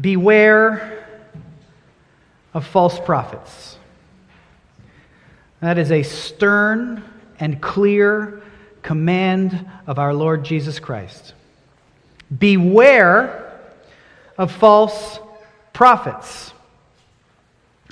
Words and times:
Beware 0.00 1.06
of 2.54 2.66
false 2.66 2.98
prophets. 3.00 3.76
That 5.60 5.78
is 5.78 5.90
a 5.90 6.02
stern 6.02 7.02
and 7.40 7.60
clear 7.60 8.42
command 8.82 9.68
of 9.86 9.98
our 9.98 10.14
Lord 10.14 10.44
Jesus 10.44 10.78
Christ. 10.78 11.34
Beware 12.36 13.60
of 14.36 14.52
false 14.52 15.18
prophets. 15.72 16.52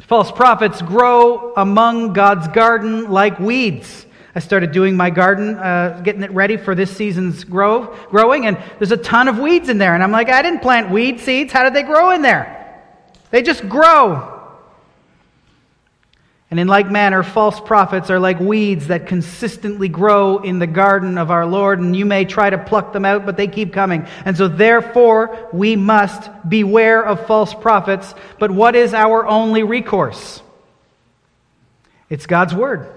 False 0.02 0.30
prophets 0.30 0.82
grow 0.82 1.52
among 1.56 2.12
God's 2.12 2.46
garden 2.48 3.10
like 3.10 3.40
weeds. 3.40 4.06
I 4.36 4.38
started 4.38 4.70
doing 4.70 4.98
my 4.98 5.08
garden, 5.08 5.54
uh, 5.54 6.02
getting 6.04 6.22
it 6.22 6.30
ready 6.30 6.58
for 6.58 6.74
this 6.74 6.94
season's 6.94 7.42
grow, 7.42 7.96
growing, 8.10 8.44
and 8.44 8.58
there's 8.78 8.92
a 8.92 8.98
ton 8.98 9.28
of 9.28 9.38
weeds 9.38 9.70
in 9.70 9.78
there. 9.78 9.94
And 9.94 10.02
I'm 10.02 10.12
like, 10.12 10.28
I 10.28 10.42
didn't 10.42 10.60
plant 10.60 10.90
weed 10.90 11.20
seeds. 11.20 11.54
How 11.54 11.64
did 11.64 11.72
they 11.72 11.82
grow 11.82 12.10
in 12.10 12.20
there? 12.20 12.84
They 13.30 13.40
just 13.40 13.66
grow. 13.66 14.34
And 16.50 16.60
in 16.60 16.68
like 16.68 16.90
manner, 16.90 17.22
false 17.22 17.58
prophets 17.58 18.10
are 18.10 18.20
like 18.20 18.38
weeds 18.38 18.88
that 18.88 19.06
consistently 19.06 19.88
grow 19.88 20.36
in 20.36 20.58
the 20.58 20.66
garden 20.66 21.16
of 21.16 21.30
our 21.30 21.46
Lord, 21.46 21.80
and 21.80 21.96
you 21.96 22.04
may 22.04 22.26
try 22.26 22.50
to 22.50 22.58
pluck 22.58 22.92
them 22.92 23.06
out, 23.06 23.24
but 23.24 23.38
they 23.38 23.48
keep 23.48 23.72
coming. 23.72 24.06
And 24.26 24.36
so, 24.36 24.48
therefore, 24.48 25.48
we 25.54 25.76
must 25.76 26.28
beware 26.46 27.02
of 27.02 27.26
false 27.26 27.54
prophets. 27.54 28.14
But 28.38 28.50
what 28.50 28.76
is 28.76 28.92
our 28.92 29.26
only 29.26 29.62
recourse? 29.62 30.42
It's 32.10 32.26
God's 32.26 32.54
Word. 32.54 32.95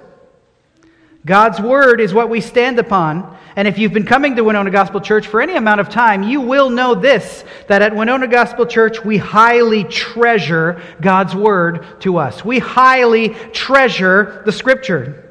God's 1.25 1.59
Word 1.59 1.99
is 1.99 2.13
what 2.13 2.29
we 2.29 2.41
stand 2.41 2.79
upon. 2.79 3.37
And 3.55 3.67
if 3.67 3.77
you've 3.77 3.93
been 3.93 4.05
coming 4.05 4.35
to 4.37 4.43
Winona 4.43 4.71
Gospel 4.71 5.01
Church 5.01 5.27
for 5.27 5.41
any 5.41 5.55
amount 5.55 5.81
of 5.81 5.89
time, 5.89 6.23
you 6.23 6.39
will 6.39 6.69
know 6.69 6.95
this 6.95 7.43
that 7.67 7.81
at 7.81 7.95
Winona 7.95 8.27
Gospel 8.27 8.65
Church, 8.65 9.03
we 9.03 9.17
highly 9.17 9.83
treasure 9.83 10.81
God's 11.01 11.35
Word 11.35 11.85
to 12.01 12.17
us. 12.17 12.45
We 12.45 12.59
highly 12.59 13.29
treasure 13.29 14.41
the 14.45 14.51
Scripture. 14.51 15.25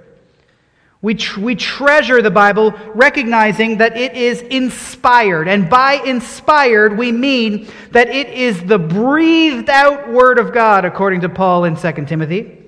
We, 1.01 1.15
tr- 1.15 1.41
we 1.41 1.55
treasure 1.55 2.21
the 2.21 2.31
Bible, 2.31 2.73
recognizing 2.93 3.79
that 3.79 3.97
it 3.97 4.15
is 4.15 4.43
inspired. 4.43 5.47
And 5.47 5.71
by 5.71 5.95
inspired, 5.95 6.99
we 6.99 7.13
mean 7.13 7.71
that 7.93 8.09
it 8.09 8.29
is 8.31 8.63
the 8.65 8.79
breathed 8.79 9.71
out 9.71 10.09
Word 10.11 10.39
of 10.39 10.53
God, 10.53 10.85
according 10.85 11.21
to 11.21 11.29
Paul 11.29 11.65
in 11.65 11.77
2 11.77 11.93
Timothy. 12.07 12.59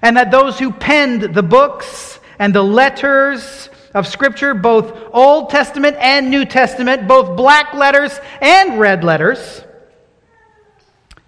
And 0.00 0.16
that 0.16 0.30
those 0.30 0.58
who 0.58 0.70
penned 0.70 1.34
the 1.34 1.42
books 1.42 2.17
and 2.38 2.54
the 2.54 2.62
letters 2.62 3.68
of 3.94 4.06
Scripture, 4.06 4.54
both 4.54 4.96
Old 5.12 5.50
Testament 5.50 5.96
and 5.98 6.30
New 6.30 6.44
Testament, 6.44 7.08
both 7.08 7.36
black 7.36 7.74
letters 7.74 8.18
and 8.40 8.78
red 8.78 9.04
letters, 9.04 9.64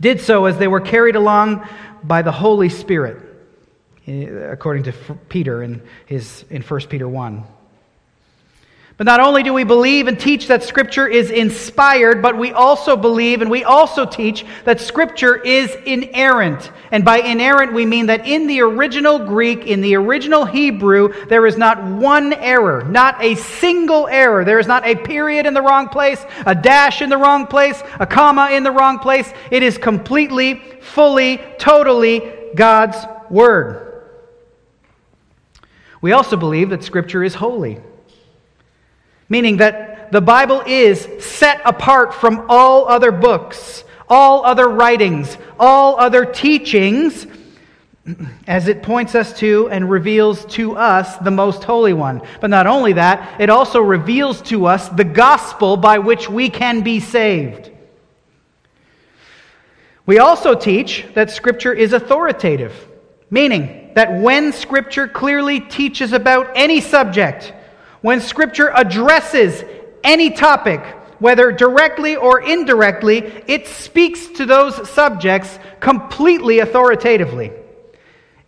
did 0.01 0.21
so 0.21 0.47
as 0.47 0.59
they 0.59 0.69
were 0.69 0.81
carried 0.81 1.17
along 1.17 1.67
by 2.03 2.23
the 2.23 2.33
Holy 2.33 2.69
Spirit, 2.69 3.23
eh, 4.07 4.27
according 4.27 4.85
to 4.85 4.93
Peter 5.29 5.63
in, 5.63 5.83
his, 6.07 6.45
in 6.51 6.63
1 6.63 6.81
Peter 6.83 7.09
1. 7.09 7.45
But 9.01 9.07
not 9.07 9.21
only 9.21 9.43
do 9.43 9.55
we 9.55 9.65
believe 9.65 10.09
and 10.09 10.21
teach 10.21 10.49
that 10.49 10.63
Scripture 10.63 11.09
is 11.09 11.31
inspired, 11.31 12.21
but 12.21 12.37
we 12.37 12.53
also 12.53 12.99
believe 12.99 13.41
and 13.41 13.51
we 13.51 13.65
also 13.65 14.05
teach 14.05 14.45
that 14.67 14.79
Scripture 14.79 15.37
is 15.39 15.75
inerrant. 15.87 16.71
And 16.91 17.03
by 17.03 17.21
inerrant, 17.21 17.73
we 17.73 17.87
mean 17.87 18.05
that 18.09 18.27
in 18.27 18.47
the 18.47 18.61
original 18.61 19.19
Greek, 19.19 19.67
in 19.67 19.81
the 19.81 19.97
original 19.97 20.45
Hebrew, 20.45 21.15
there 21.29 21.47
is 21.47 21.57
not 21.57 21.83
one 21.83 22.35
error, 22.35 22.85
not 22.85 23.25
a 23.25 23.37
single 23.37 24.07
error. 24.07 24.45
There 24.45 24.59
is 24.59 24.67
not 24.67 24.85
a 24.85 24.95
period 24.95 25.47
in 25.47 25.55
the 25.55 25.63
wrong 25.63 25.89
place, 25.89 26.23
a 26.45 26.55
dash 26.55 27.01
in 27.01 27.09
the 27.09 27.17
wrong 27.17 27.47
place, 27.47 27.83
a 27.99 28.07
comma 28.07 28.51
in 28.51 28.65
the 28.65 28.71
wrong 28.71 28.99
place. 28.99 29.33
It 29.51 29.63
is 29.63 29.79
completely, 29.79 30.57
fully, 30.83 31.41
totally 31.57 32.31
God's 32.55 32.99
Word. 33.31 34.05
We 36.03 36.13
also 36.13 36.37
believe 36.37 36.69
that 36.69 36.85
Scripture 36.85 37.25
is 37.25 37.35
holy 37.35 37.81
meaning 39.31 39.57
that 39.59 40.13
the 40.13 40.21
Bible 40.21 40.63
is 40.67 41.09
set 41.21 41.63
apart 41.65 42.13
from 42.13 42.45
all 42.49 42.87
other 42.89 43.13
books, 43.13 43.85
all 44.09 44.45
other 44.45 44.69
writings, 44.69 45.39
all 45.59 45.99
other 45.99 46.27
teachings, 46.27 47.27
as 48.47 48.67
it 48.67 48.83
points 48.83 49.15
us 49.15 49.39
to 49.39 49.69
and 49.71 49.89
reveals 49.89 50.45
to 50.47 50.77
us 50.77 51.17
the 51.19 51.31
most 51.31 51.63
holy 51.63 51.93
one. 51.93 52.21
But 52.41 52.51
not 52.51 52.67
only 52.67 52.95
that, 52.95 53.41
it 53.41 53.51
also 53.51 53.81
reveals 53.81 54.43
to 54.43 54.67
us 54.67 54.89
the 54.89 55.05
gospel 55.05 55.77
by 55.77 55.99
which 55.99 56.29
we 56.29 56.51
can 56.51 56.81
be 56.81 56.99
saved. 56.99 57.71
We 60.07 60.19
also 60.19 60.57
teach 60.57 61.07
that 61.15 61.31
Scripture 61.31 61.73
is 61.73 61.93
authoritative, 61.93 62.75
meaning 63.31 63.93
that 63.95 64.21
when 64.21 64.53
Scripture 64.53 65.07
clearly 65.07 65.61
teaches 65.61 66.13
about 66.13 66.51
any 66.57 66.81
subject, 66.81 67.53
when 68.03 68.21
Scripture 68.21 68.71
addresses 68.75 69.65
any 70.03 70.31
topic, 70.31 70.81
whether 71.19 71.53
directly 71.53 72.17
or 72.17 72.41
indirectly, 72.41 73.19
it 73.47 73.67
speaks 73.67 74.27
to 74.27 74.47
those 74.47 74.89
subjects 74.89 75.59
completely 75.81 76.61
authoritatively. 76.61 77.53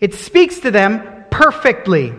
It 0.01 0.15
speaks 0.15 0.61
to 0.61 0.71
them 0.71 1.25
perfectly. 1.31 2.15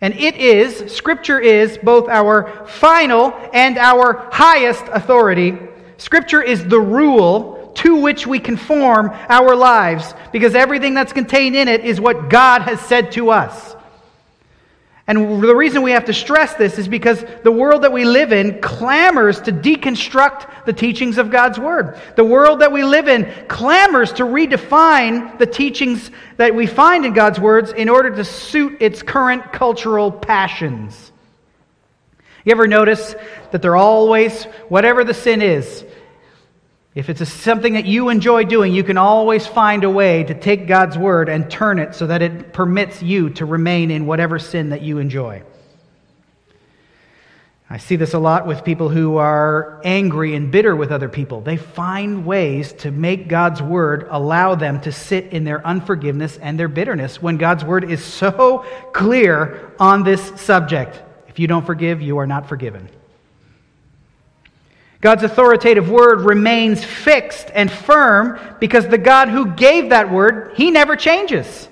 And 0.00 0.14
it 0.14 0.36
is, 0.36 0.92
Scripture 0.92 1.38
is 1.38 1.78
both 1.78 2.08
our 2.08 2.66
final 2.66 3.32
and 3.52 3.78
our 3.78 4.28
highest 4.32 4.84
authority. 4.88 5.58
Scripture 5.98 6.42
is 6.42 6.66
the 6.66 6.80
rule 6.80 7.72
to 7.76 7.96
which 7.96 8.26
we 8.26 8.38
conform 8.38 9.10
our 9.28 9.54
lives 9.54 10.14
because 10.32 10.54
everything 10.54 10.94
that's 10.94 11.12
contained 11.12 11.54
in 11.54 11.68
it 11.68 11.84
is 11.84 12.00
what 12.00 12.28
God 12.28 12.62
has 12.62 12.80
said 12.80 13.12
to 13.12 13.30
us. 13.30 13.76
And 15.06 15.42
the 15.42 15.56
reason 15.56 15.82
we 15.82 15.90
have 15.90 16.04
to 16.04 16.12
stress 16.12 16.54
this 16.54 16.78
is 16.78 16.86
because 16.86 17.24
the 17.42 17.50
world 17.50 17.82
that 17.82 17.92
we 17.92 18.04
live 18.04 18.32
in 18.32 18.60
clamors 18.60 19.40
to 19.42 19.52
deconstruct 19.52 20.66
the 20.66 20.72
teachings 20.72 21.18
of 21.18 21.30
God's 21.30 21.58
Word. 21.58 21.98
The 22.16 22.24
world 22.24 22.60
that 22.60 22.70
we 22.70 22.84
live 22.84 23.08
in 23.08 23.28
clamors 23.48 24.12
to 24.14 24.24
redefine 24.24 25.38
the 25.38 25.46
teachings 25.46 26.10
that 26.36 26.54
we 26.54 26.66
find 26.66 27.04
in 27.04 27.12
God's 27.12 27.40
words 27.40 27.72
in 27.72 27.88
order 27.88 28.14
to 28.14 28.24
suit 28.24 28.80
its 28.80 29.02
current 29.02 29.52
cultural 29.52 30.12
passions. 30.12 31.10
You 32.44 32.52
ever 32.52 32.66
notice 32.66 33.14
that 33.50 33.62
they're 33.62 33.76
always, 33.76 34.44
whatever 34.68 35.04
the 35.04 35.14
sin 35.14 35.42
is, 35.42 35.84
if 36.94 37.08
it's 37.08 37.20
a, 37.20 37.26
something 37.26 37.74
that 37.74 37.86
you 37.86 38.08
enjoy 38.08 38.44
doing, 38.44 38.74
you 38.74 38.82
can 38.82 38.96
always 38.96 39.46
find 39.46 39.84
a 39.84 39.90
way 39.90 40.24
to 40.24 40.34
take 40.34 40.66
God's 40.66 40.98
word 40.98 41.28
and 41.28 41.48
turn 41.48 41.78
it 41.78 41.94
so 41.94 42.08
that 42.08 42.20
it 42.20 42.52
permits 42.52 43.00
you 43.00 43.30
to 43.30 43.46
remain 43.46 43.90
in 43.92 44.06
whatever 44.06 44.40
sin 44.40 44.70
that 44.70 44.82
you 44.82 44.98
enjoy. 44.98 45.42
I 47.72 47.78
see 47.78 47.94
this 47.94 48.14
a 48.14 48.18
lot 48.18 48.48
with 48.48 48.64
people 48.64 48.88
who 48.88 49.18
are 49.18 49.80
angry 49.84 50.34
and 50.34 50.50
bitter 50.50 50.74
with 50.74 50.90
other 50.90 51.08
people. 51.08 51.40
They 51.40 51.56
find 51.56 52.26
ways 52.26 52.72
to 52.78 52.90
make 52.90 53.28
God's 53.28 53.62
word 53.62 54.08
allow 54.10 54.56
them 54.56 54.80
to 54.80 54.90
sit 54.90 55.26
in 55.26 55.44
their 55.44 55.64
unforgiveness 55.64 56.36
and 56.38 56.58
their 56.58 56.66
bitterness 56.66 57.22
when 57.22 57.36
God's 57.36 57.64
word 57.64 57.88
is 57.88 58.02
so 58.02 58.66
clear 58.92 59.72
on 59.78 60.02
this 60.02 60.40
subject. 60.40 61.00
If 61.28 61.38
you 61.38 61.46
don't 61.46 61.64
forgive, 61.64 62.02
you 62.02 62.18
are 62.18 62.26
not 62.26 62.48
forgiven. 62.48 62.88
God's 65.00 65.22
authoritative 65.22 65.90
word 65.90 66.20
remains 66.20 66.84
fixed 66.84 67.50
and 67.54 67.70
firm 67.70 68.38
because 68.58 68.86
the 68.86 68.98
God 68.98 69.28
who 69.28 69.46
gave 69.52 69.90
that 69.90 70.10
word, 70.10 70.52
he 70.56 70.70
never 70.70 70.94
changes. 70.94 71.68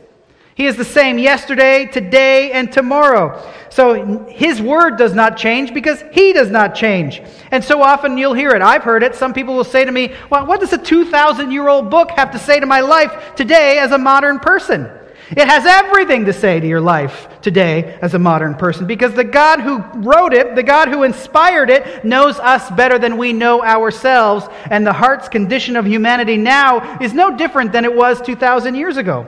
He 0.55 0.67
is 0.67 0.77
the 0.77 0.85
same 0.85 1.19
yesterday, 1.19 1.87
today, 1.87 2.51
and 2.51 2.73
tomorrow. 2.73 3.41
So 3.71 4.25
his 4.25 4.61
word 4.61 4.97
does 4.97 5.15
not 5.15 5.37
change 5.37 5.73
because 5.73 6.03
he 6.11 6.33
does 6.33 6.51
not 6.51 6.75
change. 6.75 7.23
And 7.53 7.63
so 7.63 7.81
often 7.81 8.19
you'll 8.19 8.35
hear 8.35 8.51
it. 8.51 8.63
I've 8.63 8.83
heard 8.83 9.05
it. 9.05 9.15
Some 9.15 9.33
people 9.33 9.55
will 9.55 9.63
say 9.63 9.85
to 9.85 9.93
me, 9.93 10.15
Well, 10.31 10.47
what 10.47 10.59
does 10.59 10.73
a 10.73 10.79
2,000 10.79 11.53
year 11.53 11.69
old 11.69 11.91
book 11.91 12.11
have 12.13 12.33
to 12.33 12.41
say 12.41 12.59
to 12.59 12.67
my 12.67 12.81
life 12.81 13.37
today 13.37 13.79
as 13.79 13.93
a 13.93 13.99
modern 13.99 14.41
person? 14.41 14.91
It 15.31 15.47
has 15.47 15.67
everything 15.67 16.25
to 16.25 16.33
say 16.33 16.59
to 16.59 16.67
your 16.67 16.81
life 16.81 17.29
today 17.43 17.99
as 18.01 18.15
a 18.15 18.19
modern 18.19 18.55
person 18.55 18.87
because 18.87 19.13
the 19.13 19.25
God 19.25 19.61
who 19.61 19.79
wrote 20.01 20.33
it, 20.33 20.55
the 20.55 20.63
God 20.63 20.89
who 20.89 21.03
inspired 21.03 21.69
it, 21.69 22.05
knows 22.05 22.39
us 22.39 22.71
better 22.71 22.99
than 22.99 23.19
we 23.19 23.35
know 23.35 23.63
ourselves, 23.63 24.47
and 24.71 24.87
the 24.87 24.93
heart's 24.93 25.29
condition 25.29 25.77
of 25.77 25.87
humanity 25.87 26.39
now 26.39 26.99
is 26.99 27.13
no 27.13 27.37
different 27.37 27.73
than 27.73 27.85
it 27.85 27.95
was 27.95 28.23
2,000 28.23 28.75
years 28.75 28.97
ago. 28.97 29.27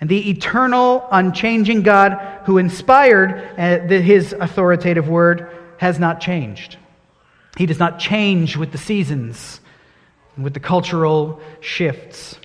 And 0.00 0.08
the 0.08 0.30
eternal, 0.30 1.06
unchanging 1.10 1.82
God 1.82 2.42
who 2.44 2.58
inspired 2.58 3.58
uh, 3.58 3.88
his 3.88 4.32
authoritative 4.32 5.08
word 5.08 5.50
has 5.78 5.98
not 5.98 6.20
changed. 6.20 6.76
He 7.56 7.66
does 7.66 7.80
not 7.80 7.98
change 7.98 8.56
with 8.56 8.70
the 8.70 8.78
seasons, 8.78 9.60
with 10.36 10.54
the 10.54 10.60
cultural 10.60 11.40
shifts. 11.60 12.37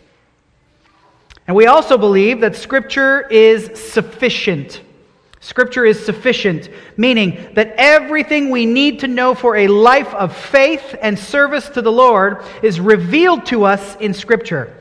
And 1.47 1.55
we 1.55 1.67
also 1.67 1.97
believe 1.97 2.41
that 2.41 2.55
Scripture 2.55 3.27
is 3.27 3.79
sufficient. 3.79 4.81
Scripture 5.41 5.85
is 5.85 6.03
sufficient, 6.03 6.69
meaning 6.95 7.49
that 7.53 7.73
everything 7.77 8.49
we 8.49 8.65
need 8.65 9.01
to 9.01 9.09
know 9.09 9.35
for 9.35 9.57
a 9.57 9.67
life 9.67 10.13
of 10.13 10.35
faith 10.35 10.95
and 11.01 11.19
service 11.19 11.67
to 11.69 11.81
the 11.81 11.91
Lord 11.91 12.43
is 12.61 12.79
revealed 12.79 13.45
to 13.47 13.65
us 13.65 13.97
in 13.97 14.13
Scripture. 14.13 14.73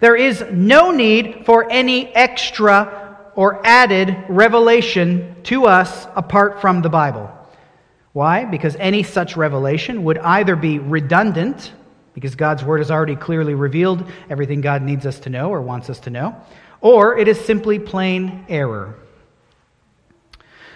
There 0.00 0.16
is 0.16 0.42
no 0.50 0.90
need 0.90 1.44
for 1.44 1.70
any 1.70 2.08
extra 2.14 3.18
or 3.34 3.60
added 3.66 4.16
revelation 4.28 5.36
to 5.44 5.66
us 5.66 6.06
apart 6.16 6.62
from 6.62 6.80
the 6.80 6.88
Bible. 6.88 7.30
Why? 8.14 8.46
Because 8.46 8.74
any 8.76 9.02
such 9.02 9.36
revelation 9.36 10.02
would 10.04 10.16
either 10.16 10.56
be 10.56 10.78
redundant, 10.78 11.72
because 12.16 12.34
God's 12.34 12.64
Word 12.64 12.78
has 12.78 12.90
already 12.90 13.14
clearly 13.14 13.54
revealed 13.54 14.10
everything 14.30 14.62
God 14.62 14.80
needs 14.80 15.04
us 15.04 15.20
to 15.20 15.30
know 15.30 15.50
or 15.50 15.60
wants 15.60 15.90
us 15.90 16.00
to 16.00 16.10
know, 16.10 16.34
or 16.80 17.18
it 17.18 17.28
is 17.28 17.38
simply 17.38 17.78
plain 17.78 18.46
error. 18.48 18.94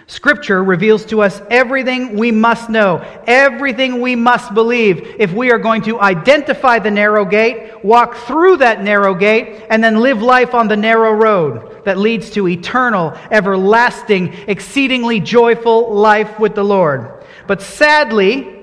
Scripture 0.05 0.63
reveals 0.63 1.03
to 1.05 1.23
us 1.23 1.41
everything 1.49 2.15
we 2.15 2.31
must 2.31 2.69
know, 2.69 3.03
everything 3.25 4.01
we 4.01 4.15
must 4.15 4.53
believe 4.53 5.15
if 5.17 5.33
we 5.33 5.51
are 5.51 5.57
going 5.57 5.81
to 5.81 5.99
identify 5.99 6.77
the 6.77 6.91
narrow 6.91 7.25
gate, 7.25 7.83
walk 7.83 8.13
through 8.13 8.57
that 8.57 8.83
narrow 8.83 9.15
gate, 9.15 9.65
and 9.71 9.83
then 9.83 9.99
live 9.99 10.21
life 10.21 10.53
on 10.53 10.67
the 10.67 10.77
narrow 10.77 11.11
road 11.11 11.83
that 11.85 11.97
leads 11.97 12.29
to 12.29 12.47
eternal, 12.47 13.17
everlasting, 13.31 14.31
exceedingly 14.47 15.19
joyful 15.19 15.91
life 15.91 16.39
with 16.39 16.53
the 16.53 16.63
Lord. 16.63 17.25
But 17.47 17.63
sadly, 17.63 18.60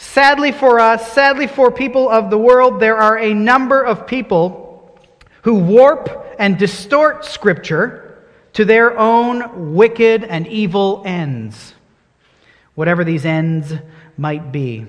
sadly 0.00 0.50
for 0.50 0.80
us, 0.80 1.12
sadly 1.12 1.46
for 1.46 1.70
people 1.70 2.08
of 2.08 2.30
the 2.30 2.38
world, 2.38 2.80
there 2.80 2.96
are 2.96 3.18
a 3.18 3.34
number 3.34 3.82
of 3.82 4.06
people 4.06 4.98
who 5.42 5.54
warp 5.54 6.34
and 6.38 6.58
distort 6.58 7.24
Scripture 7.24 8.24
to 8.54 8.64
their 8.64 8.98
own 8.98 9.74
wicked 9.74 10.24
and 10.24 10.46
evil 10.48 11.02
ends, 11.04 11.74
whatever 12.74 13.04
these 13.04 13.26
ends 13.26 13.72
might 14.16 14.50
be. 14.50 14.86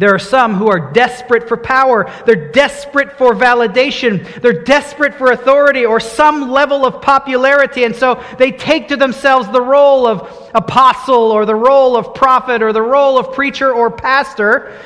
There 0.00 0.14
are 0.14 0.18
some 0.18 0.54
who 0.54 0.68
are 0.68 0.92
desperate 0.92 1.46
for 1.46 1.58
power. 1.58 2.10
They're 2.24 2.50
desperate 2.52 3.18
for 3.18 3.34
validation. 3.34 4.40
They're 4.40 4.64
desperate 4.64 5.14
for 5.14 5.30
authority 5.30 5.84
or 5.84 6.00
some 6.00 6.50
level 6.50 6.86
of 6.86 7.02
popularity. 7.02 7.84
And 7.84 7.94
so 7.94 8.24
they 8.38 8.50
take 8.50 8.88
to 8.88 8.96
themselves 8.96 9.50
the 9.50 9.60
role 9.60 10.06
of 10.06 10.50
apostle 10.54 11.30
or 11.30 11.44
the 11.44 11.54
role 11.54 11.98
of 11.98 12.14
prophet 12.14 12.62
or 12.62 12.72
the 12.72 12.80
role 12.80 13.18
of 13.18 13.34
preacher 13.34 13.74
or 13.74 13.90
pastor 13.90 14.80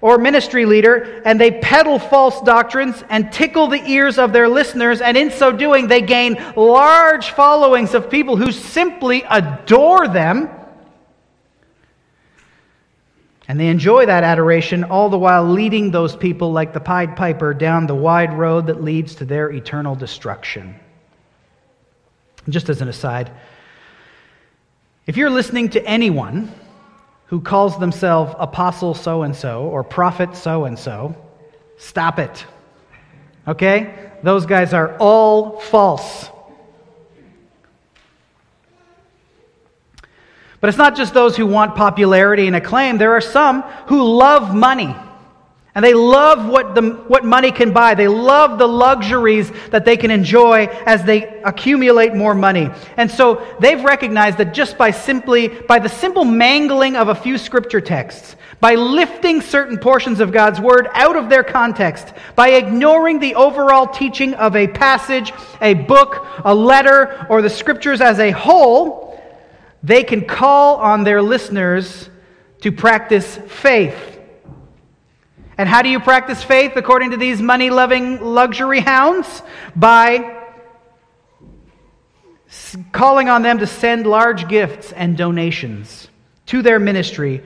or 0.00 0.16
ministry 0.16 0.64
leader, 0.64 1.20
and 1.26 1.38
they 1.38 1.50
peddle 1.60 1.98
false 1.98 2.40
doctrines 2.40 3.04
and 3.10 3.30
tickle 3.32 3.68
the 3.68 3.82
ears 3.86 4.18
of 4.18 4.32
their 4.32 4.48
listeners, 4.48 5.00
and 5.00 5.16
in 5.16 5.30
so 5.30 5.50
doing, 5.50 5.88
they 5.88 6.02
gain 6.02 6.36
large 6.56 7.30
followings 7.30 7.94
of 7.94 8.10
people 8.10 8.36
who 8.36 8.52
simply 8.52 9.24
adore 9.28 10.08
them. 10.08 10.48
And 13.46 13.60
they 13.60 13.68
enjoy 13.68 14.06
that 14.06 14.24
adoration, 14.24 14.84
all 14.84 15.10
the 15.10 15.18
while 15.18 15.44
leading 15.44 15.90
those 15.90 16.16
people, 16.16 16.52
like 16.52 16.72
the 16.72 16.80
Pied 16.80 17.14
Piper, 17.14 17.52
down 17.52 17.86
the 17.86 17.94
wide 17.94 18.32
road 18.38 18.66
that 18.68 18.82
leads 18.82 19.16
to 19.16 19.24
their 19.24 19.50
eternal 19.50 19.94
destruction. 19.94 20.74
Just 22.48 22.68
as 22.68 22.80
an 22.80 22.88
aside, 22.88 23.30
if 25.06 25.16
you're 25.18 25.30
listening 25.30 25.68
to 25.70 25.84
anyone 25.86 26.52
who 27.26 27.40
calls 27.40 27.78
themselves 27.78 28.34
apostle 28.38 28.94
so 28.94 29.22
and 29.22 29.36
so 29.36 29.64
or 29.64 29.82
prophet 29.82 30.36
so 30.36 30.64
and 30.64 30.78
so, 30.78 31.14
stop 31.76 32.18
it. 32.18 32.46
Okay? 33.46 34.10
Those 34.22 34.46
guys 34.46 34.72
are 34.72 34.96
all 34.98 35.60
false. 35.60 36.30
But 40.64 40.70
it's 40.70 40.78
not 40.78 40.96
just 40.96 41.12
those 41.12 41.36
who 41.36 41.46
want 41.46 41.74
popularity 41.74 42.46
and 42.46 42.56
acclaim. 42.56 42.96
There 42.96 43.12
are 43.12 43.20
some 43.20 43.60
who 43.86 44.02
love 44.02 44.54
money. 44.54 44.96
And 45.74 45.84
they 45.84 45.92
love 45.92 46.48
what, 46.48 46.74
the, 46.74 46.92
what 47.06 47.22
money 47.22 47.52
can 47.52 47.74
buy. 47.74 47.94
They 47.94 48.08
love 48.08 48.58
the 48.58 48.66
luxuries 48.66 49.52
that 49.72 49.84
they 49.84 49.98
can 49.98 50.10
enjoy 50.10 50.68
as 50.86 51.04
they 51.04 51.42
accumulate 51.42 52.14
more 52.14 52.34
money. 52.34 52.70
And 52.96 53.10
so 53.10 53.46
they've 53.60 53.84
recognized 53.84 54.38
that 54.38 54.54
just 54.54 54.78
by 54.78 54.90
simply, 54.90 55.48
by 55.48 55.80
the 55.80 55.90
simple 55.90 56.24
mangling 56.24 56.96
of 56.96 57.08
a 57.08 57.14
few 57.14 57.36
scripture 57.36 57.82
texts, 57.82 58.34
by 58.58 58.74
lifting 58.74 59.42
certain 59.42 59.76
portions 59.76 60.18
of 60.18 60.32
God's 60.32 60.62
word 60.62 60.88
out 60.94 61.16
of 61.16 61.28
their 61.28 61.44
context, 61.44 62.14
by 62.36 62.52
ignoring 62.52 63.18
the 63.18 63.34
overall 63.34 63.86
teaching 63.86 64.32
of 64.32 64.56
a 64.56 64.66
passage, 64.66 65.30
a 65.60 65.74
book, 65.74 66.26
a 66.42 66.54
letter, 66.54 67.26
or 67.28 67.42
the 67.42 67.50
scriptures 67.50 68.00
as 68.00 68.18
a 68.18 68.30
whole, 68.30 69.03
they 69.84 70.02
can 70.02 70.24
call 70.24 70.76
on 70.76 71.04
their 71.04 71.22
listeners 71.22 72.08
to 72.62 72.72
practice 72.72 73.36
faith 73.46 74.14
and 75.56 75.68
how 75.68 75.82
do 75.82 75.88
you 75.88 76.00
practice 76.00 76.42
faith 76.42 76.72
according 76.76 77.12
to 77.12 77.16
these 77.16 77.40
money 77.40 77.70
loving 77.70 78.20
luxury 78.20 78.80
hounds? 78.80 79.42
By 79.76 80.42
calling 82.92 83.28
on 83.28 83.42
them 83.42 83.58
to 83.58 83.66
send 83.66 84.06
large 84.06 84.48
gifts 84.48 84.92
and 84.92 85.16
donations 85.16 86.08
to 86.46 86.62
their 86.62 86.78
ministry. 86.78 87.42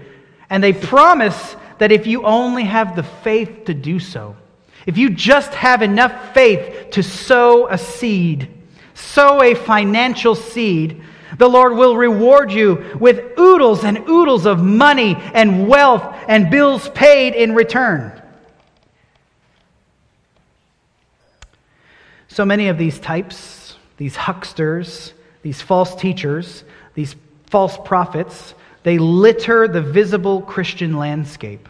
And 0.48 0.62
they 0.62 0.72
promise 0.72 1.56
that 1.78 1.92
if 1.92 2.06
you 2.06 2.24
only 2.24 2.64
have 2.64 2.96
the 2.96 3.02
faith 3.02 3.66
to 3.66 3.74
do 3.74 4.00
so, 4.00 4.36
if 4.86 4.96
you 4.96 5.10
just 5.10 5.52
have 5.52 5.82
enough 5.82 6.32
faith 6.32 6.90
to 6.92 7.02
sow 7.02 7.68
a 7.68 7.76
seed, 7.76 8.48
sow 8.94 9.42
a 9.42 9.54
financial 9.54 10.34
seed, 10.34 11.02
the 11.36 11.48
Lord 11.48 11.74
will 11.74 11.96
reward 11.96 12.50
you 12.50 12.96
with 12.98 13.38
oodles 13.38 13.84
and 13.84 14.08
oodles 14.08 14.46
of 14.46 14.62
money 14.62 15.16
and 15.34 15.68
wealth 15.68 16.16
and 16.26 16.50
bills 16.50 16.88
paid 16.90 17.34
in 17.34 17.54
return. 17.54 18.12
So 22.28 22.44
many 22.44 22.68
of 22.68 22.78
these 22.78 22.98
types, 22.98 23.76
these 23.96 24.14
hucksters, 24.14 25.12
these 25.42 25.60
false 25.60 25.94
teachers, 25.94 26.64
these 26.94 27.16
false 27.46 27.76
prophets, 27.84 28.54
they 28.82 28.98
litter 28.98 29.66
the 29.66 29.82
visible 29.82 30.42
Christian 30.42 30.96
landscape, 30.96 31.68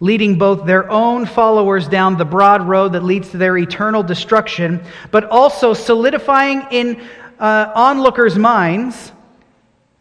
leading 0.00 0.38
both 0.38 0.66
their 0.66 0.90
own 0.90 1.24
followers 1.24 1.88
down 1.88 2.18
the 2.18 2.24
broad 2.24 2.68
road 2.68 2.92
that 2.92 3.04
leads 3.04 3.30
to 3.30 3.38
their 3.38 3.56
eternal 3.56 4.02
destruction, 4.02 4.82
but 5.10 5.24
also 5.24 5.72
solidifying 5.72 6.66
in 6.70 7.02
uh, 7.38 7.72
onlookers' 7.74 8.36
minds 8.36 9.12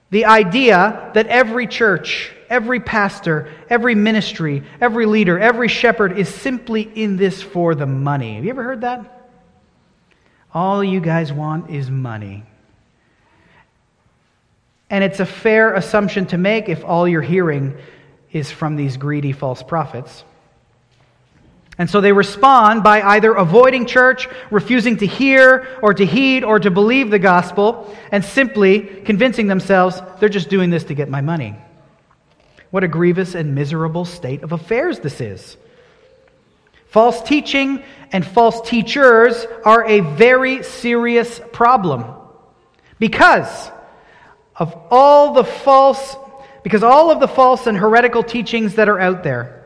the 0.09 0.25
idea 0.25 1.11
that 1.13 1.27
every 1.27 1.67
church, 1.67 2.31
every 2.49 2.79
pastor, 2.79 3.51
every 3.69 3.95
ministry, 3.95 4.63
every 4.79 5.05
leader, 5.05 5.37
every 5.37 5.67
shepherd 5.67 6.17
is 6.17 6.29
simply 6.29 6.81
in 6.81 7.17
this 7.17 7.41
for 7.41 7.75
the 7.75 7.85
money. 7.85 8.35
Have 8.35 8.45
you 8.45 8.49
ever 8.49 8.63
heard 8.63 8.81
that? 8.81 9.29
All 10.53 10.83
you 10.83 11.01
guys 11.01 11.33
want 11.33 11.69
is 11.69 11.91
money. 11.91 12.43
And 14.89 15.03
it's 15.03 15.19
a 15.19 15.25
fair 15.25 15.73
assumption 15.73 16.25
to 16.27 16.37
make 16.37 16.69
if 16.69 16.85
all 16.85 17.07
you're 17.07 17.21
hearing 17.21 17.77
is 18.31 18.49
from 18.49 18.77
these 18.77 18.95
greedy 18.95 19.33
false 19.33 19.61
prophets. 19.61 20.23
And 21.77 21.89
so 21.89 22.01
they 22.01 22.11
respond 22.11 22.83
by 22.83 23.01
either 23.01 23.33
avoiding 23.33 23.85
church, 23.85 24.27
refusing 24.49 24.97
to 24.97 25.05
hear 25.05 25.67
or 25.81 25.93
to 25.93 26.05
heed 26.05 26.43
or 26.43 26.59
to 26.59 26.71
believe 26.71 27.11
the 27.11 27.19
gospel, 27.19 27.95
and 28.11 28.25
simply 28.25 28.81
convincing 28.81 29.47
themselves 29.47 30.01
they're 30.19 30.29
just 30.29 30.49
doing 30.49 30.71
this 30.71 30.85
to 30.85 30.95
get 30.95 31.07
my 31.07 31.21
money. 31.21 31.55
What 32.71 32.83
a 32.83 32.87
grievous 32.87 33.35
and 33.35 33.53
miserable 33.53 34.05
state 34.05 34.43
of 34.43 34.51
affairs 34.51 34.99
this 34.99 35.21
is. 35.21 35.55
False 36.87 37.21
teaching 37.21 37.83
and 38.11 38.25
false 38.25 38.67
teachers 38.67 39.45
are 39.63 39.85
a 39.85 39.99
very 39.99 40.63
serious 40.63 41.39
problem 41.51 42.05
because 42.97 43.71
of 44.55 44.75
all 44.89 45.33
the 45.33 45.43
false 45.43 46.15
because 46.63 46.83
all 46.83 47.11
of 47.11 47.19
the 47.19 47.27
false 47.27 47.67
and 47.67 47.77
heretical 47.77 48.23
teachings 48.23 48.75
that 48.75 48.89
are 48.89 48.99
out 48.99 49.23
there 49.23 49.56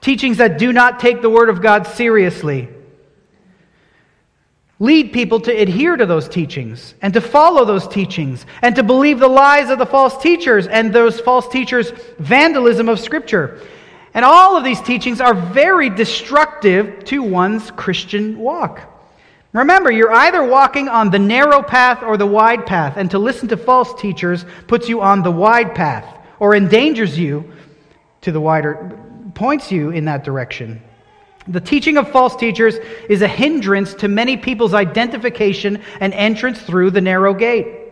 teachings 0.00 0.38
that 0.38 0.58
do 0.58 0.72
not 0.72 1.00
take 1.00 1.22
the 1.22 1.30
Word 1.30 1.48
of 1.48 1.62
God 1.62 1.86
seriously. 1.86 2.68
Lead 4.78 5.12
people 5.12 5.40
to 5.40 5.50
adhere 5.50 5.96
to 5.96 6.04
those 6.04 6.28
teachings 6.28 6.94
and 7.00 7.14
to 7.14 7.20
follow 7.20 7.64
those 7.64 7.88
teachings 7.88 8.44
and 8.60 8.76
to 8.76 8.82
believe 8.82 9.18
the 9.18 9.28
lies 9.28 9.70
of 9.70 9.78
the 9.78 9.86
false 9.86 10.18
teachers 10.18 10.66
and 10.66 10.92
those 10.92 11.18
false 11.18 11.48
teachers' 11.48 11.92
vandalism 12.18 12.88
of 12.88 13.00
Scripture. 13.00 13.60
And 14.12 14.24
all 14.24 14.56
of 14.56 14.64
these 14.64 14.80
teachings 14.82 15.20
are 15.20 15.34
very 15.34 15.88
destructive 15.88 17.04
to 17.04 17.22
one's 17.22 17.70
Christian 17.70 18.38
walk. 18.38 18.92
Remember, 19.52 19.90
you're 19.90 20.12
either 20.12 20.44
walking 20.44 20.88
on 20.88 21.10
the 21.10 21.18
narrow 21.18 21.62
path 21.62 22.02
or 22.02 22.18
the 22.18 22.26
wide 22.26 22.66
path, 22.66 22.98
and 22.98 23.10
to 23.12 23.18
listen 23.18 23.48
to 23.48 23.56
false 23.56 23.98
teachers 23.98 24.44
puts 24.66 24.86
you 24.86 25.00
on 25.00 25.22
the 25.22 25.30
wide 25.30 25.74
path 25.74 26.04
or 26.38 26.54
endangers 26.54 27.18
you 27.18 27.50
to 28.20 28.32
the 28.32 28.40
wider 28.40 28.98
points 29.36 29.70
you 29.70 29.90
in 29.90 30.06
that 30.06 30.24
direction. 30.24 30.82
The 31.46 31.60
teaching 31.60 31.96
of 31.96 32.10
false 32.10 32.34
teachers 32.34 32.74
is 33.08 33.22
a 33.22 33.28
hindrance 33.28 33.94
to 33.94 34.08
many 34.08 34.36
people's 34.36 34.74
identification 34.74 35.80
and 36.00 36.12
entrance 36.12 36.60
through 36.60 36.90
the 36.90 37.00
narrow 37.00 37.34
gate. 37.34 37.86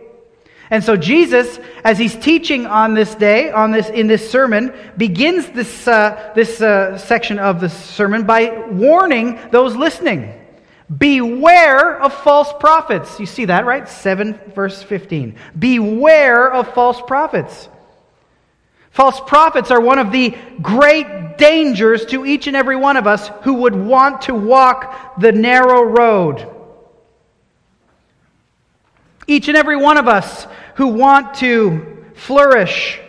And 0.69 0.83
so 0.83 0.97
Jesus, 0.97 1.59
as 1.83 1.97
he's 1.97 2.15
teaching 2.15 2.65
on 2.65 2.95
this 2.95 3.13
day, 3.15 3.51
on 3.51 3.71
this 3.71 3.87
in 3.89 4.07
this 4.07 4.29
sermon, 4.29 4.73
begins 4.97 5.47
this 5.49 5.87
uh, 5.87 6.31
this 6.35 6.59
uh, 6.59 6.97
section 6.97 7.37
of 7.39 7.61
the 7.61 7.69
sermon 7.69 8.25
by 8.25 8.49
warning 8.71 9.39
those 9.51 9.75
listening. 9.75 10.33
Beware 10.97 12.01
of 12.01 12.13
false 12.13 12.51
prophets. 12.59 13.19
You 13.19 13.25
see 13.25 13.45
that, 13.45 13.65
right? 13.65 13.87
7 13.87 14.39
verse 14.53 14.83
15. 14.83 15.35
Beware 15.57 16.51
of 16.51 16.73
false 16.73 17.01
prophets. 17.01 17.69
False 18.95 19.19
prophets 19.19 19.71
are 19.71 19.81
one 19.81 19.99
of 19.99 20.13
the 20.13 20.33
great 20.61 21.37
dangers 21.37 22.05
to 22.05 22.25
each 22.25 22.47
and 22.47 22.55
every 22.55 22.77
one 22.77 22.95
of 22.95 23.07
us 23.07 23.29
who 23.41 23.55
would 23.55 23.75
want 23.75 24.21
to 24.21 24.33
walk 24.33 25.19
the 25.19 25.33
narrow 25.33 25.83
road. 25.83 26.49
Each 29.27 29.49
and 29.49 29.57
every 29.57 29.75
one 29.75 29.97
of 29.97 30.07
us 30.07 30.47
who 30.75 30.87
want 30.87 31.33
to 31.35 32.05
flourish 32.15 33.01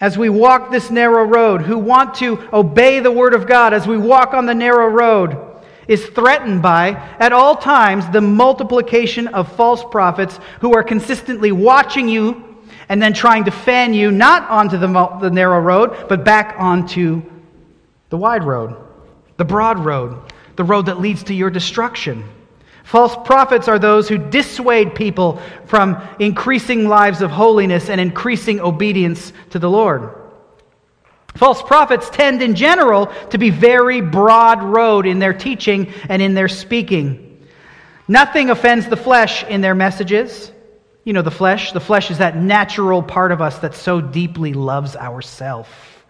as 0.00 0.16
we 0.16 0.30
walk 0.30 0.70
this 0.70 0.90
narrow 0.90 1.24
road, 1.24 1.60
who 1.60 1.76
want 1.76 2.14
to 2.14 2.48
obey 2.50 3.00
the 3.00 3.12
Word 3.12 3.34
of 3.34 3.46
God 3.46 3.74
as 3.74 3.86
we 3.86 3.98
walk 3.98 4.32
on 4.32 4.46
the 4.46 4.54
narrow 4.54 4.88
road, 4.88 5.36
is 5.88 6.06
threatened 6.06 6.62
by, 6.62 6.92
at 7.18 7.34
all 7.34 7.54
times, 7.54 8.08
the 8.08 8.22
multiplication 8.22 9.26
of 9.28 9.54
false 9.56 9.84
prophets 9.90 10.40
who 10.62 10.72
are 10.72 10.82
consistently 10.82 11.52
watching 11.52 12.08
you 12.08 12.49
and 12.90 13.00
then 13.00 13.12
trying 13.12 13.44
to 13.44 13.52
fan 13.52 13.94
you 13.94 14.10
not 14.10 14.50
onto 14.50 14.76
the, 14.76 14.88
the 15.20 15.30
narrow 15.30 15.60
road, 15.60 16.08
but 16.08 16.24
back 16.24 16.56
onto 16.58 17.22
the 18.10 18.18
wide 18.18 18.42
road, 18.42 18.76
the 19.36 19.44
broad 19.44 19.78
road, 19.78 20.20
the 20.56 20.64
road 20.64 20.86
that 20.86 21.00
leads 21.00 21.22
to 21.22 21.32
your 21.32 21.50
destruction. 21.50 22.24
False 22.82 23.14
prophets 23.24 23.68
are 23.68 23.78
those 23.78 24.08
who 24.08 24.18
dissuade 24.18 24.96
people 24.96 25.40
from 25.66 26.02
increasing 26.18 26.88
lives 26.88 27.22
of 27.22 27.30
holiness 27.30 27.88
and 27.88 28.00
increasing 28.00 28.60
obedience 28.60 29.32
to 29.50 29.60
the 29.60 29.70
Lord. 29.70 30.12
False 31.36 31.62
prophets 31.62 32.10
tend 32.10 32.42
in 32.42 32.56
general 32.56 33.06
to 33.30 33.38
be 33.38 33.50
very 33.50 34.00
broad 34.00 34.64
road 34.64 35.06
in 35.06 35.20
their 35.20 35.32
teaching 35.32 35.92
and 36.08 36.20
in 36.20 36.34
their 36.34 36.48
speaking. 36.48 37.46
Nothing 38.08 38.50
offends 38.50 38.88
the 38.88 38.96
flesh 38.96 39.44
in 39.44 39.60
their 39.60 39.76
messages. 39.76 40.50
You 41.04 41.12
know, 41.12 41.22
the 41.22 41.30
flesh. 41.30 41.72
The 41.72 41.80
flesh 41.80 42.10
is 42.10 42.18
that 42.18 42.36
natural 42.36 43.02
part 43.02 43.32
of 43.32 43.40
us 43.40 43.58
that 43.60 43.74
so 43.74 44.00
deeply 44.00 44.52
loves 44.52 44.96
ourself. 44.96 46.04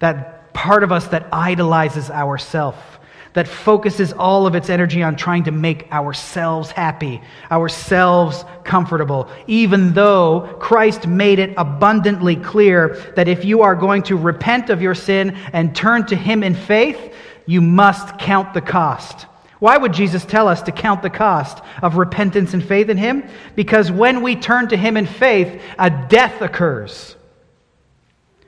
That 0.00 0.52
part 0.52 0.82
of 0.82 0.92
us 0.92 1.06
that 1.08 1.28
idolizes 1.32 2.10
ourself 2.10 2.92
that 3.34 3.48
focuses 3.48 4.12
all 4.12 4.46
of 4.46 4.54
its 4.54 4.68
energy 4.68 5.02
on 5.02 5.16
trying 5.16 5.44
to 5.44 5.50
make 5.50 5.90
ourselves 5.90 6.70
happy, 6.70 7.20
ourselves 7.50 8.44
comfortable, 8.64 9.28
even 9.46 9.94
though 9.94 10.56
Christ 10.60 11.06
made 11.06 11.38
it 11.38 11.54
abundantly 11.56 12.36
clear 12.36 12.96
that 13.16 13.28
if 13.28 13.44
you 13.44 13.62
are 13.62 13.74
going 13.74 14.02
to 14.04 14.16
repent 14.16 14.70
of 14.70 14.82
your 14.82 14.94
sin 14.94 15.36
and 15.52 15.74
turn 15.74 16.06
to 16.06 16.16
Him 16.16 16.42
in 16.42 16.54
faith, 16.54 17.14
you 17.46 17.60
must 17.60 18.18
count 18.18 18.52
the 18.54 18.60
cost. 18.60 19.26
Why 19.62 19.76
would 19.76 19.92
Jesus 19.92 20.24
tell 20.24 20.48
us 20.48 20.60
to 20.62 20.72
count 20.72 21.02
the 21.02 21.08
cost 21.08 21.62
of 21.82 21.96
repentance 21.96 22.52
and 22.52 22.64
faith 22.64 22.88
in 22.88 22.96
Him? 22.96 23.22
Because 23.54 23.92
when 23.92 24.20
we 24.20 24.34
turn 24.34 24.66
to 24.70 24.76
Him 24.76 24.96
in 24.96 25.06
faith, 25.06 25.62
a 25.78 25.88
death 25.88 26.42
occurs. 26.42 27.14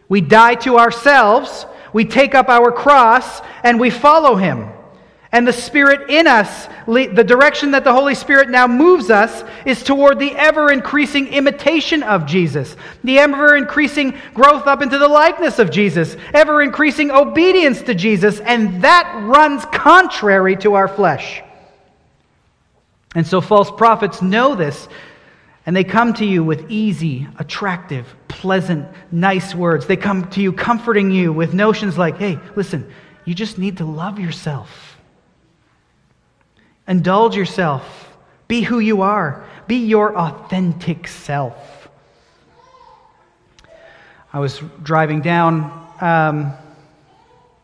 We 0.08 0.20
die 0.20 0.56
to 0.56 0.76
ourselves, 0.76 1.66
we 1.92 2.04
take 2.04 2.34
up 2.34 2.48
our 2.48 2.72
cross, 2.72 3.40
and 3.62 3.78
we 3.78 3.90
follow 3.90 4.34
Him. 4.34 4.70
And 5.34 5.48
the 5.48 5.52
Spirit 5.52 6.10
in 6.10 6.28
us, 6.28 6.68
the 6.86 7.24
direction 7.26 7.72
that 7.72 7.82
the 7.82 7.92
Holy 7.92 8.14
Spirit 8.14 8.50
now 8.50 8.68
moves 8.68 9.10
us, 9.10 9.42
is 9.66 9.82
toward 9.82 10.20
the 10.20 10.30
ever 10.36 10.70
increasing 10.70 11.26
imitation 11.26 12.04
of 12.04 12.24
Jesus, 12.24 12.76
the 13.02 13.18
ever 13.18 13.56
increasing 13.56 14.16
growth 14.32 14.68
up 14.68 14.80
into 14.80 14.96
the 14.96 15.08
likeness 15.08 15.58
of 15.58 15.72
Jesus, 15.72 16.16
ever 16.32 16.62
increasing 16.62 17.10
obedience 17.10 17.82
to 17.82 17.96
Jesus, 17.96 18.38
and 18.38 18.82
that 18.84 19.24
runs 19.24 19.64
contrary 19.72 20.54
to 20.58 20.74
our 20.74 20.86
flesh. 20.86 21.42
And 23.16 23.26
so 23.26 23.40
false 23.40 23.72
prophets 23.72 24.22
know 24.22 24.54
this, 24.54 24.86
and 25.66 25.74
they 25.74 25.82
come 25.82 26.14
to 26.14 26.24
you 26.24 26.44
with 26.44 26.70
easy, 26.70 27.26
attractive, 27.40 28.06
pleasant, 28.28 28.86
nice 29.10 29.52
words. 29.52 29.88
They 29.88 29.96
come 29.96 30.30
to 30.30 30.40
you 30.40 30.52
comforting 30.52 31.10
you 31.10 31.32
with 31.32 31.54
notions 31.54 31.98
like, 31.98 32.18
hey, 32.18 32.38
listen, 32.54 32.88
you 33.24 33.34
just 33.34 33.58
need 33.58 33.78
to 33.78 33.84
love 33.84 34.20
yourself. 34.20 34.93
Indulge 36.86 37.36
yourself. 37.36 38.16
Be 38.48 38.62
who 38.62 38.78
you 38.78 39.02
are. 39.02 39.46
Be 39.66 39.76
your 39.76 40.16
authentic 40.16 41.08
self. 41.08 41.88
I 44.32 44.40
was 44.40 44.60
driving 44.82 45.20
down 45.20 45.62
um, 46.00 46.52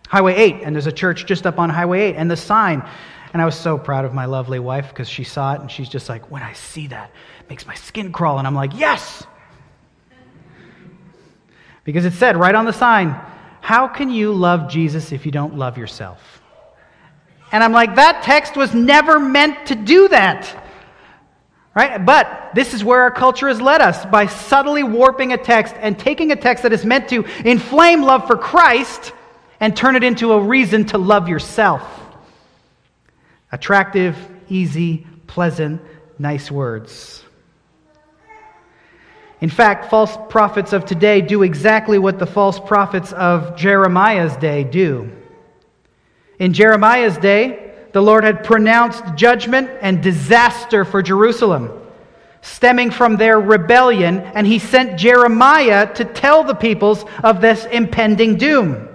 Highway 0.08 0.34
8, 0.34 0.54
and 0.62 0.74
there's 0.74 0.86
a 0.86 0.92
church 0.92 1.26
just 1.26 1.46
up 1.46 1.58
on 1.58 1.68
Highway 1.68 2.00
8, 2.12 2.16
and 2.16 2.30
the 2.30 2.36
sign. 2.36 2.82
And 3.32 3.42
I 3.42 3.44
was 3.44 3.54
so 3.54 3.76
proud 3.76 4.04
of 4.04 4.14
my 4.14 4.24
lovely 4.24 4.58
wife 4.58 4.88
because 4.88 5.08
she 5.08 5.24
saw 5.24 5.54
it, 5.54 5.60
and 5.60 5.70
she's 5.70 5.88
just 5.88 6.08
like, 6.08 6.30
when 6.30 6.42
I 6.42 6.52
see 6.54 6.86
that, 6.88 7.10
it 7.40 7.50
makes 7.50 7.66
my 7.66 7.74
skin 7.74 8.12
crawl. 8.12 8.38
And 8.38 8.46
I'm 8.46 8.54
like, 8.54 8.72
yes! 8.76 9.24
Because 11.84 12.04
it 12.04 12.12
said 12.12 12.36
right 12.36 12.54
on 12.54 12.64
the 12.64 12.72
sign, 12.72 13.20
how 13.60 13.88
can 13.88 14.10
you 14.10 14.32
love 14.32 14.70
Jesus 14.70 15.12
if 15.12 15.26
you 15.26 15.32
don't 15.32 15.56
love 15.56 15.76
yourself? 15.76 16.39
And 17.52 17.64
I'm 17.64 17.72
like, 17.72 17.96
that 17.96 18.22
text 18.22 18.56
was 18.56 18.74
never 18.74 19.18
meant 19.18 19.66
to 19.66 19.74
do 19.74 20.08
that. 20.08 20.56
Right? 21.74 22.04
But 22.04 22.50
this 22.54 22.74
is 22.74 22.84
where 22.84 23.02
our 23.02 23.10
culture 23.10 23.48
has 23.48 23.60
led 23.60 23.80
us 23.80 24.04
by 24.06 24.26
subtly 24.26 24.82
warping 24.82 25.32
a 25.32 25.38
text 25.38 25.74
and 25.78 25.98
taking 25.98 26.32
a 26.32 26.36
text 26.36 26.62
that 26.64 26.72
is 26.72 26.84
meant 26.84 27.08
to 27.10 27.24
inflame 27.44 28.02
love 28.02 28.26
for 28.26 28.36
Christ 28.36 29.12
and 29.60 29.76
turn 29.76 29.94
it 29.94 30.02
into 30.02 30.32
a 30.32 30.40
reason 30.40 30.86
to 30.86 30.98
love 30.98 31.28
yourself. 31.28 31.82
Attractive, 33.52 34.16
easy, 34.48 35.06
pleasant, 35.26 35.80
nice 36.18 36.50
words. 36.50 37.22
In 39.40 39.48
fact, 39.48 39.90
false 39.90 40.16
prophets 40.28 40.72
of 40.72 40.84
today 40.84 41.20
do 41.20 41.42
exactly 41.42 41.98
what 41.98 42.18
the 42.18 42.26
false 42.26 42.60
prophets 42.60 43.12
of 43.12 43.56
Jeremiah's 43.56 44.36
day 44.36 44.64
do. 44.64 45.10
In 46.40 46.54
Jeremiah's 46.54 47.18
day, 47.18 47.74
the 47.92 48.00
Lord 48.00 48.24
had 48.24 48.44
pronounced 48.44 49.04
judgment 49.14 49.70
and 49.82 50.02
disaster 50.02 50.86
for 50.86 51.02
Jerusalem, 51.02 51.70
stemming 52.40 52.92
from 52.92 53.16
their 53.16 53.38
rebellion, 53.38 54.20
and 54.20 54.46
he 54.46 54.58
sent 54.58 54.98
Jeremiah 54.98 55.92
to 55.94 56.04
tell 56.06 56.42
the 56.42 56.54
peoples 56.54 57.04
of 57.22 57.42
this 57.42 57.66
impending 57.66 58.38
doom. 58.38 58.88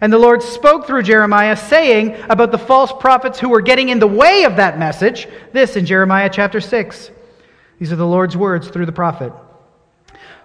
And 0.00 0.12
the 0.12 0.18
Lord 0.18 0.42
spoke 0.42 0.86
through 0.86 1.02
Jeremiah, 1.02 1.56
saying 1.56 2.14
about 2.28 2.52
the 2.52 2.58
false 2.58 2.92
prophets 3.00 3.40
who 3.40 3.48
were 3.48 3.62
getting 3.62 3.88
in 3.88 3.98
the 3.98 4.06
way 4.06 4.44
of 4.44 4.56
that 4.56 4.78
message, 4.78 5.26
this 5.52 5.74
in 5.74 5.86
Jeremiah 5.86 6.30
chapter 6.32 6.60
6. 6.60 7.10
These 7.80 7.92
are 7.92 7.96
the 7.96 8.06
Lord's 8.06 8.36
words 8.36 8.68
through 8.68 8.86
the 8.86 8.92
prophet. 8.92 9.32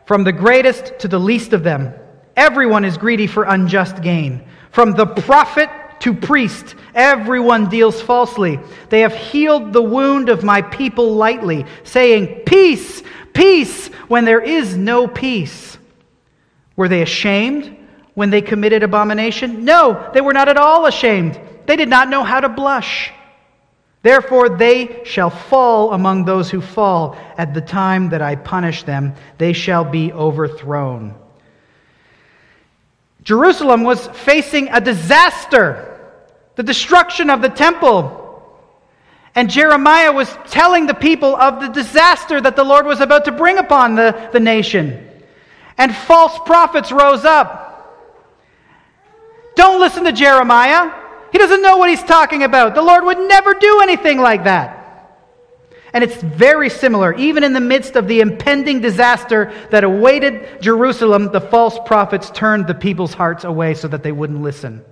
From 0.08 0.24
the 0.24 0.32
greatest 0.32 0.98
to 1.00 1.08
the 1.08 1.20
least 1.20 1.54
of 1.54 1.62
them, 1.62 1.94
everyone 2.36 2.84
is 2.84 2.98
greedy 2.98 3.28
for 3.28 3.44
unjust 3.44 4.02
gain. 4.02 4.44
From 4.72 4.94
the 4.94 5.06
prophet 5.06 5.70
to 6.02 6.14
priest. 6.14 6.76
Everyone 6.94 7.70
deals 7.70 8.02
falsely. 8.02 8.60
They 8.90 9.02
have 9.02 9.14
healed 9.14 9.74
the 9.74 9.82
wound 9.82 10.30
of 10.30 10.44
my 10.44 10.62
people 10.62 11.14
lightly, 11.16 11.66
saying, 11.84 12.44
Peace, 12.46 13.04
peace, 13.34 13.88
when 14.08 14.26
there 14.26 14.42
is 14.42 14.76
no 14.76 15.08
peace. 15.08 15.78
Were 16.76 16.88
they 16.88 17.02
ashamed 17.02 17.78
when 18.14 18.30
they 18.30 18.42
committed 18.42 18.84
abomination? 18.84 19.66
No, 19.66 20.10
they 20.14 20.22
were 20.22 20.34
not 20.34 20.48
at 20.50 20.58
all 20.58 20.86
ashamed. 20.86 21.40
They 21.66 21.76
did 21.76 21.90
not 21.90 22.10
know 22.10 22.24
how 22.24 22.40
to 22.40 22.50
blush. 22.50 23.12
Therefore, 24.02 24.50
they 24.50 25.02
shall 25.04 25.30
fall 25.30 25.92
among 25.94 26.24
those 26.24 26.50
who 26.50 26.62
fall. 26.62 27.18
At 27.38 27.54
the 27.54 27.62
time 27.62 28.10
that 28.10 28.22
I 28.22 28.36
punish 28.36 28.84
them, 28.84 29.14
they 29.38 29.52
shall 29.54 29.84
be 29.84 30.14
overthrown. 30.14 31.16
Jerusalem 33.24 33.84
was 33.84 34.08
facing 34.08 34.70
a 34.70 34.80
disaster 34.80 35.89
the 36.60 36.64
destruction 36.64 37.30
of 37.30 37.42
the 37.42 37.48
temple. 37.48 38.44
And 39.34 39.50
Jeremiah 39.50 40.12
was 40.12 40.28
telling 40.48 40.88
the 40.88 40.94
people 40.94 41.34
of 41.34 41.62
the 41.62 41.70
disaster 41.70 42.42
that 42.42 42.58
the 42.58 42.66
Lord 42.66 42.86
was 42.86 43.00
about 43.00 43.24
to 43.26 43.32
bring 43.32 43.58
upon 43.58 43.96
the, 43.96 44.30
the 44.34 44.42
nation. 44.42 45.10
And 45.78 45.96
false 45.96 46.38
prophets 46.46 46.92
rose 46.92 47.24
up. 47.24 48.12
Don't 49.56 49.80
listen 49.80 50.04
to 50.04 50.12
Jeremiah. 50.12 50.92
He 51.32 51.38
doesn't 51.38 51.62
know 51.62 51.78
what 51.78 51.92
he's 51.92 52.04
talking 52.04 52.44
about. 52.44 52.76
The 52.76 52.82
Lord 52.82 53.06
would 53.06 53.20
never 53.20 53.54
do 53.54 53.80
anything 53.82 54.18
like 54.18 54.44
that. 54.44 55.16
And 55.94 56.04
it's 56.04 56.22
very 56.22 56.70
similar. 56.70 57.14
Even 57.14 57.46
in 57.46 57.54
the 57.54 57.62
midst 57.62 57.96
of 57.96 58.10
the 58.10 58.20
impending 58.20 58.82
disaster 58.82 59.54
that 59.72 59.86
awaited 59.86 60.62
Jerusalem, 60.62 61.32
the 61.32 61.40
false 61.40 61.80
prophets 61.86 62.30
turned 62.32 62.68
the 62.68 62.76
people's 62.76 63.14
hearts 63.14 63.46
away 63.46 63.76
so 63.76 63.88
that 63.88 64.04
they 64.04 64.12
wouldn't 64.12 64.42
listen. 64.42 64.84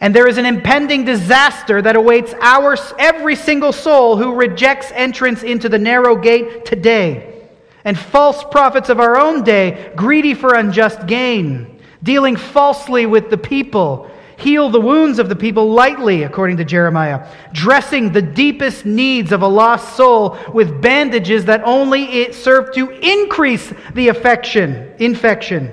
And 0.00 0.14
there 0.14 0.28
is 0.28 0.36
an 0.36 0.44
impending 0.44 1.04
disaster 1.04 1.80
that 1.80 1.96
awaits 1.96 2.34
our, 2.40 2.76
every 2.98 3.34
single 3.34 3.72
soul 3.72 4.16
who 4.16 4.34
rejects 4.34 4.92
entrance 4.92 5.42
into 5.42 5.68
the 5.68 5.78
narrow 5.78 6.16
gate 6.16 6.66
today. 6.66 7.48
And 7.84 7.98
false 7.98 8.44
prophets 8.44 8.88
of 8.88 9.00
our 9.00 9.16
own 9.16 9.42
day, 9.42 9.92
greedy 9.96 10.34
for 10.34 10.54
unjust 10.54 11.06
gain, 11.06 11.80
dealing 12.02 12.36
falsely 12.36 13.06
with 13.06 13.30
the 13.30 13.38
people, 13.38 14.10
heal 14.36 14.68
the 14.68 14.80
wounds 14.80 15.18
of 15.18 15.30
the 15.30 15.36
people 15.36 15.70
lightly, 15.70 16.24
according 16.24 16.58
to 16.58 16.64
Jeremiah, 16.64 17.26
dressing 17.52 18.12
the 18.12 18.20
deepest 18.20 18.84
needs 18.84 19.32
of 19.32 19.40
a 19.40 19.48
lost 19.48 19.96
soul 19.96 20.36
with 20.52 20.82
bandages 20.82 21.46
that 21.46 21.62
only 21.64 22.32
serve 22.32 22.74
to 22.74 22.90
increase 22.90 23.72
the 23.94 24.08
affection, 24.08 24.92
infection. 24.98 25.72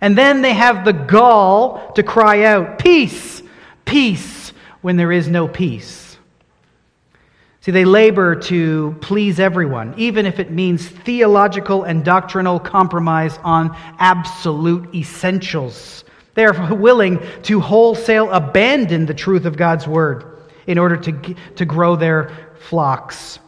And 0.00 0.16
then 0.16 0.42
they 0.42 0.54
have 0.54 0.84
the 0.84 0.92
gall 0.92 1.92
to 1.92 2.02
cry 2.02 2.44
out, 2.44 2.78
Peace, 2.78 3.42
peace, 3.84 4.52
when 4.80 4.96
there 4.96 5.12
is 5.12 5.28
no 5.28 5.46
peace. 5.46 6.16
See, 7.62 7.72
they 7.72 7.84
labor 7.84 8.36
to 8.36 8.96
please 9.02 9.38
everyone, 9.38 9.94
even 9.98 10.24
if 10.24 10.40
it 10.40 10.50
means 10.50 10.88
theological 10.88 11.84
and 11.84 12.02
doctrinal 12.02 12.58
compromise 12.58 13.38
on 13.44 13.76
absolute 13.98 14.94
essentials. 14.94 16.04
They 16.34 16.46
are 16.46 16.74
willing 16.74 17.20
to 17.42 17.60
wholesale 17.60 18.30
abandon 18.30 19.04
the 19.04 19.12
truth 19.12 19.44
of 19.44 19.58
God's 19.58 19.86
word 19.86 20.38
in 20.66 20.78
order 20.78 20.96
to, 20.96 21.34
to 21.56 21.64
grow 21.66 21.96
their 21.96 22.30
flocks. 22.60 23.38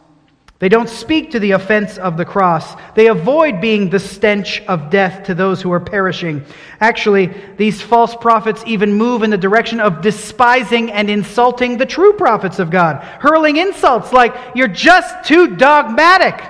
They 0.63 0.69
don't 0.69 0.87
speak 0.87 1.31
to 1.31 1.39
the 1.39 1.51
offense 1.51 1.97
of 1.97 2.15
the 2.15 2.23
cross. 2.23 2.77
They 2.95 3.07
avoid 3.07 3.59
being 3.59 3.89
the 3.89 3.99
stench 3.99 4.61
of 4.61 4.89
death 4.89 5.25
to 5.25 5.35
those 5.35 5.61
who 5.61 5.73
are 5.73 5.79
perishing. 5.81 6.45
Actually, 6.79 7.33
these 7.57 7.81
false 7.81 8.15
prophets 8.15 8.63
even 8.65 8.93
move 8.93 9.23
in 9.23 9.29
the 9.29 9.37
direction 9.37 9.81
of 9.81 10.01
despising 10.01 10.89
and 10.89 11.09
insulting 11.09 11.77
the 11.77 11.85
true 11.85 12.13
prophets 12.13 12.59
of 12.59 12.71
God, 12.71 13.03
hurling 13.03 13.57
insults 13.57 14.13
like, 14.13 14.33
You're 14.55 14.69
just 14.69 15.25
too 15.25 15.57
dogmatic. 15.57 16.41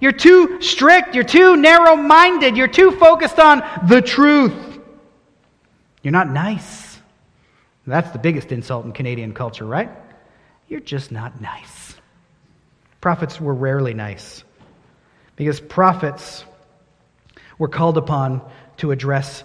You're 0.00 0.12
too 0.12 0.62
strict. 0.62 1.14
You're 1.14 1.22
too 1.22 1.54
narrow 1.58 1.94
minded. 1.94 2.56
You're 2.56 2.68
too 2.68 2.92
focused 2.92 3.38
on 3.38 3.62
the 3.86 4.00
truth. 4.00 4.80
You're 6.02 6.12
not 6.12 6.30
nice. 6.30 6.98
That's 7.86 8.12
the 8.12 8.18
biggest 8.18 8.50
insult 8.50 8.86
in 8.86 8.92
Canadian 8.92 9.34
culture, 9.34 9.66
right? 9.66 9.90
You're 10.68 10.80
just 10.80 11.12
not 11.12 11.38
nice. 11.42 11.81
Prophets 13.02 13.40
were 13.40 13.52
rarely 13.52 13.94
nice 13.94 14.44
because 15.34 15.58
prophets 15.58 16.44
were 17.58 17.66
called 17.66 17.98
upon 17.98 18.40
to 18.76 18.92
address 18.92 19.42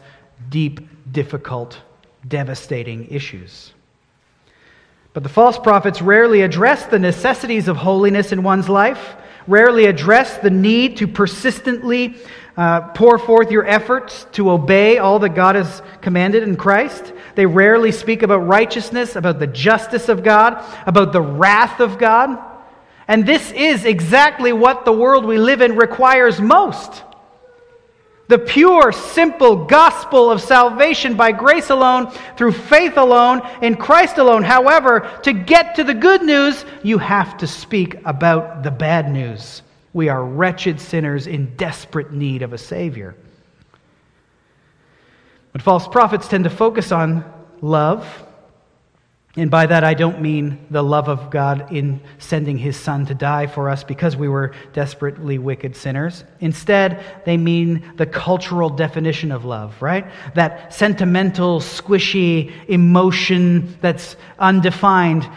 deep, 0.48 0.80
difficult, 1.12 1.82
devastating 2.28 3.08
issues. 3.10 3.74
But 5.14 5.24
the 5.24 5.30
false 5.30 5.58
prophets 5.58 6.04
rarely 6.04 6.44
address 6.44 6.86
the 6.86 7.00
necessities 7.00 7.68
of 7.68 7.78
holiness 7.78 8.32
in 8.32 8.44
one's 8.44 8.70
life, 8.70 9.16
rarely 9.48 9.86
address 9.86 10.38
the 10.38 10.52
need 10.52 10.98
to 10.98 11.08
persistently 11.08 12.16
uh, 12.56 12.82
pour 12.90 13.18
forth 13.18 13.50
your 13.50 13.66
efforts 13.66 14.28
to 14.34 14.52
obey 14.52 15.00
all 15.00 15.18
that 15.20 15.30
God 15.30 15.56
has 15.56 15.82
commanded 16.02 16.44
in 16.44 16.58
Christ. 16.58 17.12
They 17.34 17.48
rarely 17.48 17.92
speak 17.92 18.22
about 18.22 18.46
righteousness, 18.46 19.16
about 19.16 19.40
the 19.40 19.48
justice 19.48 20.10
of 20.10 20.24
God, 20.24 20.64
about 20.86 21.12
the 21.12 21.24
wrath 21.24 21.80
of 21.80 21.98
God. 21.98 22.47
And 23.08 23.26
this 23.26 23.52
is 23.52 23.86
exactly 23.86 24.52
what 24.52 24.84
the 24.84 24.92
world 24.92 25.26
we 25.26 25.38
live 25.38 25.62
in 25.62 25.76
requires 25.76 26.42
most. 26.42 27.04
The 28.28 28.38
pure, 28.38 28.92
simple 28.92 29.66
gospel 29.66 30.30
of 30.30 30.42
salvation 30.42 31.16
by 31.16 31.32
grace 31.32 31.70
alone, 31.70 32.12
through 32.36 32.52
faith 32.52 32.98
alone, 32.98 33.42
in 33.62 33.78
Christ 33.78 34.18
alone. 34.18 34.44
However, 34.44 35.10
to 35.24 35.32
get 35.32 35.76
to 35.76 35.86
the 35.86 35.94
good 35.94 36.22
news, 36.24 36.66
you 36.84 36.98
have 36.98 37.38
to 37.38 37.48
speak 37.48 37.96
about 38.04 38.64
the 38.64 38.72
bad 38.72 39.10
news. 39.10 39.62
We 39.94 40.10
are 40.10 40.24
wretched 40.24 40.82
sinners 40.82 41.26
in 41.28 41.56
desperate 41.56 42.12
need 42.12 42.42
of 42.42 42.52
a 42.52 42.58
Savior. 42.58 43.16
But 45.54 45.62
false 45.62 45.88
prophets 45.88 46.28
tend 46.28 46.44
to 46.44 46.50
focus 46.50 46.92
on 46.92 47.24
love 47.62 48.06
and 49.38 49.52
by 49.52 49.68
that, 49.68 49.84
I 49.84 49.94
don't 49.94 50.20
mean 50.20 50.66
the 50.72 50.84
love 50.84 51.08
of 51.08 51.30
God 51.30 51.72
in 51.72 52.02
sending 52.18 52.58
his 52.58 52.76
son 52.76 53.06
to 53.06 53.14
die 53.14 53.46
for 53.46 53.70
us 53.70 53.84
because 53.84 54.18
we 54.18 54.28
were 54.28 54.56
desperately 54.74 55.38
wicked 55.38 55.76
sinners. 55.76 56.24
Instead, 56.40 57.04
they 57.24 57.38
mean 57.38 57.94
the 57.98 58.08
cultural 58.08 58.72
definition 58.72 59.32
of 59.32 59.46
love, 59.46 59.80
right? 59.80 60.08
That 60.34 60.74
sentimental, 60.74 61.60
squishy 61.60 62.52
emotion 62.68 63.78
that's 63.80 64.16
undefined 64.40 65.30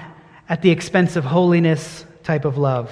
at 0.49 0.63
the 0.63 0.71
expense 0.71 1.17
of 1.17 1.25
holiness 1.25 2.07
type 2.23 2.47
of 2.47 2.57
love. 2.57 2.91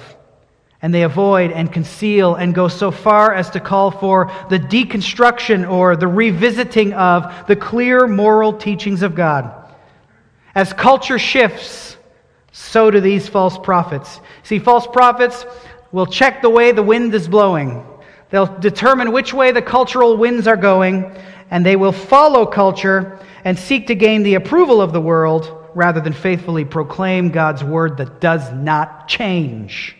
And 0.83 0.93
they 0.93 1.01
avoid 1.01 1.51
and 1.51 1.73
conceal 1.73 2.35
and 2.35 2.53
go 2.53 2.67
so 2.67 2.91
far 2.91 3.33
as 3.33 3.49
to 3.49 3.59
call 3.59 3.89
for 3.89 4.31
the 4.51 4.59
deconstruction 4.59 5.67
or 5.67 5.95
the 5.95 6.07
revisiting 6.07 6.93
of 6.93 7.47
the 7.47 7.55
clear 7.55 8.05
moral 8.05 8.53
teachings 8.53 9.01
of 9.01 9.15
God. 9.15 9.58
As 10.55 10.73
culture 10.73 11.19
shifts, 11.19 11.97
so 12.51 12.91
do 12.91 12.99
these 12.99 13.27
false 13.27 13.57
prophets. 13.57 14.19
See, 14.43 14.59
false 14.59 14.87
prophets 14.87 15.45
will 15.91 16.05
check 16.05 16.41
the 16.41 16.49
way 16.49 16.71
the 16.71 16.83
wind 16.83 17.13
is 17.13 17.27
blowing. 17.27 17.85
They'll 18.29 18.57
determine 18.59 19.11
which 19.11 19.33
way 19.33 19.51
the 19.51 19.61
cultural 19.61 20.17
winds 20.17 20.47
are 20.47 20.57
going, 20.57 21.15
and 21.49 21.65
they 21.65 21.75
will 21.75 21.91
follow 21.91 22.45
culture 22.45 23.19
and 23.43 23.57
seek 23.57 23.87
to 23.87 23.95
gain 23.95 24.23
the 24.23 24.35
approval 24.35 24.81
of 24.81 24.93
the 24.93 25.01
world 25.01 25.55
rather 25.73 26.01
than 26.01 26.13
faithfully 26.13 26.65
proclaim 26.65 27.29
God's 27.29 27.63
word 27.63 27.97
that 27.97 28.19
does 28.19 28.51
not 28.51 29.07
change. 29.07 29.95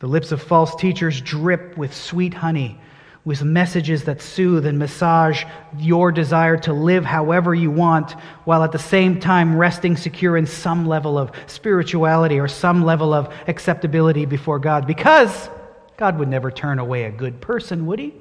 The 0.00 0.06
lips 0.06 0.32
of 0.32 0.42
false 0.42 0.74
teachers 0.74 1.20
drip 1.20 1.76
with 1.76 1.94
sweet 1.94 2.34
honey 2.34 2.78
with 3.24 3.42
messages 3.42 4.04
that 4.04 4.20
soothe 4.20 4.66
and 4.66 4.78
massage 4.78 5.44
your 5.78 6.12
desire 6.12 6.58
to 6.58 6.72
live 6.74 7.04
however 7.04 7.54
you 7.54 7.70
want, 7.70 8.12
while 8.44 8.62
at 8.62 8.72
the 8.72 8.78
same 8.78 9.18
time 9.18 9.56
resting 9.56 9.96
secure 9.96 10.36
in 10.36 10.46
some 10.46 10.86
level 10.86 11.16
of 11.16 11.30
spirituality 11.46 12.38
or 12.38 12.48
some 12.48 12.84
level 12.84 13.14
of 13.14 13.32
acceptability 13.48 14.26
before 14.26 14.58
God. 14.58 14.86
Because 14.86 15.48
God 15.96 16.18
would 16.18 16.28
never 16.28 16.50
turn 16.50 16.78
away 16.78 17.04
a 17.04 17.10
good 17.10 17.40
person, 17.40 17.86
would 17.86 17.98
He? 17.98 18.12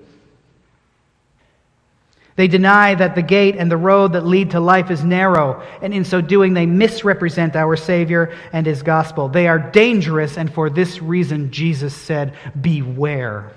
They 2.36 2.48
deny 2.48 2.96
that 2.96 3.14
the 3.14 3.22
gate 3.22 3.58
and 3.58 3.70
the 3.70 3.78
road 3.78 4.14
that 4.14 4.26
lead 4.26 4.52
to 4.52 4.60
life 4.60 4.90
is 4.90 5.04
narrow, 5.04 5.62
and 5.82 5.94
in 5.94 6.06
so 6.06 6.22
doing, 6.22 6.54
they 6.54 6.66
misrepresent 6.66 7.56
our 7.56 7.76
Savior 7.76 8.34
and 8.54 8.66
His 8.66 8.82
gospel. 8.82 9.28
They 9.28 9.48
are 9.48 9.60
dangerous, 9.60 10.38
and 10.38 10.52
for 10.52 10.70
this 10.70 11.02
reason, 11.02 11.52
Jesus 11.52 11.94
said, 11.94 12.34
Beware. 12.60 13.52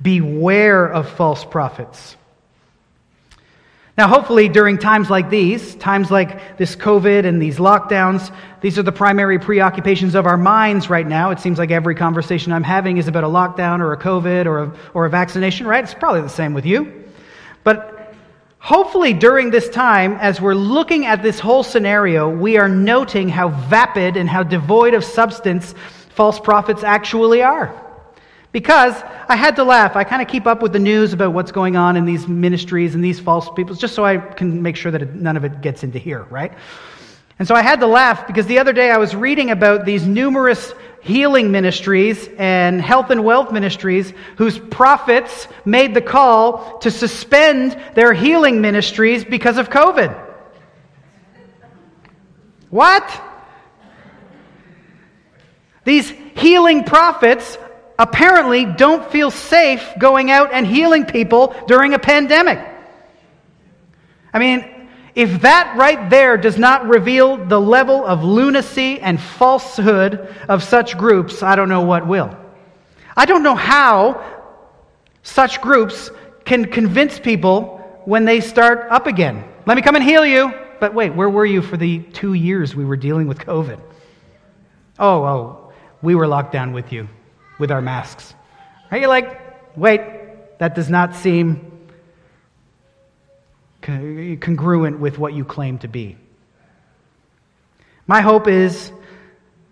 Beware 0.00 0.86
of 0.86 1.08
false 1.08 1.44
prophets. 1.44 2.16
Now, 3.98 4.06
hopefully, 4.06 4.48
during 4.48 4.78
times 4.78 5.10
like 5.10 5.28
these, 5.28 5.74
times 5.74 6.08
like 6.08 6.56
this 6.56 6.76
COVID 6.76 7.26
and 7.26 7.42
these 7.42 7.56
lockdowns, 7.56 8.32
these 8.60 8.78
are 8.78 8.84
the 8.84 8.92
primary 8.92 9.40
preoccupations 9.40 10.14
of 10.14 10.24
our 10.24 10.36
minds 10.36 10.88
right 10.88 11.06
now. 11.06 11.32
It 11.32 11.40
seems 11.40 11.58
like 11.58 11.72
every 11.72 11.96
conversation 11.96 12.52
I'm 12.52 12.62
having 12.62 12.98
is 12.98 13.08
about 13.08 13.24
a 13.24 13.26
lockdown 13.26 13.80
or 13.80 13.92
a 13.92 13.98
COVID 13.98 14.46
or 14.46 14.58
a, 14.60 14.72
or 14.94 15.06
a 15.06 15.10
vaccination, 15.10 15.66
right? 15.66 15.82
It's 15.82 15.94
probably 15.94 16.20
the 16.20 16.28
same 16.28 16.54
with 16.54 16.64
you. 16.64 17.10
But 17.64 18.14
hopefully, 18.60 19.14
during 19.14 19.50
this 19.50 19.68
time, 19.68 20.12
as 20.12 20.40
we're 20.40 20.54
looking 20.54 21.04
at 21.04 21.24
this 21.24 21.40
whole 21.40 21.64
scenario, 21.64 22.30
we 22.30 22.56
are 22.56 22.68
noting 22.68 23.28
how 23.28 23.48
vapid 23.48 24.16
and 24.16 24.28
how 24.28 24.44
devoid 24.44 24.94
of 24.94 25.02
substance 25.02 25.74
false 26.10 26.38
prophets 26.38 26.84
actually 26.84 27.42
are. 27.42 27.87
Because 28.58 29.00
I 29.28 29.36
had 29.36 29.54
to 29.54 29.62
laugh. 29.62 29.94
I 29.94 30.02
kind 30.02 30.20
of 30.20 30.26
keep 30.26 30.44
up 30.44 30.62
with 30.62 30.72
the 30.72 30.80
news 30.80 31.12
about 31.12 31.32
what's 31.32 31.52
going 31.52 31.76
on 31.76 31.96
in 31.96 32.04
these 32.06 32.26
ministries 32.26 32.96
and 32.96 33.04
these 33.04 33.20
false 33.20 33.48
people, 33.54 33.76
just 33.76 33.94
so 33.94 34.04
I 34.04 34.16
can 34.16 34.62
make 34.62 34.74
sure 34.74 34.90
that 34.90 35.00
it, 35.00 35.14
none 35.14 35.36
of 35.36 35.44
it 35.44 35.60
gets 35.60 35.84
into 35.84 36.00
here, 36.00 36.24
right? 36.24 36.52
And 37.38 37.46
so 37.46 37.54
I 37.54 37.62
had 37.62 37.78
to 37.78 37.86
laugh 37.86 38.26
because 38.26 38.46
the 38.46 38.58
other 38.58 38.72
day 38.72 38.90
I 38.90 38.96
was 38.96 39.14
reading 39.14 39.52
about 39.52 39.84
these 39.84 40.04
numerous 40.04 40.72
healing 41.02 41.52
ministries 41.52 42.28
and 42.36 42.82
health 42.82 43.10
and 43.10 43.22
wealth 43.22 43.52
ministries 43.52 44.12
whose 44.36 44.58
prophets 44.58 45.46
made 45.64 45.94
the 45.94 46.00
call 46.00 46.78
to 46.78 46.90
suspend 46.90 47.80
their 47.94 48.12
healing 48.12 48.60
ministries 48.60 49.24
because 49.24 49.56
of 49.56 49.70
COVID. 49.70 50.20
What? 52.70 53.22
These 55.84 56.10
healing 56.34 56.82
prophets 56.82 57.56
apparently 57.98 58.64
don't 58.64 59.10
feel 59.10 59.30
safe 59.30 59.84
going 59.98 60.30
out 60.30 60.52
and 60.52 60.66
healing 60.66 61.04
people 61.04 61.54
during 61.66 61.94
a 61.94 61.98
pandemic. 61.98 62.58
I 64.32 64.38
mean, 64.38 64.88
if 65.14 65.42
that 65.42 65.76
right 65.76 66.08
there 66.08 66.36
does 66.36 66.58
not 66.58 66.86
reveal 66.86 67.36
the 67.36 67.60
level 67.60 68.06
of 68.06 68.22
lunacy 68.22 69.00
and 69.00 69.20
falsehood 69.20 70.32
of 70.48 70.62
such 70.62 70.96
groups, 70.96 71.42
I 71.42 71.56
don't 71.56 71.68
know 71.68 71.82
what 71.82 72.06
will. 72.06 72.36
I 73.16 73.24
don't 73.24 73.42
know 73.42 73.56
how 73.56 74.22
such 75.24 75.60
groups 75.60 76.10
can 76.44 76.66
convince 76.66 77.18
people 77.18 77.78
when 78.04 78.24
they 78.24 78.40
start 78.40 78.86
up 78.90 79.08
again. 79.08 79.44
Let 79.66 79.76
me 79.76 79.82
come 79.82 79.96
and 79.96 80.04
heal 80.04 80.24
you. 80.24 80.52
But 80.78 80.94
wait, 80.94 81.12
where 81.12 81.28
were 81.28 81.44
you 81.44 81.60
for 81.60 81.76
the 81.76 81.98
two 81.98 82.34
years 82.34 82.76
we 82.76 82.84
were 82.84 82.96
dealing 82.96 83.26
with 83.26 83.38
COVID? 83.38 83.80
Oh, 85.00 85.24
oh, 85.24 85.72
we 86.00 86.14
were 86.14 86.28
locked 86.28 86.52
down 86.52 86.72
with 86.72 86.92
you 86.92 87.08
with 87.58 87.70
our 87.70 87.82
masks. 87.82 88.34
Are 88.90 88.98
you 88.98 89.08
like, 89.08 89.76
wait, 89.76 90.00
that 90.58 90.74
does 90.74 90.88
not 90.88 91.14
seem 91.14 91.68
congruent 93.82 94.98
with 94.98 95.18
what 95.18 95.32
you 95.32 95.44
claim 95.44 95.78
to 95.78 95.88
be. 95.88 96.16
My 98.06 98.20
hope 98.20 98.48
is 98.48 98.92